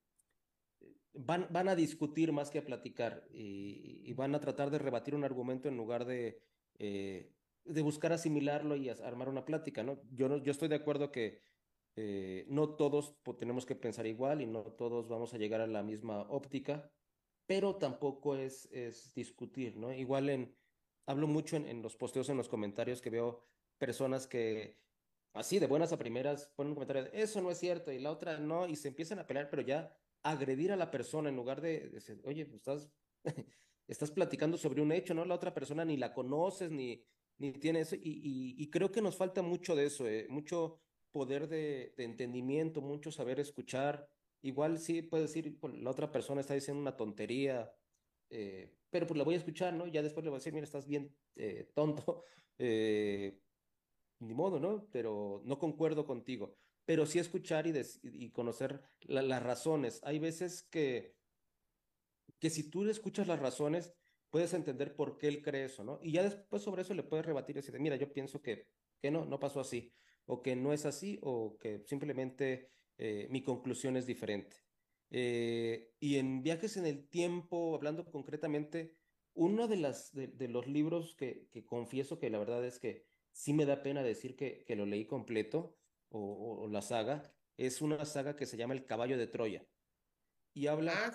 van, 1.14 1.47
van 1.51 1.68
a 1.68 1.76
discutir 1.76 2.32
más 2.32 2.51
que 2.51 2.59
a 2.59 2.64
platicar 2.64 3.26
y, 3.32 4.12
van 4.14 4.35
a 4.35 4.41
tratar 4.41 4.70
de 4.70 4.78
rebatir 4.78 5.14
un 5.14 5.24
argumento 5.24 5.68
en 5.68 5.76
lugar 5.76 6.05
de, 6.05 6.41
eh, 6.78 7.32
de 7.64 7.82
buscar 7.82 8.12
asimilarlo 8.12 8.76
y 8.76 8.89
armar 8.89 9.28
una 9.28 9.45
plática, 9.45 9.82
¿no? 9.82 10.01
Yo, 10.12 10.28
no, 10.28 10.37
yo 10.39 10.53
estoy 10.53 10.68
de 10.68 10.76
acuerdo 10.76 11.11
que 11.11 11.41
eh, 11.97 12.45
no 12.49 12.76
todos 12.76 13.16
tenemos 13.39 13.66
que 13.66 13.74
pensar 13.74 14.07
igual 14.07 14.41
y 14.41 14.47
no 14.47 14.62
todos 14.62 15.09
vamos 15.09 15.35
a 15.35 15.39
llegar 15.39 15.61
a 15.61 15.66
la 15.66 15.82
misma 15.82 16.22
óptica, 16.22 16.91
pero 17.47 17.76
tampoco 17.76 18.37
es, 18.37 18.66
es 18.72 19.12
discutir, 19.14 19.76
¿no? 19.76 19.93
Igual 19.93 20.28
en, 20.30 20.55
hablo 21.07 21.26
mucho 21.26 21.57
en 21.57 21.82
los 21.82 21.97
posteos, 21.97 22.28
en 22.28 22.37
los 22.37 22.49
comentarios 22.49 23.01
que 23.01 23.11
veo 23.11 23.45
personas 23.85 24.26
que 24.26 24.78
así 25.35 25.59
de 25.59 25.66
buenas 25.66 25.93
a 25.93 25.99
primeras 25.99 26.51
ponen 26.57 26.70
un 26.70 26.74
comentario, 26.76 27.11
eso 27.12 27.43
no 27.43 27.51
es 27.51 27.59
cierto, 27.59 27.93
y 27.93 27.99
la 27.99 28.11
otra 28.11 28.39
no, 28.39 28.66
y 28.66 28.76
se 28.76 28.89
empiezan 28.89 29.18
a 29.18 29.26
pelear, 29.26 29.51
pero 29.51 29.61
ya 29.61 29.95
agredir 30.22 30.72
a 30.72 30.76
la 30.76 30.91
persona 30.91 31.28
en 31.28 31.37
lugar 31.37 31.61
de, 31.61 31.91
decir, 31.91 32.18
oye, 32.24 32.47
pues 32.47 32.57
estás, 32.57 32.89
estás 33.87 34.11
platicando 34.11 34.57
sobre 34.57 34.80
un 34.80 34.91
hecho, 34.91 35.12
¿no? 35.12 35.26
La 35.26 35.35
otra 35.35 35.53
persona 35.53 35.85
ni 35.85 35.99
la 35.99 36.14
conoces, 36.14 36.70
ni, 36.70 37.05
ni 37.37 37.53
tiene 37.53 37.80
eso, 37.80 37.95
y, 38.01 38.70
creo 38.70 38.91
que 38.91 39.03
nos 39.03 39.16
falta 39.16 39.43
mucho 39.43 39.76
de 39.76 39.85
eso, 39.85 40.09
eh, 40.09 40.26
mucho 40.30 40.80
poder 41.12 41.47
de, 41.47 41.93
entendimiento, 41.99 42.80
mucho 42.80 43.12
saber 43.12 43.39
escuchar. 43.39 44.09
Igual 44.41 44.78
sí 44.78 45.03
puede 45.03 45.24
decir, 45.24 45.59
pues, 45.61 45.74
la 45.74 45.91
otra 45.91 46.11
persona 46.11 46.41
está 46.41 46.55
diciendo 46.55 46.80
una 46.80 46.97
tontería, 46.97 47.70
eh, 48.30 48.72
pero 48.95 49.09
pues 49.09 49.18
la 49.18 49.24
voy 49.24 49.35
a 49.35 49.39
escuchar, 49.39 49.74
¿no? 49.74 49.89
Ya 49.89 50.03
después 50.03 50.22
le 50.22 50.30
voy 50.30 50.37
a 50.37 50.39
decir, 50.39 50.53
mira, 50.53 50.64
estás 50.64 50.87
bien 50.87 51.12
eh, 51.35 51.68
tonto, 51.74 52.22
eh, 52.59 53.41
ni 54.24 54.34
modo, 54.34 54.58
¿no? 54.58 54.88
Pero 54.90 55.42
no 55.44 55.58
concuerdo 55.58 56.04
contigo 56.04 56.56
pero 56.84 57.06
sí 57.06 57.18
escuchar 57.18 57.66
y, 57.66 58.30
conocer 58.30 58.82
las 59.02 59.42
razones. 59.42 60.00
Hay 60.04 60.18
veces 60.18 60.62
que, 60.64 61.16
que 62.38 62.50
si 62.50 62.70
tú 62.70 62.88
escuchas 62.88 63.26
las 63.26 63.40
razones, 63.40 63.94
puedes 64.30 64.52
entender 64.52 64.94
por 64.94 65.16
qué 65.16 65.28
él 65.28 65.42
cree 65.42 65.64
eso, 65.64 65.84
¿no? 65.84 65.98
Y 66.02 66.12
ya 66.12 66.22
después 66.22 66.62
sobre 66.62 66.82
eso 66.82 66.94
le 66.94 67.02
puedes 67.02 67.24
rebatir 67.24 67.56
y 67.56 67.60
decir, 67.60 67.78
mira, 67.80 67.96
yo 67.96 68.12
pienso 68.12 68.42
que, 68.42 68.68
que 69.00 69.10
no, 69.10 69.24
no 69.24 69.38
pasó 69.38 69.60
así, 69.60 69.94
o 70.26 70.42
que 70.42 70.56
no 70.56 70.72
es 70.72 70.84
así, 70.84 71.18
o 71.22 71.56
que 71.58 71.84
simplemente 71.86 72.68
eh, 72.98 73.28
mi 73.30 73.42
conclusión 73.42 73.96
es 73.96 74.06
diferente. 74.06 74.56
Eh, 75.10 75.92
y 76.00 76.16
en 76.16 76.42
viajes 76.42 76.76
en 76.76 76.86
el 76.86 77.08
tiempo, 77.08 77.74
hablando 77.74 78.04
concretamente, 78.04 78.96
uno 79.34 79.68
de, 79.68 79.76
las, 79.76 80.12
de, 80.12 80.48
los 80.48 80.66
libros 80.66 81.14
que, 81.16 81.48
confieso 81.66 82.18
que 82.18 82.30
la 82.30 82.38
verdad 82.38 82.64
es 82.64 82.78
que 82.78 83.06
sí 83.35 83.53
me 83.53 83.66
da 83.66 83.82
pena 83.82 84.03
decir 84.03 84.37
que, 84.37 84.64
que 84.64 84.76
lo 84.76 84.87
leí 84.87 85.07
completo, 85.07 85.76
o, 86.16 86.68
la 86.68 86.80
saga, 86.80 87.35
es 87.57 87.82
una 87.82 88.05
saga 88.05 88.37
que 88.37 88.47
se 88.47 88.57
llama 88.57 88.74
El 88.74 88.87
Caballo 88.87 89.18
de 89.18 89.26
Troya. 89.26 89.66
Y 90.55 90.68
habla, 90.68 91.12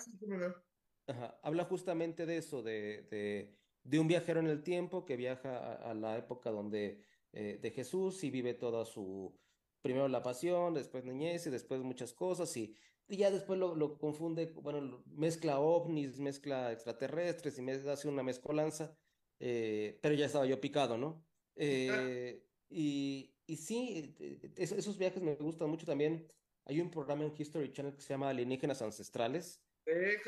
ah, 1.08 1.40
habla 1.42 1.64
justamente 1.64 2.26
de 2.26 2.36
eso, 2.36 2.62
de, 2.62 3.08
de, 3.10 3.56
de, 3.82 3.98
un 3.98 4.06
viajero 4.06 4.40
en 4.40 4.48
el 4.48 4.62
tiempo 4.62 5.06
que 5.06 5.16
viaja 5.16 5.76
a, 5.76 5.94
la 5.94 6.18
época 6.18 6.50
donde, 6.50 7.02
eh, 7.32 7.58
de 7.62 7.70
Jesús 7.70 8.22
y 8.22 8.30
vive 8.30 8.52
toda 8.52 8.84
su, 8.84 9.34
primero 9.80 10.06
la 10.08 10.22
pasión, 10.22 10.74
después 10.74 11.06
niñez 11.06 11.46
y 11.46 11.50
después 11.50 11.80
muchas 11.80 12.12
cosas 12.12 12.54
y, 12.58 12.76
y 13.08 13.16
ya 13.16 13.30
después 13.30 13.58
lo, 13.58 13.74
lo, 13.74 13.96
confunde, 13.96 14.52
bueno, 14.56 15.02
mezcla 15.06 15.58
ovnis, 15.58 16.20
mezcla 16.20 16.70
extraterrestres 16.70 17.58
y 17.58 17.62
me 17.62 17.72
hace 17.72 18.06
una 18.06 18.22
mezcolanza, 18.22 18.94
eh, 19.38 19.98
pero 20.02 20.14
ya 20.14 20.26
estaba 20.26 20.44
yo 20.44 20.60
picado, 20.60 20.98
¿no? 20.98 21.24
Eh, 21.62 22.42
y, 22.70 23.34
y 23.46 23.56
sí, 23.56 24.16
eh, 24.18 24.38
esos 24.56 24.96
viajes 24.96 25.22
me 25.22 25.34
gustan 25.34 25.68
mucho 25.68 25.84
también. 25.84 26.26
Hay 26.64 26.80
un 26.80 26.90
programa 26.90 27.24
en 27.24 27.34
History 27.36 27.72
Channel 27.72 27.94
que 27.94 28.02
se 28.02 28.14
llama 28.14 28.30
Alienígenas 28.30 28.80
Ancestrales. 28.82 29.62
Eh. 29.86 30.18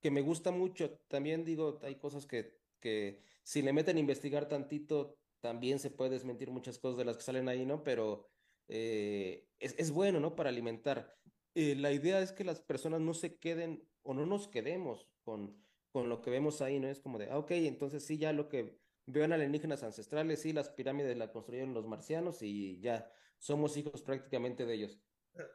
Que 0.00 0.10
me 0.10 0.20
gusta 0.22 0.50
mucho. 0.50 0.98
También 1.08 1.44
digo, 1.44 1.78
hay 1.82 1.96
cosas 1.96 2.26
que, 2.26 2.58
que 2.80 3.20
si 3.42 3.62
le 3.62 3.72
meten 3.72 3.96
a 3.96 4.00
investigar 4.00 4.48
tantito, 4.48 5.18
también 5.40 5.78
se 5.78 5.90
puede 5.90 6.10
desmentir 6.10 6.50
muchas 6.50 6.78
cosas 6.78 6.98
de 6.98 7.04
las 7.04 7.16
que 7.16 7.24
salen 7.24 7.48
ahí, 7.48 7.66
¿no? 7.66 7.82
Pero 7.82 8.28
eh, 8.68 9.48
es, 9.58 9.74
es, 9.78 9.90
bueno, 9.90 10.20
¿no? 10.20 10.36
Para 10.36 10.50
alimentar. 10.50 11.14
Eh, 11.54 11.74
la 11.74 11.92
idea 11.92 12.20
es 12.20 12.32
que 12.32 12.44
las 12.44 12.60
personas 12.60 13.00
no 13.00 13.14
se 13.14 13.38
queden 13.38 13.88
o 14.02 14.14
no 14.14 14.26
nos 14.26 14.48
quedemos 14.48 15.08
con, 15.22 15.56
con 15.90 16.08
lo 16.08 16.20
que 16.20 16.30
vemos 16.30 16.62
ahí, 16.62 16.78
¿no? 16.78 16.88
Es 16.88 17.00
como 17.00 17.18
de, 17.18 17.30
ah, 17.30 17.38
ok, 17.38 17.52
entonces 17.52 18.04
sí, 18.04 18.18
ya 18.18 18.32
lo 18.32 18.48
que 18.48 18.78
vean 19.06 19.32
alienígenas 19.32 19.82
ancestrales, 19.82 20.42
sí, 20.42 20.52
las 20.52 20.70
pirámides 20.70 21.16
las 21.16 21.30
construyeron 21.30 21.74
los 21.74 21.86
marcianos 21.86 22.42
y 22.42 22.80
ya 22.80 23.10
somos 23.38 23.76
hijos 23.76 24.02
prácticamente 24.02 24.66
de 24.66 24.74
ellos. 24.74 25.00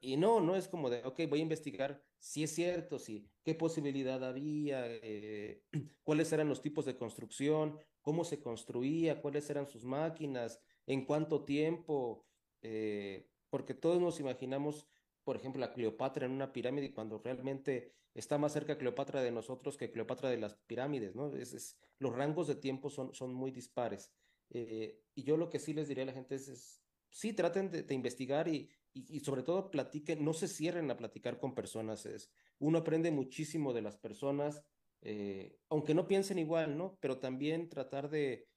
Y 0.02 0.18
no, 0.18 0.40
no 0.42 0.56
es 0.56 0.68
como 0.68 0.90
de, 0.90 1.04
ok, 1.04 1.22
voy 1.30 1.40
a 1.40 1.44
investigar 1.44 2.04
si 2.20 2.44
es 2.44 2.52
cierto, 2.54 3.00
si, 3.00 3.28
qué 3.44 3.56
posibilidad 3.56 4.24
había, 4.24 4.84
eh, 4.88 5.64
cuáles 6.04 6.32
eran 6.32 6.48
los 6.50 6.62
tipos 6.62 6.86
de 6.86 6.98
construcción, 6.98 7.80
cómo 8.02 8.24
se 8.24 8.42
construía, 8.42 9.22
cuáles 9.22 9.50
eran 9.50 9.68
sus 9.68 9.84
máquinas, 9.84 10.62
en 10.86 11.06
cuánto 11.06 11.44
tiempo, 11.46 12.28
eh, 12.62 13.28
porque 13.50 13.74
todos 13.74 14.00
nos 14.00 14.20
imaginamos, 14.20 14.88
por 15.24 15.36
ejemplo, 15.36 15.64
a 15.64 15.74
Cleopatra 15.74 16.26
en 16.26 16.32
una 16.32 16.52
pirámide 16.52 16.94
cuando 16.94 17.20
realmente 17.20 17.94
está 18.14 18.38
más 18.38 18.54
cerca 18.54 18.78
Cleopatra 18.78 19.22
de 19.22 19.32
nosotros 19.32 19.78
que 19.78 19.92
Cleopatra 19.92 20.30
de 20.30 20.38
las 20.38 20.56
pirámides, 20.68 21.16
¿no? 21.16 21.34
Es, 21.36 21.54
es 21.54 21.78
los 22.00 22.16
rangos 22.16 22.48
de 22.48 22.56
tiempo 22.56 22.90
son, 22.90 23.14
son 23.14 23.34
muy 23.34 23.52
dispares. 23.52 24.12
Eh, 24.50 25.02
y 25.16 25.24
yo 25.24 25.38
lo 25.38 25.50
que 25.50 25.60
sí 25.60 25.74
les 25.74 25.88
diría 25.88 26.04
a 26.04 26.08
la 26.08 26.14
gente 26.14 26.36
es, 26.36 26.48
es 26.48 26.82
sí, 27.10 27.34
traten 27.34 27.70
de, 27.70 27.84
de 27.84 27.94
investigar 27.94 28.48
y, 28.48 28.70
y, 28.94 29.18
y, 29.18 29.20
sobre 29.22 29.44
todo 29.44 29.72
platiquen, 29.72 30.24
no 30.24 30.34
se 30.34 30.48
cierren 30.48 30.92
a 30.92 30.98
platicar 30.98 31.40
con 31.40 31.54
personas. 31.54 32.06
Es, 32.06 32.32
uno 32.60 32.80
aprende 32.80 33.12
muchísimo 33.12 33.74
de 33.74 33.82
las 33.82 33.98
personas, 33.98 34.64
eh, 35.02 35.58
aunque 35.70 35.94
no 35.94 36.08
piensen 36.08 36.40
igual, 36.40 36.78
¿no? 36.78 36.98
Pero 37.00 37.20
también 37.20 37.70
tratar 37.70 38.10
de, 38.10 38.48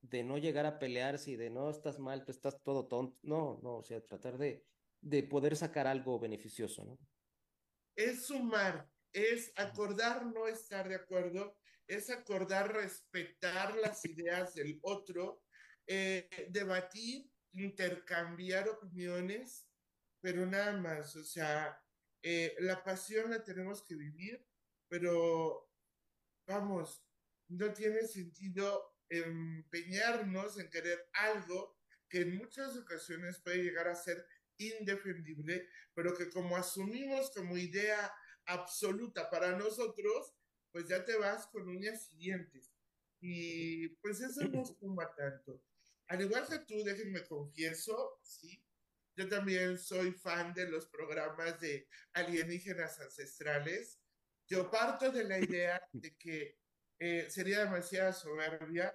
de 0.00 0.24
no 0.24 0.38
llegar 0.38 0.66
a 0.66 0.78
pelearse 0.78 1.32
y 1.32 1.36
de 1.36 1.50
no, 1.50 1.70
estás 1.70 1.98
mal, 1.98 2.24
tú 2.24 2.32
estás 2.32 2.62
todo 2.62 2.86
tonto. 2.86 3.16
No, 3.22 3.60
no, 3.62 3.76
o 3.76 3.82
sea, 3.82 4.00
tratar 4.04 4.38
de, 4.38 4.64
de 5.02 5.22
poder 5.24 5.56
sacar 5.56 5.86
algo 5.86 6.18
beneficioso, 6.18 6.84
¿no? 6.84 6.98
Es 7.94 8.26
sumar, 8.26 8.88
es 9.12 9.52
acordar 9.56 10.24
no 10.24 10.48
estar 10.48 10.88
de 10.88 10.94
acuerdo, 10.94 11.58
es 11.86 12.08
acordar 12.08 12.72
respetar 12.72 13.76
las 13.76 14.04
ideas 14.06 14.54
del 14.54 14.78
otro, 14.82 15.42
eh, 15.86 16.28
debatir, 16.50 17.30
intercambiar 17.52 18.68
opiniones, 18.68 19.68
pero 20.20 20.46
nada 20.46 20.72
más, 20.78 21.14
o 21.16 21.24
sea, 21.24 21.78
eh, 22.22 22.54
la 22.60 22.82
pasión 22.82 23.30
la 23.30 23.42
tenemos 23.42 23.82
que 23.82 23.96
vivir, 23.96 24.46
pero 24.88 25.68
vamos, 26.46 27.04
no 27.48 27.72
tiene 27.72 28.06
sentido 28.06 28.96
empeñarnos 29.08 30.58
en 30.58 30.70
querer 30.70 31.10
algo 31.12 31.76
que 32.08 32.20
en 32.20 32.36
muchas 32.36 32.76
ocasiones 32.76 33.40
puede 33.40 33.62
llegar 33.62 33.88
a 33.88 33.94
ser 33.94 34.24
indefendible, 34.70 35.68
pero 35.94 36.16
que 36.16 36.30
como 36.30 36.56
asumimos 36.56 37.30
como 37.30 37.56
idea 37.56 38.12
absoluta 38.46 39.30
para 39.30 39.56
nosotros, 39.56 40.34
pues 40.70 40.88
ya 40.88 41.04
te 41.04 41.16
vas 41.16 41.46
con 41.48 41.68
uñas 41.68 42.10
y 42.12 42.16
dientes. 42.16 42.72
Y 43.20 43.88
pues 44.00 44.20
eso 44.20 44.42
no 44.48 44.64
suma 44.80 45.14
tanto. 45.14 45.62
Al 46.08 46.20
igual 46.20 46.46
que 46.48 46.58
tú, 46.60 46.82
déjenme 46.84 47.24
confieso, 47.24 48.18
sí, 48.22 48.62
yo 49.16 49.28
también 49.28 49.78
soy 49.78 50.12
fan 50.12 50.52
de 50.54 50.68
los 50.68 50.86
programas 50.86 51.60
de 51.60 51.88
alienígenas 52.14 52.98
ancestrales. 53.00 53.98
Yo 54.46 54.70
parto 54.70 55.10
de 55.10 55.24
la 55.24 55.38
idea 55.38 55.80
de 55.92 56.16
que 56.16 56.58
eh, 56.98 57.30
sería 57.30 57.64
demasiada 57.64 58.12
soberbia 58.12 58.94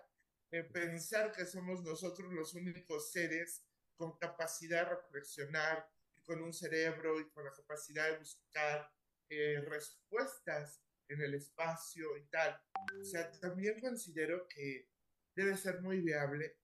eh, 0.52 0.64
pensar 0.64 1.32
que 1.32 1.46
somos 1.46 1.84
nosotros 1.84 2.32
los 2.32 2.54
únicos 2.54 3.12
seres 3.12 3.64
con 3.98 4.18
capacidad 4.18 4.84
de 4.86 4.96
reflexionar, 4.96 5.90
con 6.24 6.42
un 6.42 6.54
cerebro 6.54 7.20
y 7.20 7.30
con 7.30 7.44
la 7.44 7.52
capacidad 7.52 8.12
de 8.12 8.20
buscar 8.20 8.90
eh, 9.30 9.62
respuestas 9.68 10.82
en 11.10 11.22
el 11.22 11.34
espacio 11.34 12.18
y 12.18 12.26
tal. 12.28 12.62
O 13.00 13.04
sea, 13.04 13.32
también 13.40 13.80
considero 13.80 14.48
que 14.48 14.90
debe 15.36 15.58
ser 15.58 15.82
muy 15.82 16.02
viable 16.02 16.58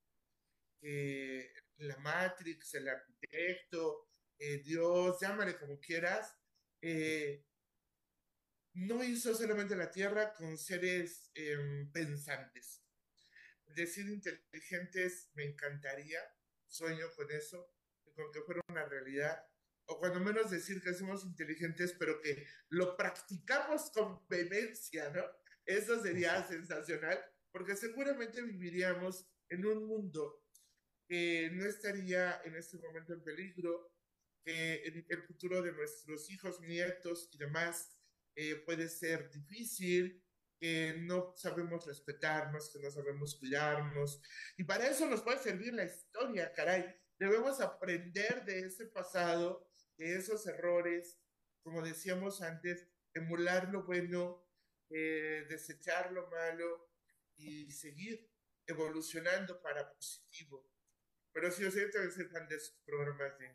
que 0.80 1.54
la 1.78 1.98
Matrix, 1.98 2.74
el 2.76 2.90
arquitecto, 2.90 4.10
eh, 4.40 4.62
Dios, 4.64 5.20
llámale 5.22 5.58
como 5.58 5.80
quieras, 5.80 6.36
eh, 6.82 7.46
no 8.74 9.04
hizo 9.04 9.34
solamente 9.36 9.76
la 9.76 9.92
Tierra 9.92 10.34
con 10.34 10.58
seres 10.58 11.32
eh, 11.36 11.88
pensantes. 11.94 12.84
Decir 13.68 14.08
inteligentes 14.10 15.30
me 15.36 15.46
encantaría, 15.46 16.20
sueño 16.74 17.08
con 17.16 17.30
eso, 17.32 17.72
con 18.16 18.32
que 18.32 18.42
fuera 18.42 18.62
una 18.70 18.86
realidad, 18.86 19.38
o 19.86 20.00
cuando 20.00 20.20
menos 20.20 20.50
decir 20.50 20.82
que 20.82 20.94
somos 20.94 21.26
inteligentes, 21.26 21.94
pero 22.00 22.22
que 22.22 22.46
lo 22.70 22.96
practicamos 22.96 23.92
con 23.92 24.26
vehemencia, 24.28 25.10
¿no? 25.10 25.24
Eso 25.66 26.02
sería 26.02 26.46
sensacional, 26.48 27.20
porque 27.52 27.76
seguramente 27.76 28.42
viviríamos 28.42 29.28
en 29.50 29.66
un 29.66 29.86
mundo 29.86 30.44
que 31.08 31.50
no 31.54 31.66
estaría 31.66 32.42
en 32.44 32.56
este 32.56 32.78
momento 32.78 33.14
en 33.14 33.24
peligro, 33.24 33.94
que 34.44 34.76
el, 34.84 35.06
el 35.08 35.24
futuro 35.24 35.62
de 35.62 35.74
nuestros 35.74 36.30
hijos, 36.30 36.60
nietos 36.62 37.30
y 37.34 37.38
demás 37.38 37.98
eh, 38.36 38.56
puede 38.66 38.90
ser 38.90 39.30
difícil, 39.32 40.23
que 40.64 40.96
no 40.98 41.34
sabemos 41.36 41.86
respetarnos, 41.86 42.72
que 42.72 42.80
no 42.80 42.90
sabemos 42.90 43.36
cuidarnos. 43.36 44.22
Y 44.56 44.64
para 44.64 44.88
eso 44.88 45.06
nos 45.08 45.22
puede 45.22 45.40
servir 45.40 45.74
la 45.74 45.84
historia, 45.84 46.54
caray. 46.54 46.86
Debemos 47.20 47.60
aprender 47.60 48.46
de 48.46 48.62
ese 48.62 48.86
pasado, 48.86 49.70
de 49.98 50.16
esos 50.16 50.48
errores, 50.48 51.20
como 51.64 51.82
decíamos 51.82 52.42
antes, 52.42 52.88
emular 53.14 53.74
lo 53.74 53.84
bueno, 53.84 54.48
eh, 54.90 55.46
desechar 55.50 56.14
lo 56.14 56.30
malo 56.30 56.90
y 57.36 57.70
seguir 57.74 58.32
evolucionando 58.66 59.62
para 59.62 59.92
positivo. 59.94 60.72
Pero 61.34 61.52
si 61.52 61.64
también 61.64 62.32
fan 62.32 62.48
de 62.48 62.56
esos 62.56 62.80
programas 62.86 63.38
de 63.38 63.54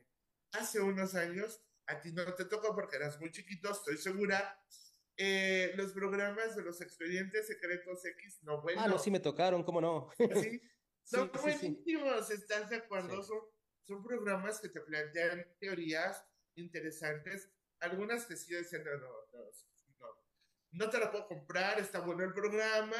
hace 0.52 0.78
unos 0.80 1.14
años, 1.14 1.58
a 1.86 1.98
ti 2.02 2.12
no 2.12 2.34
te 2.34 2.44
tocó 2.44 2.74
porque 2.74 2.96
eras 2.96 3.18
muy 3.18 3.30
chiquito, 3.32 3.72
estoy 3.72 3.96
segura. 3.96 4.62
Eh, 5.20 5.72
los 5.74 5.92
programas 5.92 6.54
de 6.54 6.62
los 6.62 6.80
expedientes 6.80 7.48
secretos 7.48 8.04
X, 8.04 8.38
no 8.44 8.62
bueno. 8.62 8.80
Ah, 8.80 8.86
no, 8.86 8.98
sí 9.00 9.10
me 9.10 9.18
tocaron, 9.18 9.64
¿cómo 9.64 9.80
no? 9.80 10.10
¿Sí? 10.16 10.62
Son 11.02 11.30
sí, 11.34 11.40
buenísimos, 11.40 12.28
sí, 12.28 12.36
sí. 12.36 12.42
¿estás 12.42 12.70
de 12.70 12.76
acuerdo? 12.76 13.20
Son, 13.24 13.40
son 13.82 14.04
programas 14.04 14.60
que 14.60 14.68
te 14.68 14.80
plantean 14.80 15.44
teorías 15.58 16.24
interesantes, 16.54 17.50
algunas 17.80 18.26
que 18.26 18.36
sí 18.36 18.54
decían, 18.54 18.84
no, 18.84 18.92
no, 18.92 19.08
no, 19.32 19.50
no, 19.98 20.06
no 20.70 20.90
te 20.90 20.98
la 20.98 21.10
puedo 21.10 21.26
comprar, 21.26 21.80
está 21.80 21.98
bueno 21.98 22.22
el 22.22 22.32
programa, 22.32 22.96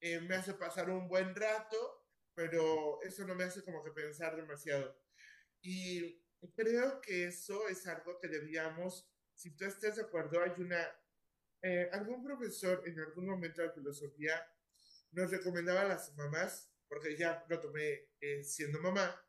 eh, 0.00 0.20
me 0.20 0.36
hace 0.36 0.54
pasar 0.54 0.88
un 0.88 1.08
buen 1.08 1.34
rato, 1.34 2.06
pero 2.34 3.02
eso 3.02 3.26
no 3.26 3.34
me 3.34 3.44
hace 3.44 3.64
como 3.64 3.82
que 3.82 3.90
pensar 3.90 4.36
demasiado. 4.36 5.00
Y 5.62 6.22
creo 6.54 7.00
que 7.00 7.26
eso 7.26 7.66
es 7.68 7.86
algo 7.86 8.20
que 8.20 8.28
debíamos, 8.28 9.10
si 9.34 9.56
tú 9.56 9.64
estás 9.64 9.96
de 9.96 10.02
acuerdo, 10.02 10.40
hay 10.42 10.52
una, 10.58 10.86
eh, 11.62 11.88
algún 11.92 12.22
profesor 12.22 12.82
en 12.86 12.98
algún 13.00 13.26
momento 13.26 13.62
de 13.62 13.70
filosofía 13.72 14.46
nos 15.12 15.30
recomendaba 15.30 15.82
a 15.82 15.88
las 15.88 16.14
mamás, 16.16 16.70
porque 16.88 17.16
ya 17.16 17.44
lo 17.48 17.58
tomé 17.58 18.10
eh, 18.20 18.44
siendo 18.44 18.80
mamá, 18.80 19.22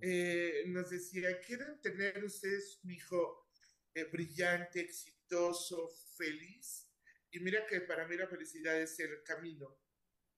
eh, 0.00 0.64
nos 0.66 0.90
decía, 0.90 1.40
¿quieren 1.40 1.80
tener 1.80 2.24
ustedes 2.24 2.80
un 2.82 2.90
hijo 2.90 3.48
eh, 3.94 4.04
brillante, 4.04 4.80
exitoso, 4.80 5.88
feliz? 6.16 6.90
Y 7.30 7.40
mira 7.40 7.66
que 7.66 7.80
para 7.82 8.06
mí 8.06 8.16
la 8.16 8.26
felicidad 8.26 8.80
es 8.80 8.98
el 9.00 9.22
camino, 9.22 9.78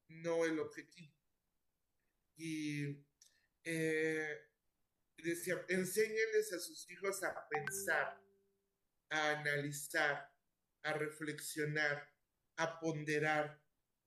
no 0.08 0.44
el 0.44 0.58
objetivo. 0.58 1.14
Y 2.36 3.02
decía, 5.16 5.64
enséñenles 5.68 6.52
a 6.52 6.58
sus 6.58 6.88
hijos 6.90 7.22
a 7.22 7.48
pensar, 7.48 8.20
a 9.10 9.30
analizar, 9.30 10.35
a 10.86 10.92
reflexionar, 10.92 12.08
a 12.56 12.80
ponderar, 12.80 13.60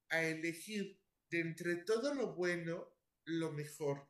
a 0.09 0.23
elegir 0.23 0.99
de 1.29 1.41
entre 1.41 1.75
todo 1.77 2.13
lo 2.13 2.33
bueno, 2.33 2.95
lo 3.25 3.51
mejor. 3.51 4.07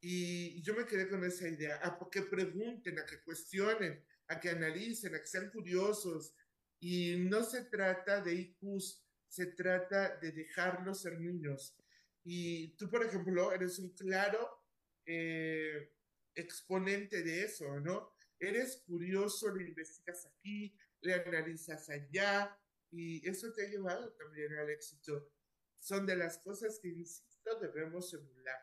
Y 0.00 0.62
yo 0.62 0.74
me 0.74 0.86
quedé 0.86 1.08
con 1.08 1.24
esa 1.24 1.48
idea, 1.48 1.80
a 1.82 1.98
que 2.10 2.22
pregunten, 2.22 2.98
a 2.98 3.04
que 3.04 3.20
cuestionen, 3.22 4.04
a 4.28 4.38
que 4.38 4.50
analicen, 4.50 5.14
a 5.14 5.20
que 5.20 5.26
sean 5.26 5.50
curiosos. 5.50 6.34
Y 6.80 7.16
no 7.16 7.42
se 7.42 7.64
trata 7.64 8.20
de 8.20 8.34
IQs, 8.34 9.04
se 9.26 9.46
trata 9.46 10.16
de 10.16 10.30
dejarlos 10.32 11.02
ser 11.02 11.20
niños. 11.20 11.76
Y 12.24 12.76
tú, 12.76 12.88
por 12.88 13.04
ejemplo, 13.04 13.52
eres 13.52 13.78
un 13.80 13.90
claro 13.90 14.64
eh, 15.04 15.92
exponente 16.34 17.22
de 17.22 17.44
eso, 17.44 17.80
¿no? 17.80 18.12
Eres 18.38 18.84
curioso, 18.86 19.52
le 19.52 19.64
investigas 19.64 20.26
aquí, 20.26 20.76
le 21.00 21.14
analizas 21.14 21.88
allá, 21.90 22.58
y 22.90 23.26
eso 23.28 23.52
te 23.52 23.66
ha 23.66 23.68
llevado 23.68 24.12
también 24.12 24.52
al 24.54 24.70
éxito. 24.70 25.30
Son 25.78 26.06
de 26.06 26.16
las 26.16 26.38
cosas 26.38 26.78
que, 26.80 26.88
insisto, 26.88 27.58
debemos 27.60 28.12
emular. 28.14 28.60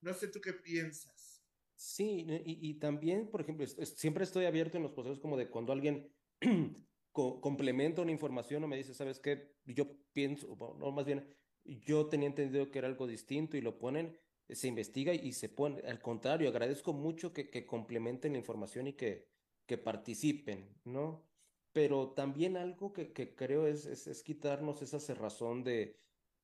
No 0.00 0.12
sé 0.14 0.28
tú 0.28 0.40
qué 0.40 0.52
piensas. 0.52 1.42
Sí, 1.76 2.26
y, 2.44 2.74
también, 2.78 3.30
por 3.30 3.40
ejemplo, 3.40 3.66
siempre 3.66 4.24
estoy 4.24 4.44
abierto 4.46 4.76
en 4.76 4.84
los 4.84 4.92
procesos 4.92 5.20
como 5.20 5.36
de 5.36 5.50
cuando 5.50 5.72
alguien 5.72 6.12
co 7.12 7.40
complementa 7.40 8.02
una 8.02 8.12
información 8.12 8.62
o 8.64 8.68
me 8.68 8.76
dice, 8.76 8.94
¿sabes 8.94 9.18
qué? 9.18 9.54
Yo 9.64 9.96
pienso, 10.12 10.56
no, 10.78 10.92
más 10.92 11.04
bien, 11.04 11.36
yo 11.64 12.08
tenía 12.08 12.28
entendido 12.28 12.70
que 12.70 12.78
era 12.78 12.88
algo 12.88 13.06
distinto 13.06 13.56
y 13.56 13.60
lo 13.60 13.78
ponen, 13.78 14.18
se 14.48 14.68
investiga 14.68 15.14
y 15.14 15.32
se 15.32 15.48
pone, 15.48 15.80
al 15.82 16.00
contrario, 16.00 16.48
agradezco 16.48 16.92
mucho 16.92 17.32
que 17.32 17.66
complementen 17.66 18.32
la 18.32 18.38
información 18.38 18.86
y 18.86 18.94
que, 18.94 19.33
que 19.66 19.78
participen, 19.78 20.80
¿no? 20.84 21.26
Pero 21.72 22.12
también 22.12 22.56
algo 22.56 22.92
que, 22.92 23.12
que 23.12 23.34
creo 23.34 23.66
es, 23.66 23.86
es, 23.86 24.06
es, 24.06 24.22
quitarnos 24.22 24.82
esa 24.82 25.00
cerrazón 25.00 25.64
de, 25.64 25.96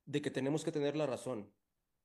de 0.06 0.22
que 0.22 0.30
tenemos 0.30 0.64
que 0.64 0.72
tener 0.72 0.96
la 0.96 1.06
razón. 1.06 1.52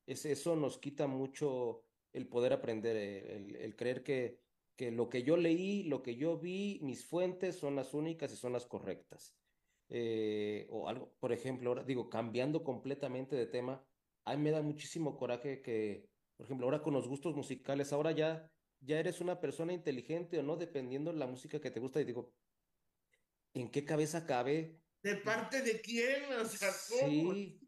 Es, 0.06 0.26
eso 0.26 0.56
nos 0.56 0.78
quita 0.78 1.08
mucho 1.08 1.84
el 2.14 2.28
poder 2.28 2.54
aprender, 2.54 2.96
el, 2.96 3.56
el 3.56 3.76
creer 3.76 4.04
que, 4.04 4.40
que 4.76 4.92
lo 4.92 5.10
que 5.10 5.24
yo 5.24 5.38
leí, 5.38 5.84
lo 5.84 6.04
que 6.04 6.16
yo 6.16 6.38
vi, 6.38 6.80
mis 6.82 7.06
fuentes 7.06 7.56
son 7.56 7.76
las 7.76 7.94
únicas 7.94 8.32
y 8.32 8.36
son 8.36 8.54
las 8.54 8.66
correctas. 8.66 9.36
Eh, 9.90 10.68
o 10.70 10.88
algo, 10.88 11.14
por 11.20 11.32
ejemplo, 11.32 11.70
ahora 11.70 11.84
digo, 11.84 12.10
cambiando 12.10 12.64
completamente 12.64 13.36
de 13.36 13.46
tema, 13.46 13.86
a 14.26 14.36
me 14.38 14.52
da 14.52 14.62
muchísimo 14.62 15.16
coraje 15.18 15.62
que, 15.62 16.10
por 16.36 16.46
ejemplo, 16.46 16.66
ahora 16.66 16.82
con 16.82 16.94
los 16.94 17.08
gustos 17.08 17.36
musicales, 17.36 17.94
ahora 17.94 18.12
ya, 18.12 18.52
ya 18.86 19.00
eres 19.00 19.22
una 19.22 19.40
persona 19.40 19.74
inteligente 19.74 20.40
o 20.40 20.44
no, 20.44 20.56
dependiendo 20.56 21.12
de 21.12 21.18
la 21.18 21.28
música 21.28 21.60
que 21.60 21.72
te 21.72 21.80
gusta, 21.80 22.00
y 22.00 22.06
digo, 22.06 22.34
¿en 23.54 23.70
qué 23.70 23.84
cabeza 23.84 24.26
cabe? 24.26 24.80
¿De 25.02 25.18
parte 25.18 25.62
de 25.62 25.82
quién? 25.82 26.32
O 26.34 26.46
sea, 26.46 26.72
¿cómo? 26.90 27.34
Sí, 27.34 27.60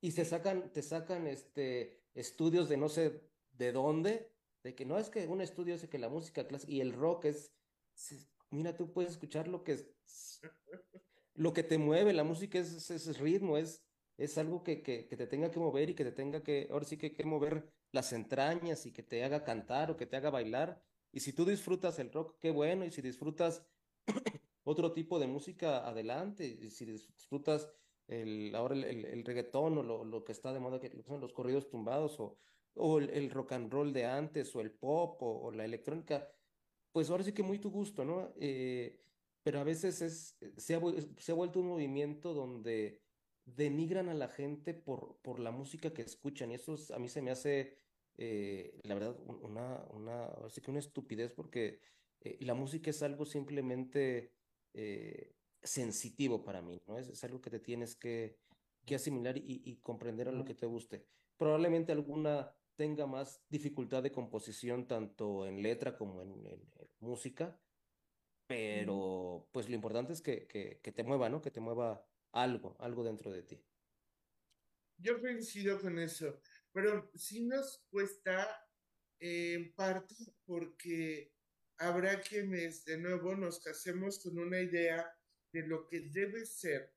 y 0.00 0.12
se 0.12 0.24
sacan, 0.24 0.72
te 0.72 0.82
sacan 0.82 1.26
este, 1.26 2.02
estudios 2.14 2.68
de 2.68 2.76
no 2.76 2.88
sé 2.88 3.20
de 3.52 3.72
dónde, 3.72 4.30
de 4.62 4.74
que 4.74 4.84
no 4.84 4.98
es 4.98 5.10
que 5.10 5.26
un 5.26 5.40
estudio 5.40 5.74
dice 5.74 5.88
que 5.88 5.98
la 5.98 6.08
música 6.08 6.46
clásica 6.46 6.72
y 6.72 6.80
el 6.80 6.92
rock 6.92 7.26
es, 7.26 7.52
mira, 8.50 8.76
tú 8.76 8.92
puedes 8.92 9.12
escuchar 9.12 9.48
lo 9.48 9.64
que 9.64 9.72
es, 9.72 9.88
lo 11.34 11.52
que 11.52 11.62
te 11.62 11.78
mueve, 11.78 12.12
la 12.12 12.24
música 12.24 12.58
es, 12.58 12.90
es, 12.90 13.18
ritmo, 13.18 13.58
es, 13.58 13.82
es 14.16 14.38
algo 14.38 14.62
que, 14.62 14.82
que, 14.82 15.06
que, 15.06 15.16
te 15.16 15.26
tenga 15.26 15.50
que 15.50 15.60
mover 15.60 15.90
y 15.90 15.94
que 15.94 16.04
te 16.04 16.12
tenga 16.12 16.42
que, 16.42 16.68
ahora 16.70 16.84
sí 16.84 16.96
que, 16.96 17.12
que 17.12 17.24
mover 17.24 17.72
las 17.92 18.12
entrañas 18.12 18.86
y 18.86 18.92
que 18.92 19.02
te 19.02 19.24
haga 19.24 19.44
cantar 19.44 19.90
o 19.90 19.96
que 19.96 20.06
te 20.06 20.16
haga 20.16 20.30
bailar. 20.30 20.82
Y 21.12 21.20
si 21.20 21.32
tú 21.32 21.44
disfrutas 21.44 21.98
el 21.98 22.12
rock, 22.12 22.36
qué 22.40 22.50
bueno, 22.50 22.84
y 22.84 22.90
si 22.90 23.02
disfrutas 23.02 23.64
otro 24.64 24.92
tipo 24.92 25.18
de 25.18 25.26
música, 25.26 25.88
adelante, 25.88 26.46
y 26.46 26.70
si 26.70 26.84
disfrutas 26.84 27.68
el, 28.06 28.54
ahora 28.54 28.74
el, 28.74 29.24
reggaetón 29.24 29.78
o 29.78 29.82
lo, 29.82 30.04
lo, 30.04 30.24
que 30.24 30.32
está 30.32 30.52
de 30.52 30.60
moda, 30.60 30.80
que 30.80 31.02
son 31.02 31.20
los 31.20 31.32
corridos 31.32 31.68
tumbados 31.68 32.18
o, 32.20 32.38
o 32.74 32.98
el, 32.98 33.30
rock 33.30 33.52
and 33.52 33.72
roll 33.72 33.92
de 33.92 34.06
antes, 34.06 34.54
o 34.54 34.60
el 34.60 34.70
pop, 34.70 35.22
o, 35.22 35.40
o, 35.42 35.50
la 35.50 35.64
electrónica, 35.64 36.30
pues 36.92 37.10
ahora 37.10 37.24
sí 37.24 37.32
que 37.32 37.42
muy 37.42 37.58
tu 37.58 37.70
gusto, 37.70 38.04
¿no? 38.04 38.32
Eh, 38.40 39.00
pero 39.42 39.60
a 39.60 39.64
veces 39.64 40.02
es, 40.02 40.36
se, 40.56 40.74
ha, 40.74 40.80
se 41.16 41.32
ha 41.32 41.34
vuelto 41.34 41.60
un 41.60 41.68
movimiento 41.68 42.34
donde 42.34 43.00
denigran 43.56 44.08
a 44.08 44.14
la 44.14 44.28
gente 44.28 44.74
por, 44.74 45.18
por 45.22 45.40
la 45.40 45.50
música 45.50 45.92
que 45.92 46.02
escuchan, 46.02 46.50
y 46.50 46.54
eso 46.54 46.74
es, 46.74 46.90
a 46.90 46.98
mí 46.98 47.08
se 47.08 47.22
me 47.22 47.30
hace, 47.30 47.78
eh, 48.16 48.78
la 48.84 48.94
verdad, 48.94 49.16
una, 49.26 49.84
una, 49.90 50.24
así 50.44 50.60
que 50.60 50.70
una 50.70 50.80
estupidez, 50.80 51.32
porque 51.32 51.80
eh, 52.20 52.38
la 52.40 52.54
música 52.54 52.90
es 52.90 53.02
algo 53.02 53.24
simplemente 53.24 54.32
eh, 54.74 55.34
sensitivo 55.62 56.44
para 56.44 56.62
mí, 56.62 56.80
¿no? 56.86 56.98
Es, 56.98 57.08
es, 57.08 57.24
algo 57.24 57.40
que 57.40 57.50
te 57.50 57.60
tienes 57.60 57.96
que, 57.96 58.38
que 58.84 58.94
asimilar 58.94 59.36
y, 59.36 59.62
y 59.64 59.76
comprender 59.76 60.28
a 60.28 60.32
lo 60.32 60.44
que 60.44 60.54
te 60.54 60.66
guste. 60.66 61.06
Probablemente 61.36 61.92
alguna 61.92 62.54
tenga 62.76 63.06
más 63.06 63.42
dificultad 63.48 64.02
de 64.02 64.12
composición 64.12 64.86
tanto 64.86 65.46
en 65.46 65.62
letra 65.62 65.96
como 65.96 66.22
en, 66.22 66.46
en, 66.46 66.60
en 66.76 66.88
música, 67.00 67.60
pero 68.46 69.48
pues 69.52 69.68
lo 69.68 69.74
importante 69.74 70.12
es 70.12 70.22
que, 70.22 70.46
que, 70.46 70.80
que, 70.80 70.92
te 70.92 71.02
mueva, 71.02 71.28
¿no? 71.28 71.42
Que 71.42 71.50
te 71.50 71.60
mueva 71.60 72.06
algo, 72.32 72.76
algo 72.80 73.04
dentro 73.04 73.30
de 73.30 73.42
ti. 73.42 73.62
Yo 74.96 75.20
coincido 75.20 75.80
con 75.80 75.98
eso, 75.98 76.40
pero 76.72 77.10
sí 77.14 77.44
nos 77.44 77.84
cuesta 77.90 78.66
eh, 79.20 79.54
en 79.54 79.74
parte 79.74 80.14
porque 80.44 81.32
habrá 81.78 82.20
quienes 82.20 82.84
de 82.84 82.98
nuevo 82.98 83.36
nos 83.36 83.60
casemos 83.60 84.18
con 84.18 84.38
una 84.38 84.60
idea 84.60 85.08
de 85.52 85.66
lo 85.66 85.86
que 85.86 86.00
debe 86.00 86.44
ser, 86.44 86.94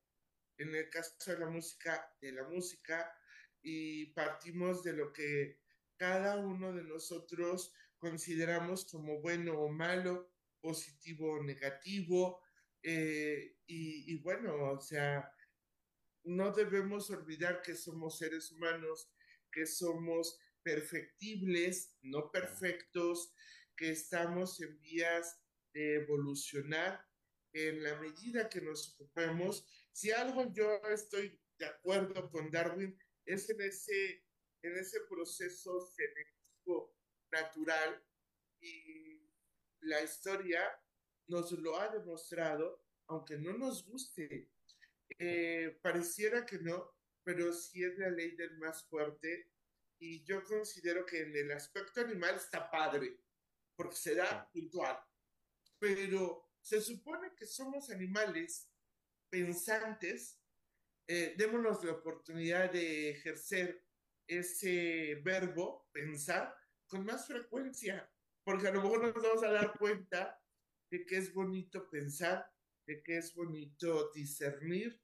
en 0.58 0.76
el 0.76 0.90
caso 0.90 1.14
de 1.32 1.40
la 1.40 1.50
música, 1.50 2.16
de 2.20 2.32
la 2.32 2.44
música, 2.48 3.16
y 3.62 4.08
partimos 4.08 4.84
de 4.84 4.94
lo 4.94 5.14
que 5.14 5.60
cada 5.98 6.38
uno 6.38 6.74
de 6.74 6.84
nosotros 6.84 7.74
consideramos 7.98 8.86
como 8.86 9.22
bueno 9.22 9.54
o 9.60 9.70
malo, 9.70 10.34
positivo 10.60 11.34
o 11.34 11.44
negativo, 11.44 12.42
eh, 12.84 13.58
y, 13.68 14.14
y, 14.14 14.18
bueno, 14.18 14.72
o 14.72 14.80
sea, 14.80 15.32
no 16.24 16.52
debemos 16.52 17.10
olvidar 17.10 17.62
que 17.62 17.76
somos 17.76 18.18
seres 18.18 18.52
humanos, 18.52 19.12
que 19.52 19.66
somos 19.66 20.40
perfectibles, 20.64 21.96
no 22.02 22.32
perfectos, 22.32 23.34
que 23.76 23.92
estamos 23.92 24.62
en 24.62 24.80
vías 24.82 25.42
de 25.74 25.96
evolucionar 25.96 27.06
en 27.54 27.84
la 27.84 28.00
medida 28.00 28.50
que 28.50 28.62
nos 28.62 28.94
ocupemos. 28.94 29.68
Si 29.92 30.12
algo 30.12 30.52
yo 30.54 30.80
estoy 30.90 31.40
de 31.58 31.66
acuerdo 31.66 32.30
con 32.30 32.50
Darwin, 32.52 32.98
es 33.26 33.50
en 33.50 33.62
ese 33.62 34.26
en 34.64 34.78
ese 34.78 35.00
proceso 35.10 35.82
selectivo 35.82 36.96
natural 37.32 38.04
y 38.60 39.28
la 39.82 40.02
historia 40.04 40.62
nos 41.32 41.52
lo 41.54 41.80
ha 41.80 41.88
demostrado, 41.88 42.84
aunque 43.08 43.38
no 43.38 43.58
nos 43.58 43.86
guste, 43.86 44.52
eh, 45.18 45.80
pareciera 45.82 46.46
que 46.46 46.60
no, 46.60 46.94
pero 47.24 47.54
sí 47.54 47.84
es 47.84 47.98
la 47.98 48.10
ley 48.10 48.36
del 48.36 48.58
más 48.58 48.84
fuerte 48.84 49.50
y 49.98 50.24
yo 50.24 50.44
considero 50.44 51.06
que 51.06 51.22
en 51.22 51.36
el 51.36 51.52
aspecto 51.52 52.02
animal 52.02 52.36
está 52.36 52.70
padre, 52.70 53.18
porque 53.76 53.96
se 53.96 54.16
da 54.16 54.50
puntual, 54.52 55.00
pero 55.80 56.52
se 56.60 56.82
supone 56.82 57.34
que 57.36 57.46
somos 57.46 57.90
animales 57.90 58.70
pensantes, 59.30 60.40
eh, 61.08 61.34
démonos 61.38 61.84
la 61.84 61.94
oportunidad 61.94 62.72
de 62.72 63.12
ejercer 63.12 63.86
ese 64.28 65.16
verbo, 65.24 65.88
pensar, 65.92 66.56
con 66.88 67.06
más 67.06 67.26
frecuencia, 67.26 68.12
porque 68.44 68.68
a 68.68 68.72
lo 68.72 68.82
mejor 68.82 69.02
nos 69.02 69.24
vamos 69.24 69.44
a 69.44 69.52
dar 69.52 69.78
cuenta 69.78 70.41
de 70.92 71.06
que 71.06 71.18
es 71.18 71.34
bonito 71.34 71.90
pensar, 71.90 72.46
de 72.86 73.02
que 73.02 73.18
es 73.18 73.34
bonito 73.34 74.12
discernir 74.14 75.02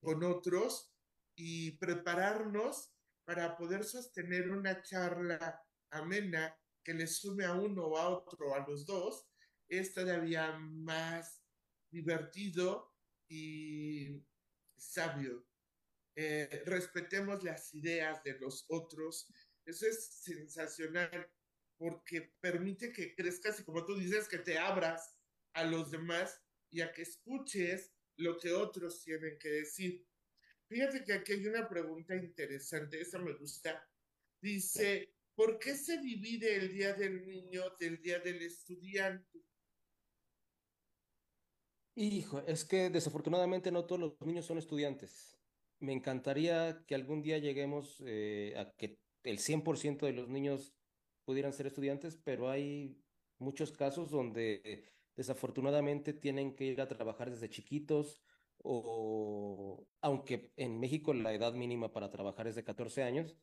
con 0.00 0.24
otros 0.24 0.94
y 1.36 1.72
prepararnos 1.72 2.94
para 3.24 3.56
poder 3.56 3.84
sostener 3.84 4.50
una 4.50 4.80
charla 4.82 5.62
amena 5.90 6.56
que 6.82 6.94
le 6.94 7.06
sume 7.06 7.44
a 7.44 7.54
uno 7.54 7.86
o 7.86 7.98
a 7.98 8.08
otro, 8.08 8.54
a 8.54 8.66
los 8.66 8.86
dos, 8.86 9.26
es 9.68 9.92
todavía 9.92 10.52
más 10.58 11.42
divertido 11.90 12.94
y 13.28 14.22
sabio 14.76 15.46
eh, 16.16 16.62
respetemos 16.64 17.42
las 17.42 17.74
ideas 17.74 18.22
de 18.22 18.38
los 18.38 18.66
otros. 18.68 19.28
Eso 19.64 19.86
es 19.86 20.04
sensacional 20.06 21.28
porque 21.76 22.34
permite 22.40 22.92
que 22.92 23.14
crezcas 23.14 23.58
y 23.60 23.64
como 23.64 23.84
tú 23.84 23.96
dices, 23.96 24.28
que 24.28 24.38
te 24.38 24.58
abras 24.58 25.18
a 25.54 25.64
los 25.64 25.90
demás 25.90 26.40
y 26.70 26.80
a 26.80 26.92
que 26.92 27.02
escuches 27.02 27.92
lo 28.16 28.38
que 28.38 28.52
otros 28.52 29.02
tienen 29.02 29.38
que 29.38 29.48
decir. 29.48 30.06
Fíjate 30.68 31.04
que 31.04 31.12
aquí 31.12 31.32
hay 31.32 31.46
una 31.46 31.68
pregunta 31.68 32.14
interesante, 32.14 33.00
esa 33.00 33.18
me 33.18 33.32
gusta. 33.34 33.88
Dice, 34.40 35.14
¿por 35.34 35.58
qué 35.58 35.74
se 35.74 35.98
divide 35.98 36.56
el 36.56 36.72
Día 36.72 36.94
del 36.94 37.26
Niño 37.26 37.62
del 37.78 38.00
Día 38.00 38.18
del 38.18 38.42
Estudiante? 38.42 39.42
Hijo, 41.96 42.44
es 42.46 42.64
que 42.64 42.90
desafortunadamente 42.90 43.70
no 43.70 43.86
todos 43.86 44.00
los 44.00 44.20
niños 44.20 44.46
son 44.46 44.58
estudiantes 44.58 45.34
me 45.84 45.92
encantaría 45.92 46.82
que 46.86 46.94
algún 46.94 47.22
día 47.22 47.38
lleguemos 47.38 48.02
eh, 48.06 48.54
a 48.56 48.70
que 48.72 48.98
el 49.22 49.38
100% 49.38 50.06
de 50.06 50.12
los 50.12 50.28
niños 50.28 50.74
pudieran 51.24 51.52
ser 51.52 51.66
estudiantes, 51.66 52.16
pero 52.16 52.50
hay 52.50 52.98
muchos 53.38 53.72
casos 53.72 54.10
donde 54.10 54.93
desafortunadamente 55.16 56.12
tienen 56.12 56.54
que 56.54 56.64
ir 56.64 56.80
a 56.80 56.88
trabajar 56.88 57.30
desde 57.30 57.48
chiquitos 57.48 58.22
o 58.58 59.86
aunque 60.00 60.52
en 60.56 60.80
México 60.80 61.12
la 61.12 61.32
edad 61.32 61.52
mínima 61.52 61.92
para 61.92 62.10
trabajar 62.10 62.46
es 62.46 62.54
de 62.54 62.64
14 62.64 63.02
años, 63.02 63.36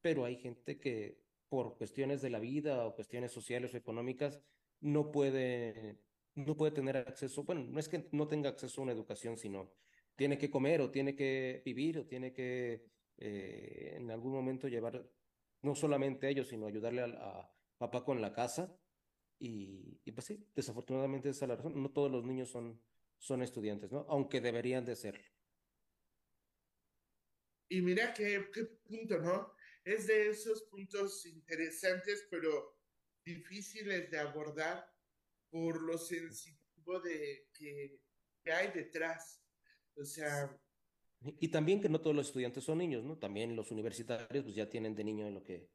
pero 0.00 0.24
hay 0.24 0.36
gente 0.36 0.78
que 0.78 1.22
por 1.48 1.76
cuestiones 1.78 2.20
de 2.20 2.30
la 2.30 2.38
vida 2.38 2.86
o 2.86 2.94
cuestiones 2.94 3.32
sociales 3.32 3.72
o 3.72 3.76
económicas 3.76 4.42
no 4.80 5.10
puede 5.10 6.00
no 6.34 6.56
puede 6.56 6.72
tener 6.72 6.96
acceso, 6.96 7.42
bueno, 7.42 7.64
no 7.64 7.80
es 7.80 7.88
que 7.88 8.08
no 8.12 8.28
tenga 8.28 8.48
acceso 8.50 8.80
a 8.80 8.84
una 8.84 8.92
educación, 8.92 9.36
sino 9.36 9.72
tiene 10.14 10.38
que 10.38 10.50
comer 10.50 10.80
o 10.80 10.90
tiene 10.90 11.16
que 11.16 11.62
vivir 11.64 11.98
o 11.98 12.06
tiene 12.06 12.32
que 12.32 12.84
eh, 13.16 13.94
en 13.96 14.10
algún 14.10 14.32
momento 14.32 14.68
llevar 14.68 15.04
no 15.62 15.74
solamente 15.74 16.28
ellos, 16.28 16.48
sino 16.48 16.66
ayudarle 16.66 17.02
a, 17.02 17.06
a 17.06 17.52
papá 17.76 18.04
con 18.04 18.20
la 18.20 18.32
casa. 18.32 18.77
Y, 19.38 20.00
y, 20.04 20.12
pues 20.12 20.26
sí, 20.26 20.44
desafortunadamente 20.54 21.28
esa 21.28 21.44
es 21.44 21.48
la 21.48 21.56
razón. 21.56 21.80
No 21.80 21.90
todos 21.90 22.10
los 22.10 22.24
niños 22.24 22.48
son, 22.48 22.82
son 23.18 23.42
estudiantes, 23.42 23.92
¿no? 23.92 24.06
Aunque 24.08 24.40
deberían 24.40 24.84
de 24.84 24.96
serlo. 24.96 25.24
Y 27.68 27.80
mira 27.82 28.12
qué, 28.14 28.48
qué 28.52 28.64
punto, 28.64 29.18
¿no? 29.18 29.52
Es 29.84 30.06
de 30.06 30.28
esos 30.28 30.62
puntos 30.64 31.24
interesantes, 31.26 32.26
pero 32.30 32.78
difíciles 33.24 34.10
de 34.10 34.18
abordar 34.18 34.90
por 35.50 35.82
lo 35.82 35.98
sensitivo 35.98 37.00
de 37.00 37.48
que, 37.52 38.00
que 38.42 38.52
hay 38.52 38.72
detrás. 38.72 39.42
O 39.96 40.04
sea, 40.04 40.58
y 41.20 41.48
también 41.48 41.80
que 41.80 41.88
no 41.88 42.00
todos 42.00 42.14
los 42.14 42.28
estudiantes 42.28 42.64
son 42.64 42.78
niños, 42.78 43.04
¿no? 43.04 43.18
También 43.18 43.56
los 43.56 43.70
universitarios 43.70 44.44
pues 44.44 44.54
ya 44.54 44.70
tienen 44.70 44.94
de 44.94 45.04
niño 45.04 45.28
lo 45.30 45.42
que 45.42 45.68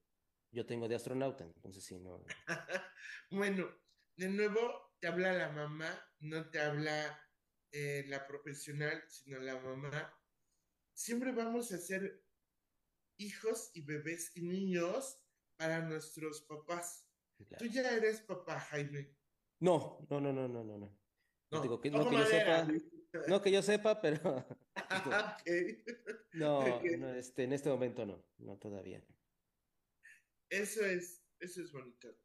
yo 0.54 0.66
tengo 0.66 0.88
de 0.88 0.95
astronauta, 0.95 1.43
entonces 1.43 1.84
sí, 1.84 1.99
no. 1.99 2.24
bueno, 3.32 3.68
de 4.16 4.30
nuevo 4.30 4.95
te 4.99 5.08
habla 5.08 5.34
la 5.34 5.49
mamá, 5.51 5.89
no 6.20 6.49
te 6.49 6.60
habla 6.60 7.20
eh, 7.72 8.06
la 8.08 8.26
profesional, 8.28 9.04
sino 9.08 9.39
la 9.39 9.60
mamá. 9.60 10.14
Siempre 10.93 11.32
vamos 11.32 11.72
a 11.72 11.80
ser 11.80 12.24
hijos 13.18 13.72
y 13.74 13.82
bebés 13.82 14.32
y 14.36 14.43
niños 14.43 15.20
para 15.58 15.82
nuestros 15.82 16.41
papás. 16.41 17.08
Tú 17.58 17.66
ya 17.66 17.89
eres 17.91 18.22
papá, 18.22 18.60
Jaime. 18.60 19.16
No, 19.60 20.06
no, 20.10 20.22
no, 20.22 20.32
no, 20.32 20.47
no, 20.47 20.64
no. 20.64 20.78
No, 20.78 20.97
no 21.49 21.62
digo 21.62 21.82
que, 21.82 21.89
no 21.89 22.08
que 22.08 22.16
yo 22.16 22.26
sepa. 22.26 22.68
No 23.28 23.41
que 23.41 23.51
yo 23.51 23.62
sepa, 23.62 24.01
pero. 24.01 24.45
no, 26.34 26.82
no 26.97 27.14
este, 27.16 27.43
en 27.43 27.54
este 27.54 27.70
momento 27.70 28.06
no, 28.06 28.24
no 28.38 28.58
todavía. 28.58 29.04
Eso 30.54 30.86
es, 30.86 31.24
eso 31.39 31.64
es 31.64 31.72
bonito. 31.72 32.16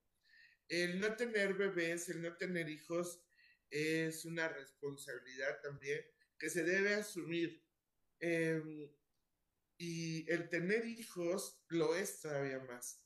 El 0.69 1.01
no 1.01 1.17
tener 1.17 1.55
bebés, 1.55 2.11
el 2.11 2.21
no 2.21 2.37
tener 2.37 2.69
hijos, 2.69 3.25
es 3.71 4.27
una 4.27 4.51
responsabilidad 4.51 5.63
también 5.63 6.05
que 6.39 6.51
se 6.51 6.63
debe 6.63 6.93
asumir. 6.93 7.65
Em, 8.21 8.87
y 9.79 10.31
el 10.31 10.51
tener 10.51 10.85
hijos 10.85 11.65
lo 11.69 11.95
es 11.95 12.21
todavía 12.21 12.59
más. 12.59 13.03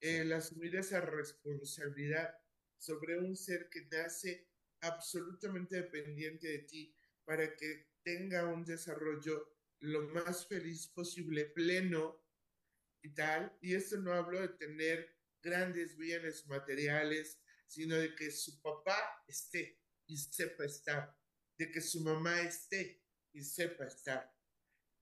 El 0.00 0.32
asumir 0.32 0.76
esa 0.76 1.02
responsabilidad 1.02 2.34
sobre 2.78 3.18
un 3.18 3.36
ser 3.36 3.68
que 3.68 3.82
te 3.82 4.00
hace 4.00 4.48
absolutamente 4.80 5.76
dependiente 5.76 6.48
de 6.48 6.58
ti 6.60 6.96
para 7.26 7.54
que 7.56 7.90
tenga 8.02 8.46
un 8.46 8.64
desarrollo 8.64 9.54
lo 9.80 10.08
más 10.08 10.46
feliz 10.46 10.86
posible, 10.86 11.44
pleno 11.44 12.21
y 13.02 13.10
tal. 13.14 13.56
Y 13.60 13.74
esto 13.74 13.98
no 13.98 14.12
hablo 14.12 14.40
de 14.40 14.48
tener 14.48 15.14
grandes 15.42 15.96
bienes 15.96 16.46
materiales, 16.46 17.40
sino 17.66 17.96
de 17.96 18.14
que 18.14 18.30
su 18.30 18.60
papá 18.60 18.96
esté 19.26 19.80
y 20.06 20.16
sepa 20.16 20.64
estar, 20.64 21.16
de 21.58 21.70
que 21.70 21.80
su 21.80 22.00
mamá 22.00 22.40
esté 22.40 23.02
y 23.32 23.42
sepa 23.42 23.86
estar. 23.86 24.32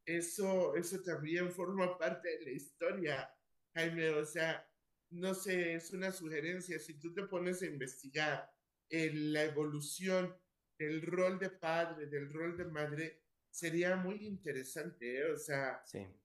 Eso, 0.05 0.75
eso 0.77 1.01
también 1.03 1.53
forma 1.53 1.99
parte 1.99 2.29
de 2.39 2.45
la 2.45 2.51
historia, 2.51 3.35
Jaime. 3.75 4.11
O 4.11 4.25
sea, 4.25 4.67
no 5.11 5.35
sé, 5.35 5.75
es 5.75 5.93
una 5.93 6.13
sugerencia. 6.13 6.79
Si 6.79 6.95
tú 6.95 7.13
te 7.13 7.25
pones 7.25 7.63
a 7.63 7.67
investigar 7.67 8.51
en 8.89 9.33
la 9.33 9.45
evolución 9.45 10.37
del 10.79 11.03
rol 11.03 11.39
de 11.39 11.51
padre, 11.51 12.07
del 12.07 12.33
rol 12.33 12.57
de 12.57 12.65
madre, 12.65 13.23
sería 13.51 13.97
muy 13.97 14.27
interesante. 14.27 15.19
¿eh? 15.19 15.33
O 15.33 15.37
sea, 15.37 15.83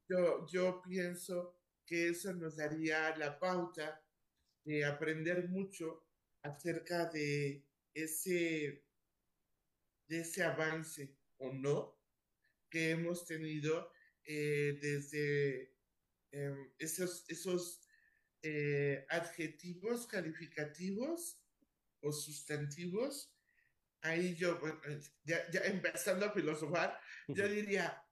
yo, 0.07 0.45
yo 0.47 0.81
pienso 0.81 1.59
que 1.85 2.09
eso 2.09 2.33
nos 2.33 2.55
daría 2.57 3.15
la 3.17 3.39
pauta 3.39 4.03
de 4.63 4.83
aprender 4.85 5.47
mucho 5.47 6.07
acerca 6.41 7.05
de 7.05 7.63
ese, 7.93 8.83
de 10.07 10.19
ese 10.19 10.43
avance 10.43 11.15
o 11.37 11.53
no 11.53 11.99
que 12.69 12.91
hemos 12.91 13.25
tenido 13.25 13.91
eh, 14.25 14.77
desde 14.81 15.75
em, 16.31 16.73
esos, 16.79 17.25
esos 17.29 17.81
eh, 18.41 19.05
adjetivos 19.09 20.07
calificativos 20.07 21.39
o 22.01 22.11
sustantivos. 22.11 23.31
Ahí 24.01 24.35
yo, 24.35 24.59
ya, 25.23 25.49
ya 25.49 25.61
empezando 25.61 26.25
a 26.25 26.31
filosofar, 26.31 26.99
yo 27.27 27.47
diría, 27.47 28.04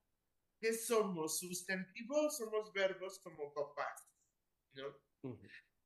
¿qué 0.63 0.73
somos? 0.73 1.39
¿Sustantivos? 1.39 2.37
Somos 2.37 2.71
verbos 2.71 3.19
como 3.19 3.53
papás, 3.53 4.09
¿no? 4.71 4.97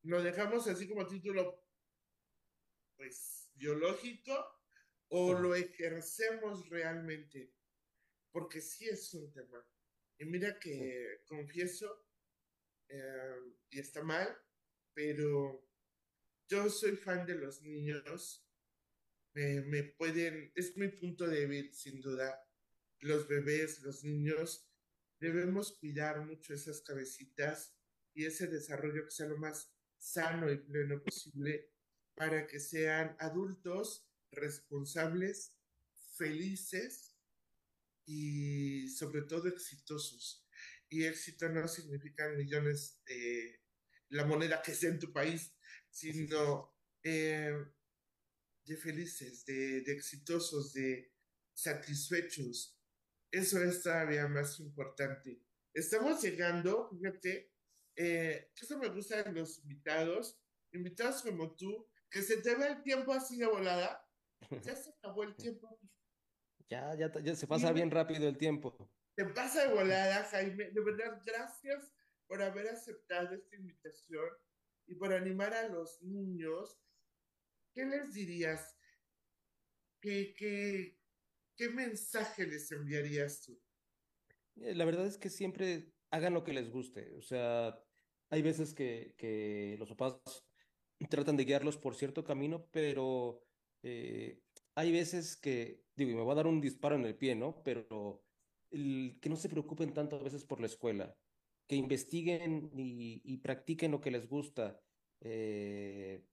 Lo 0.04 0.22
dejamos 0.22 0.68
así 0.68 0.88
como 0.88 1.08
título, 1.08 1.66
pues, 2.96 3.50
biológico, 3.56 4.36
o 5.08 5.34
lo 5.34 5.56
ejercemos 5.56 6.70
realmente, 6.70 7.56
porque 8.32 8.62
sí 8.62 8.88
es 8.88 9.12
un 9.16 9.34
tema. 9.34 9.68
Y 10.20 10.26
mira 10.26 10.60
que 10.60 11.24
confieso, 11.26 12.06
eh, 12.88 13.56
y 13.72 13.80
está 13.80 14.04
mal, 14.04 14.30
pero 14.94 15.68
yo 16.48 16.70
soy 16.70 16.98
fan 16.98 17.26
de 17.26 17.34
los 17.34 17.64
niños. 17.64 18.48
Me, 19.34 19.62
me 19.62 19.84
pueden, 19.86 20.52
es 20.54 20.78
mi 20.78 20.90
punto 20.90 21.26
débil, 21.28 21.74
sin 21.74 22.00
duda. 22.00 22.44
Los 23.00 23.28
bebés, 23.28 23.82
los 23.82 24.04
niños, 24.04 24.67
debemos 25.20 25.78
cuidar 25.80 26.26
mucho 26.26 26.54
esas 26.54 26.82
cabecitas 26.82 27.76
y 28.14 28.26
ese 28.26 28.48
desarrollo 28.48 29.06
que 29.06 29.12
sea 29.12 29.28
lo 29.28 29.38
más 29.38 29.74
sano 29.98 30.52
y 30.52 30.58
pleno 30.58 31.02
posible 31.04 31.72
para 32.16 32.48
que 32.48 32.60
sean 32.60 33.16
adultos 33.20 34.10
responsables, 34.32 35.56
felices 36.16 37.16
y 38.06 38.90
sobre 38.90 39.22
todo 39.24 39.48
exitosos. 39.48 40.48
Y 40.90 41.04
éxito 41.04 41.50
no 41.50 41.68
significa 41.68 42.30
millones 42.30 43.02
de 43.06 43.62
la 44.10 44.26
moneda 44.26 44.62
que 44.62 44.74
sea 44.74 44.90
en 44.90 45.00
tu 45.00 45.12
país, 45.12 45.54
sino 45.90 46.74
eh, 47.04 47.54
de 48.66 48.78
felices, 48.78 49.46
de, 49.46 49.82
de, 49.82 49.92
exitosos, 49.92 50.74
de 50.74 51.14
satisfechos. 51.54 52.77
Eso 53.32 53.62
es 53.62 53.84
todavía 53.84 54.28
más 54.28 54.60
importante. 54.60 55.42
Estamos 55.74 56.22
llegando, 56.22 56.90
fíjate, 56.90 57.52
eh, 57.96 58.52
eso 58.60 58.78
me 58.78 58.90
gusta 58.90 59.24
de 59.24 59.32
los 59.32 59.60
invitados, 59.60 60.40
invitados 60.72 61.22
como 61.22 61.56
tú, 61.56 61.88
que 62.10 62.22
se 62.22 62.38
te 62.38 62.56
ve 62.56 62.68
el 62.68 62.84
tiempo 62.84 63.12
así 63.12 63.38
de 63.38 63.48
volada. 63.48 64.04
Ya 64.64 64.76
se 64.76 64.92
acabó 64.92 65.24
el 65.24 65.36
tiempo. 65.36 65.80
Ya, 66.70 66.94
ya, 66.96 67.10
ya 67.22 67.34
se 67.34 67.48
pasa 67.48 67.72
bien 67.72 67.90
rápido 67.90 68.28
el 68.28 68.38
tiempo. 68.38 68.92
Te 69.16 69.24
pasa 69.24 69.66
de 69.66 69.74
volada, 69.74 70.26
Jaime. 70.26 70.70
De 70.72 70.82
verdad, 70.82 71.22
gracias 71.26 71.94
por 72.28 72.42
haber 72.42 72.68
aceptado 72.68 73.34
esta 73.34 73.56
invitación 73.56 74.30
y 74.86 74.96
por 74.96 75.14
animar 75.14 75.54
a 75.54 75.70
los 75.70 76.02
niños, 76.02 76.78
¿qué 77.74 77.86
les 77.86 78.14
dirías? 78.14 78.78
¿Qué, 80.02 80.34
qué, 80.38 80.97
qué 81.58 81.70
mensaje 81.70 82.46
les 82.46 82.72
enviarías 82.72 83.42
tú? 83.42 83.60
Eh, 84.58 84.76
la 84.76 84.86
verdad 84.86 85.08
es 85.08 85.18
que 85.18 85.30
siempre 85.30 85.92
hagan 86.12 86.34
lo 86.34 86.44
que 86.44 86.54
les 86.54 86.70
guste. 86.70 87.14
O 87.18 87.22
sea, 87.22 87.78
hay 88.30 88.42
veces 88.42 88.74
que, 88.74 89.16
que 89.18 89.76
los 89.80 89.90
papás 89.90 90.22
tratan 91.10 91.36
de 91.38 91.46
guiarlos 91.46 91.78
por 91.78 91.96
cierto 91.96 92.24
camino, 92.24 92.68
pero 92.72 93.44
eh, 93.84 94.42
hay 94.76 94.92
veces 94.92 95.36
que, 95.36 95.84
digo, 95.96 96.12
y 96.12 96.16
me 96.16 96.24
va 96.24 96.34
a 96.34 96.38
dar 96.38 96.48
un 96.48 96.62
disparo 96.62 96.96
en 96.96 97.06
el 97.06 97.16
pie, 97.16 97.36
¿no? 97.36 97.62
Pero 97.64 98.24
que 98.70 99.30
no 99.30 99.38
se 99.38 99.50
preocupen 99.50 99.94
tanto 99.94 100.18
a 100.18 100.24
veces 100.24 100.44
por 100.44 100.60
la 100.60 100.68
escuela 100.68 101.16
que 101.68 101.76
investiguen 101.76 102.70
y, 102.74 103.38
practiquen 103.38 103.92
lo 103.92 104.02
que 104.02 104.12
les 104.12 104.28
gusta. 104.28 104.80
Eh, 105.22 106.24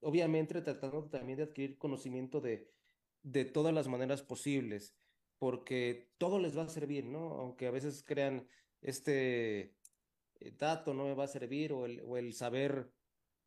obviamente 0.00 0.60
tratando 0.60 1.08
también 1.08 1.38
de 1.38 1.44
adquirir 1.44 1.78
conocimiento 1.78 2.40
de, 2.40 2.70
de 3.24 3.44
todas 3.44 3.74
las 3.74 3.88
maneras 3.88 4.22
posibles, 4.22 4.94
porque 5.38 6.12
todo 6.18 6.38
les 6.38 6.56
va 6.56 6.62
a 6.62 6.68
servir, 6.68 7.04
¿no? 7.06 7.32
Aunque 7.40 7.66
a 7.66 7.72
veces 7.72 8.04
crean 8.06 8.46
este 8.80 9.74
eh, 10.40 10.52
dato 10.56 10.94
no 10.94 11.04
me 11.04 11.14
va 11.14 11.24
a 11.24 11.28
servir 11.28 11.72
o 11.72 11.86
el, 11.86 12.00
o 12.06 12.16
el 12.16 12.34
saber 12.34 12.92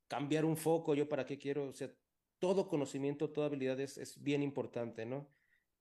cambiar 0.09 0.43
un 0.43 0.57
foco, 0.57 0.95
yo 0.95 1.07
para 1.07 1.25
qué 1.25 1.38
quiero, 1.38 1.69
o 1.69 1.73
sea, 1.73 1.89
todo 2.39 2.67
conocimiento, 2.67 3.30
toda 3.30 3.47
habilidad 3.47 3.80
es, 3.80 3.97
es 3.97 4.21
bien 4.21 4.43
importante, 4.43 5.05
¿no? 5.05 5.30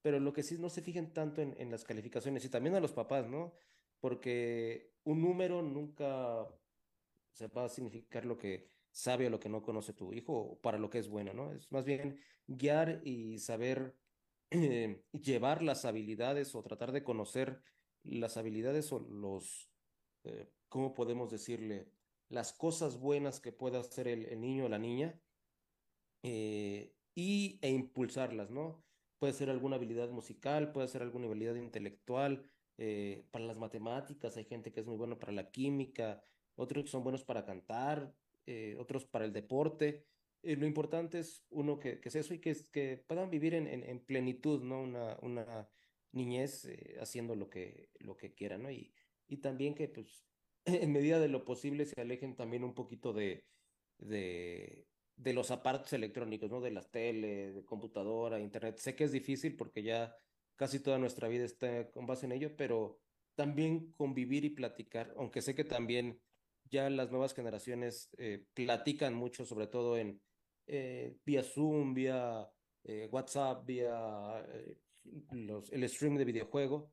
Pero 0.03 0.21
lo 0.21 0.33
que 0.33 0.45
sí 0.45 0.57
no 0.59 0.71
se 0.71 0.83
fijen 0.83 1.13
tanto 1.13 1.43
en, 1.43 1.57
en 1.59 1.73
las 1.73 1.83
calificaciones 1.83 2.45
y 2.45 2.49
también 2.49 2.77
a 2.77 2.81
los 2.81 2.93
papás, 2.93 3.27
¿no? 3.29 3.55
porque 4.01 4.93
un 5.05 5.23
número 5.23 5.63
nunca 5.63 6.47
se 7.33 7.49
va 7.49 7.65
a 7.65 7.69
significar 7.69 8.25
lo 8.25 8.39
que 8.39 8.71
sabe 8.97 9.27
o 9.27 9.31
lo 9.31 9.41
que 9.41 9.49
no 9.49 9.63
conoce 9.63 9.93
tu 9.93 10.13
hijo 10.13 10.33
o 10.33 10.61
para 10.61 10.79
lo 10.79 10.89
que 10.89 10.99
es 10.99 11.09
bueno, 11.09 11.35
¿no? 11.35 11.53
Es 11.53 11.71
más 11.71 11.85
bien 11.85 12.19
guiar 12.47 13.01
y 13.05 13.39
saber 13.39 13.95
llevar 15.13 15.63
las 15.63 15.85
habilidades 15.85 16.55
o 16.55 16.63
tratar 16.63 16.93
de 16.93 17.05
conocer 17.05 17.61
las 18.05 18.37
habilidades 18.37 18.93
o 18.93 19.01
los, 19.01 19.71
eh, 20.25 20.49
¿cómo 20.69 20.95
podemos 20.95 21.31
decirle? 21.31 21.91
las 22.29 22.53
cosas 22.53 22.99
buenas 22.99 23.41
que 23.41 23.53
pueda 23.53 23.81
hacer 23.81 24.09
el, 24.09 24.41
niño 24.41 24.65
o 24.67 24.69
la 24.69 24.79
niña 24.79 25.21
eh, 26.23 26.93
y, 27.15 27.59
e 27.63 27.71
impulsarlas, 27.71 28.51
¿no? 28.51 28.85
Puede 29.19 29.33
ser 29.33 29.49
alguna 29.49 29.77
habilidad 29.77 30.11
musical, 30.11 30.73
puede 30.73 30.89
ser 30.89 31.03
alguna 31.03 31.27
habilidad 31.27 31.55
intelectual, 31.55 32.51
eh, 32.79 33.27
para 33.31 33.47
las 33.47 33.57
matemáticas, 33.57 34.37
hay 34.37 34.45
gente 34.45 34.73
que 34.73 34.81
es 34.81 34.87
muy 34.87 34.97
buena 34.97 35.19
para 35.19 35.33
la 35.33 35.51
química, 35.51 36.23
otros 36.57 36.85
que 36.85 36.91
son 36.91 37.03
buenos 37.03 37.25
para 37.25 37.45
cantar, 37.45 38.13
eh, 38.47 38.77
otros 38.79 39.05
para 39.07 39.25
el 39.25 39.33
deporte. 39.33 40.07
lo 40.43 40.67
importante 40.67 41.19
es 41.19 41.45
uno 41.51 41.79
que, 41.79 42.01
que 42.01 42.09
es 42.09 42.17
eso 42.17 42.35
y 42.35 42.41
que, 42.41 42.57
que 42.73 43.05
puedan 43.07 43.31
vivir 43.31 43.55
en, 43.55 43.67
en, 43.67 44.01
plenitud, 44.05 44.63
¿no? 44.63 44.83
Una, 44.83 45.19
una 45.23 45.69
niñez 46.13 46.69
haciendo 47.01 47.35
lo 47.35 47.51
que, 47.51 47.91
lo 47.99 48.17
que 48.17 48.35
quieran, 48.35 48.63
¿no? 48.63 48.71
Y, 48.71 48.93
y 49.29 49.39
también 49.39 49.75
que, 49.75 49.89
pues, 49.89 50.25
en 50.65 50.93
medida 50.93 51.19
de 51.19 51.29
lo 51.29 51.45
posible 51.45 51.85
se 51.85 52.01
alejen 52.01 52.37
también 52.37 52.65
un 52.65 52.75
poquito 52.75 53.13
de, 53.13 53.45
de, 53.99 54.87
de 55.17 55.33
los 55.33 55.51
aparatos 55.51 55.93
electrónicos, 55.93 56.51
¿no? 56.51 56.61
De 56.61 56.71
las 56.71 56.91
tele, 56.91 57.53
de 57.53 57.65
computadora, 57.65 58.41
internet. 58.41 58.79
Sé 58.79 58.95
que 58.95 59.05
es 59.05 59.13
difícil 59.13 59.57
porque 59.57 59.83
ya 59.83 60.17
casi 60.57 60.81
toda 60.81 60.99
nuestra 60.99 61.29
vida 61.29 61.45
está 61.45 61.91
con 61.91 62.07
base 62.07 62.27
en 62.27 62.33
ello, 62.33 62.57
pero 62.57 63.01
también 63.35 63.93
convivir 63.93 64.45
y 64.45 64.51
platicar, 64.51 65.13
aunque 65.17 65.43
sé 65.43 65.55
que 65.55 65.65
también 65.65 66.21
ya 66.71 66.91
las 66.91 67.11
nuevas 67.11 67.35
generaciones 67.35 68.11
eh, 68.19 68.45
platican 68.55 69.15
mucho, 69.15 69.45
sobre 69.45 69.67
todo 69.67 69.97
en 69.97 70.21
eh, 70.67 71.17
vía 71.25 71.43
Zoom, 71.43 71.95
vía 71.95 72.49
eh, 72.85 73.09
WhatsApp, 73.11 73.67
vía 73.67 74.45
el 75.05 75.89
stream 75.89 76.17
de 76.17 76.25
videojuego. 76.25 76.93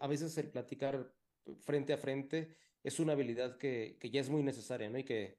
a 0.00 0.06
veces 0.06 0.36
el 0.38 0.50
platicar 0.50 1.10
frente 1.60 1.92
a 1.92 1.98
frente 1.98 2.56
es 2.82 3.00
una 3.00 3.12
habilidad 3.12 3.56
que, 3.56 3.96
que 3.98 4.10
ya 4.10 4.20
es 4.20 4.28
muy 4.28 4.42
necesaria, 4.42 4.90
¿no? 4.90 4.98
Y 4.98 5.04
que 5.04 5.38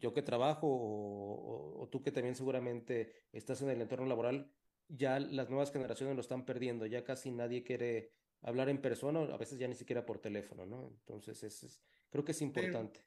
yo 0.00 0.12
que 0.12 0.22
trabajo 0.22 0.66
o, 0.68 1.88
tú 1.90 2.02
que 2.02 2.12
también 2.12 2.34
seguramente 2.34 3.12
estás 3.32 3.62
en 3.62 3.70
el 3.70 3.80
entorno 3.80 4.06
laboral, 4.06 4.50
ya 4.88 5.18
las 5.20 5.48
nuevas 5.48 5.72
generaciones 5.72 6.14
lo 6.14 6.20
están 6.20 6.44
perdiendo, 6.44 6.86
ya 6.86 7.04
casi 7.04 7.30
nadie 7.30 7.62
quiere 7.62 8.12
hablar 8.42 8.68
en 8.68 8.80
persona, 8.80 9.20
a 9.20 9.36
veces 9.36 9.58
ya 9.58 9.68
ni 9.68 9.74
siquiera 9.74 10.06
por 10.06 10.20
teléfono, 10.20 10.66
¿no? 10.66 10.88
Entonces, 10.88 11.42
es, 11.42 11.80
creo 12.10 12.24
que 12.24 12.32
es 12.32 12.42
importante. 12.42 13.04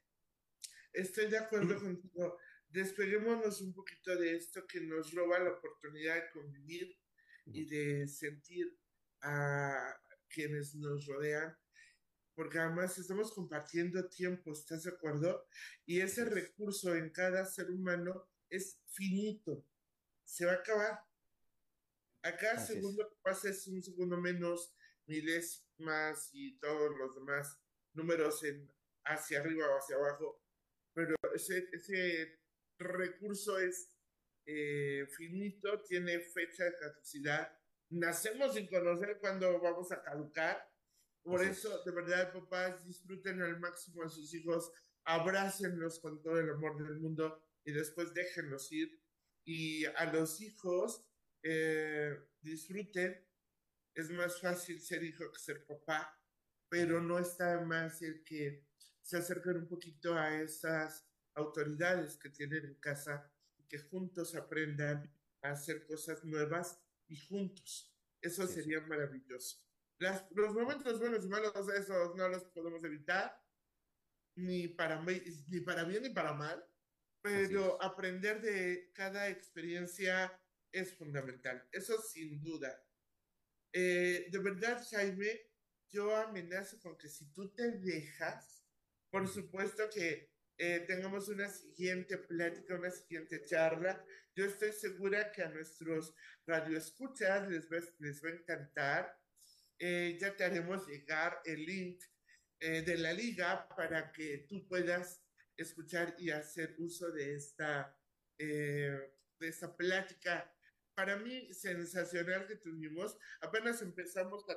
estoy 0.92 1.30
de 1.30 1.38
acuerdo 1.38 1.78
contigo. 1.80 2.38
Despeguémonos 2.68 3.60
un 3.60 3.74
poquito 3.74 4.16
de 4.16 4.36
esto 4.36 4.66
que 4.66 4.80
nos 4.80 5.12
roba 5.12 5.38
la 5.38 5.52
oportunidad 5.52 6.14
de 6.14 6.30
convivir 6.30 6.98
y 7.44 7.66
de 7.66 8.08
sentir 8.08 8.78
a 9.20 9.94
quienes 10.28 10.74
nos 10.74 11.06
rodean 11.06 11.54
porque 12.34 12.58
además 12.58 12.96
estamos 12.98 13.32
compartiendo 13.32 14.08
tiempo, 14.08 14.52
¿estás 14.52 14.84
de 14.84 14.90
acuerdo? 14.90 15.46
Y 15.84 16.00
ese 16.00 16.24
recurso 16.24 16.94
en 16.94 17.10
cada 17.10 17.44
ser 17.44 17.70
humano 17.70 18.28
es 18.48 18.80
finito, 18.86 19.64
se 20.24 20.46
va 20.46 20.52
a 20.52 20.56
acabar. 20.56 21.00
A 22.22 22.36
cada 22.36 22.58
segundo 22.58 23.08
que 23.08 23.16
pasa 23.22 23.50
es 23.50 23.66
un 23.66 23.82
segundo 23.82 24.16
menos, 24.16 24.74
milésimas 25.06 26.30
y 26.32 26.58
todos 26.58 26.96
los 26.98 27.14
demás 27.14 27.58
números 27.92 28.42
en 28.44 28.70
hacia 29.04 29.40
arriba 29.40 29.66
o 29.68 29.78
hacia 29.78 29.96
abajo, 29.96 30.40
pero 30.94 31.16
ese, 31.34 31.68
ese 31.72 32.38
recurso 32.78 33.58
es 33.58 33.88
eh, 34.46 35.06
finito, 35.16 35.82
tiene 35.82 36.20
fecha 36.20 36.64
de 36.64 36.76
caducidad. 36.76 37.52
Nacemos 37.90 38.54
sin 38.54 38.68
conocer 38.68 39.18
cuándo 39.20 39.60
vamos 39.60 39.90
a 39.90 40.02
caducar 40.02 40.72
por 41.22 41.42
eso, 41.42 41.82
de 41.84 41.92
verdad, 41.92 42.32
papás, 42.32 42.84
disfruten 42.84 43.40
al 43.42 43.60
máximo 43.60 44.02
a 44.02 44.08
sus 44.08 44.34
hijos, 44.34 44.72
abrácenlos 45.04 46.00
con 46.00 46.20
todo 46.20 46.38
el 46.40 46.50
amor 46.50 46.76
del 46.82 46.98
mundo 46.98 47.40
y 47.64 47.72
después 47.72 48.12
déjenlos 48.12 48.72
ir. 48.72 49.00
Y 49.44 49.84
a 49.84 50.12
los 50.12 50.40
hijos, 50.40 51.04
eh, 51.42 52.16
disfruten. 52.40 53.24
Es 53.94 54.10
más 54.10 54.40
fácil 54.40 54.80
ser 54.80 55.04
hijo 55.04 55.30
que 55.30 55.38
ser 55.38 55.66
papá, 55.66 56.18
pero 56.68 57.00
no 57.00 57.18
está 57.18 57.60
más 57.60 58.00
el 58.02 58.24
que 58.24 58.66
se 59.02 59.18
acerquen 59.18 59.56
un 59.56 59.68
poquito 59.68 60.14
a 60.14 60.40
esas 60.40 61.06
autoridades 61.34 62.16
que 62.16 62.30
tienen 62.30 62.64
en 62.64 62.74
casa 62.76 63.30
y 63.58 63.64
que 63.64 63.78
juntos 63.78 64.34
aprendan 64.34 65.12
a 65.42 65.50
hacer 65.50 65.84
cosas 65.86 66.24
nuevas 66.24 66.80
y 67.08 67.16
juntos. 67.16 67.94
Eso 68.20 68.46
sería 68.46 68.80
maravilloso 68.82 69.62
los 70.34 70.54
momentos 70.54 70.98
buenos 70.98 71.24
y 71.24 71.28
malos, 71.28 71.52
esos 71.76 72.14
no 72.16 72.28
los 72.28 72.44
podemos 72.44 72.82
evitar, 72.84 73.38
ni 74.36 74.68
para, 74.68 75.00
ni 75.02 75.60
para 75.60 75.84
bien 75.84 76.02
ni 76.02 76.10
para 76.10 76.32
mal, 76.32 76.64
pero 77.20 77.80
aprender 77.82 78.40
de 78.40 78.90
cada 78.94 79.28
experiencia 79.28 80.32
es 80.72 80.94
fundamental, 80.94 81.68
eso 81.72 82.00
sin 82.00 82.42
duda. 82.42 82.82
Eh, 83.72 84.26
de 84.30 84.38
verdad, 84.38 84.84
Jaime, 84.90 85.50
yo 85.90 86.14
amenazo 86.16 86.78
con 86.80 86.96
que 86.96 87.08
si 87.08 87.32
tú 87.32 87.52
te 87.54 87.70
dejas, 87.72 88.64
por 89.10 89.28
supuesto 89.28 89.88
que 89.90 90.32
eh, 90.58 90.84
tengamos 90.86 91.28
una 91.28 91.48
siguiente 91.48 92.18
plática, 92.18 92.74
una 92.74 92.90
siguiente 92.90 93.44
charla. 93.44 94.04
Yo 94.34 94.44
estoy 94.44 94.72
segura 94.72 95.32
que 95.32 95.42
a 95.42 95.48
nuestros 95.48 96.14
radioescuchas 96.46 97.48
les 97.48 97.68
les 97.98 98.24
va 98.24 98.28
a 98.28 98.32
encantar 98.32 99.22
eh, 99.78 100.16
ya 100.20 100.36
te 100.36 100.44
haremos 100.44 100.86
llegar 100.86 101.40
el 101.44 101.66
link 101.66 102.04
eh, 102.60 102.82
de 102.82 102.96
la 102.98 103.12
liga 103.12 103.66
para 103.76 104.12
que 104.12 104.46
tú 104.48 104.64
puedas 104.68 105.20
escuchar 105.56 106.14
y 106.18 106.30
hacer 106.30 106.76
uso 106.78 107.10
de 107.10 107.34
esta, 107.34 107.98
de 108.38 109.10
esta 109.40 109.76
plática. 109.76 110.51
Para 110.94 111.16
mí, 111.16 111.52
sensacional 111.52 112.46
que 112.46 112.56
tuvimos. 112.56 113.16
Apenas 113.40 113.82
empezamos 113.82 114.48
a 114.48 114.56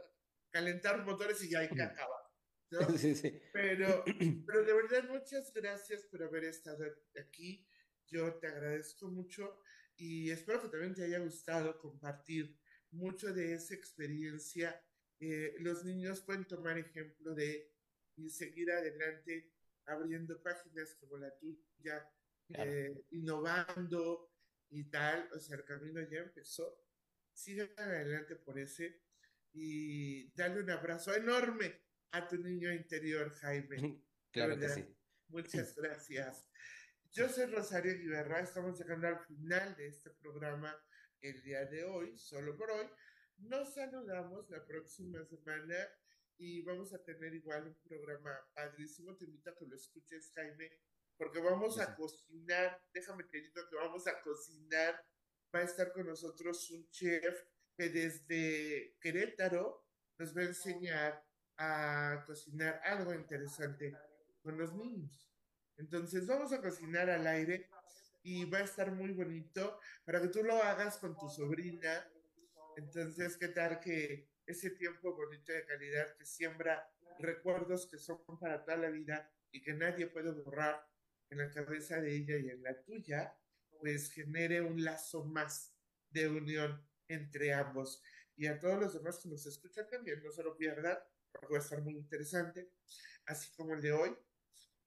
calentar 0.51 1.03
motores 1.05 1.43
y 1.43 1.49
ya 1.49 1.59
hay 1.59 1.69
que 1.69 1.81
acabar. 1.81 2.21
Pero, 3.53 4.03
pero 4.03 4.65
de 4.65 4.73
verdad, 4.73 5.07
muchas 5.07 5.53
gracias 5.53 6.03
por 6.07 6.23
haber 6.23 6.45
estado 6.45 6.83
aquí. 7.17 7.65
Yo 8.07 8.33
te 8.39 8.47
agradezco 8.47 9.07
mucho 9.07 9.61
y 9.95 10.29
espero 10.31 10.63
que 10.63 10.69
también 10.69 10.93
te 10.93 11.05
haya 11.05 11.19
gustado 11.19 11.79
compartir 11.79 12.57
mucho 12.91 13.31
de 13.31 13.53
esa 13.53 13.75
experiencia 13.75 14.83
eh, 15.19 15.55
los 15.59 15.85
niños 15.85 16.21
pueden 16.21 16.45
tomar 16.45 16.77
ejemplo 16.77 17.33
de 17.33 17.71
y 18.17 18.29
seguir 18.29 18.71
adelante 18.71 19.51
abriendo 19.85 20.41
páginas 20.41 20.95
como 20.95 21.17
la 21.17 21.35
tuya, 21.37 22.09
eh, 22.49 23.05
innovando 23.11 24.31
y 24.75 24.83
tal. 24.89 25.29
O 25.33 25.39
sea, 25.39 25.57
el 25.57 25.63
camino 25.63 26.01
ya 26.01 26.19
empezó. 26.19 26.81
Sigan 27.33 27.69
adelante 27.77 28.35
por 28.35 28.59
ese 28.59 29.01
y 29.53 30.31
dale 30.33 30.61
un 30.61 30.69
abrazo 30.69 31.15
enorme 31.15 31.81
a 32.11 32.27
tu 32.27 32.37
niño 32.37 32.71
interior, 32.71 33.33
Jaime. 33.35 34.01
Claro 34.31 34.59
que 34.59 34.67
sí. 34.67 34.85
Muchas 35.29 35.73
gracias. 35.77 36.45
Yo 37.09 37.29
soy 37.29 37.45
Rosario 37.45 37.97
Guiberra, 37.97 38.41
estamos 38.41 38.77
llegando 38.77 39.07
al 39.07 39.19
final 39.19 39.73
de 39.77 39.87
este 39.87 40.09
programa 40.09 40.75
el 41.21 41.41
día 41.41 41.63
de 41.63 41.85
hoy, 41.85 42.17
solo 42.17 42.57
por 42.57 42.69
hoy. 42.69 42.85
Nos 43.37 43.73
saludamos 43.73 44.49
la 44.49 44.65
próxima 44.65 45.23
semana 45.23 45.87
y 46.37 46.63
vamos 46.63 46.93
a 46.93 47.01
tener 47.01 47.33
igual 47.33 47.65
un 47.67 47.75
programa 47.81 48.37
padrísimo. 48.53 49.15
Te 49.15 49.23
invito 49.23 49.51
a 49.51 49.55
que 49.55 49.67
lo 49.67 49.77
escuches, 49.77 50.33
Jaime, 50.35 50.69
porque 51.17 51.39
vamos 51.39 51.79
a 51.79 51.95
cocinar. 51.95 52.81
Déjame 52.93 53.23
diga 53.31 53.67
que 53.69 53.75
vamos 53.75 54.07
a 54.07 54.21
cocinar. 54.21 55.03
Va 55.53 55.59
a 55.59 55.63
estar 55.63 55.91
con 55.93 56.07
nosotros 56.07 56.69
un 56.71 56.89
chef 56.89 57.43
que 57.77 57.89
desde 57.89 58.97
Querétaro 58.99 59.85
nos 60.17 60.35
va 60.35 60.41
a 60.41 60.45
enseñar 60.45 61.25
a 61.57 62.23
cocinar 62.25 62.81
algo 62.83 63.13
interesante 63.13 63.93
con 64.41 64.57
los 64.57 64.73
niños. 64.73 65.29
Entonces 65.77 66.25
vamos 66.25 66.51
a 66.53 66.61
cocinar 66.61 67.09
al 67.09 67.27
aire 67.27 67.69
y 68.23 68.45
va 68.45 68.59
a 68.59 68.63
estar 68.63 68.91
muy 68.91 69.11
bonito 69.11 69.79
para 70.03 70.21
que 70.21 70.29
tú 70.29 70.43
lo 70.43 70.61
hagas 70.61 70.97
con 70.97 71.17
tu 71.17 71.29
sobrina 71.29 72.05
entonces, 72.75 73.37
¿qué 73.37 73.47
tal 73.49 73.79
que 73.79 74.27
ese 74.45 74.71
tiempo 74.71 75.15
bonito 75.15 75.53
de 75.53 75.65
calidad 75.65 76.15
que 76.17 76.25
siembra 76.25 76.89
recuerdos 77.19 77.87
que 77.87 77.97
son 77.97 78.19
para 78.39 78.63
toda 78.63 78.77
la 78.77 78.89
vida 78.89 79.31
y 79.51 79.61
que 79.61 79.73
nadie 79.73 80.07
puede 80.07 80.31
borrar 80.31 80.85
en 81.29 81.39
la 81.39 81.49
cabeza 81.49 81.99
de 82.01 82.15
ella 82.15 82.37
y 82.37 82.49
en 82.49 82.63
la 82.63 82.81
tuya, 82.83 83.37
pues 83.79 84.11
genere 84.11 84.61
un 84.61 84.83
lazo 84.83 85.25
más 85.25 85.75
de 86.09 86.27
unión 86.27 86.85
entre 87.07 87.53
ambos. 87.53 88.01
Y 88.35 88.47
a 88.47 88.59
todos 88.59 88.79
los 88.79 88.93
demás 88.93 89.19
que 89.19 89.29
nos 89.29 89.45
escuchan 89.45 89.87
también, 89.89 90.21
no 90.23 90.31
se 90.31 90.43
lo 90.43 90.57
pierdan, 90.57 90.97
porque 91.31 91.53
va 91.53 91.59
a 91.59 91.63
estar 91.63 91.81
muy 91.81 91.95
interesante, 91.95 92.71
así 93.25 93.53
como 93.55 93.73
el 93.73 93.81
de 93.81 93.91
hoy. 93.91 94.15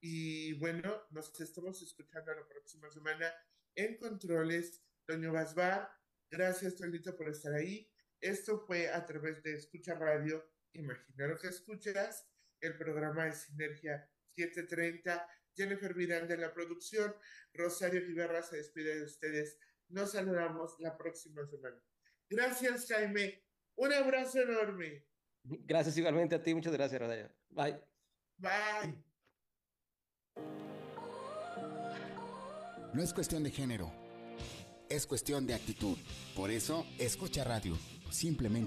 Y 0.01 0.53
bueno, 0.55 1.03
nos 1.11 1.39
estamos 1.41 1.83
escuchando 1.83 2.35
la 2.35 2.47
próxima 2.47 2.91
semana 2.91 3.33
en 3.75 3.97
Controles. 3.97 4.83
Doño 5.07 5.33
Basbar, 5.33 5.91
Gracias, 6.31 6.77
Tolito, 6.77 7.17
por 7.17 7.29
estar 7.31 7.55
ahí. 7.55 7.91
Esto 8.21 8.59
fue 8.59 8.89
a 8.91 9.07
través 9.07 9.43
de 9.43 9.55
Escucha 9.55 9.95
Radio. 9.95 10.45
Imagina 10.75 11.27
lo 11.27 11.39
que 11.39 11.49
escuchas, 11.49 12.29
el 12.61 12.77
programa 12.77 13.25
de 13.25 13.33
Sinergia 13.33 14.11
7.30. 14.37 15.27
Jennifer 15.57 15.95
Miranda 15.95 16.35
en 16.35 16.41
la 16.41 16.53
producción. 16.53 17.15
Rosario 17.53 18.05
Guiberra 18.07 18.43
se 18.43 18.57
despide 18.57 18.99
de 18.99 19.05
ustedes. 19.05 19.59
Nos 19.89 20.13
saludamos 20.13 20.77
la 20.81 20.97
próxima 20.97 21.47
semana. 21.47 21.81
Gracias, 22.29 22.87
Jaime. 22.89 23.45
Un 23.77 23.93
abrazo 23.93 24.41
enorme. 24.41 25.07
Gracias 25.45 25.97
igualmente 25.97 26.35
a 26.35 26.43
ti. 26.43 26.55
Muchas 26.55 26.73
gracias, 26.73 27.01
Radaya. 27.01 27.35
Bye. 27.51 27.81
Bye. 28.37 29.09
No 32.93 33.03
es 33.03 33.13
cuestión 33.13 33.45
de 33.45 33.51
género, 33.51 33.93
es 34.89 35.07
cuestión 35.07 35.47
de 35.47 35.55
actitud. 35.55 35.97
Por 36.35 36.51
eso, 36.51 36.87
escucha 36.99 37.45
radio. 37.45 37.77
Simplemente 38.11 38.67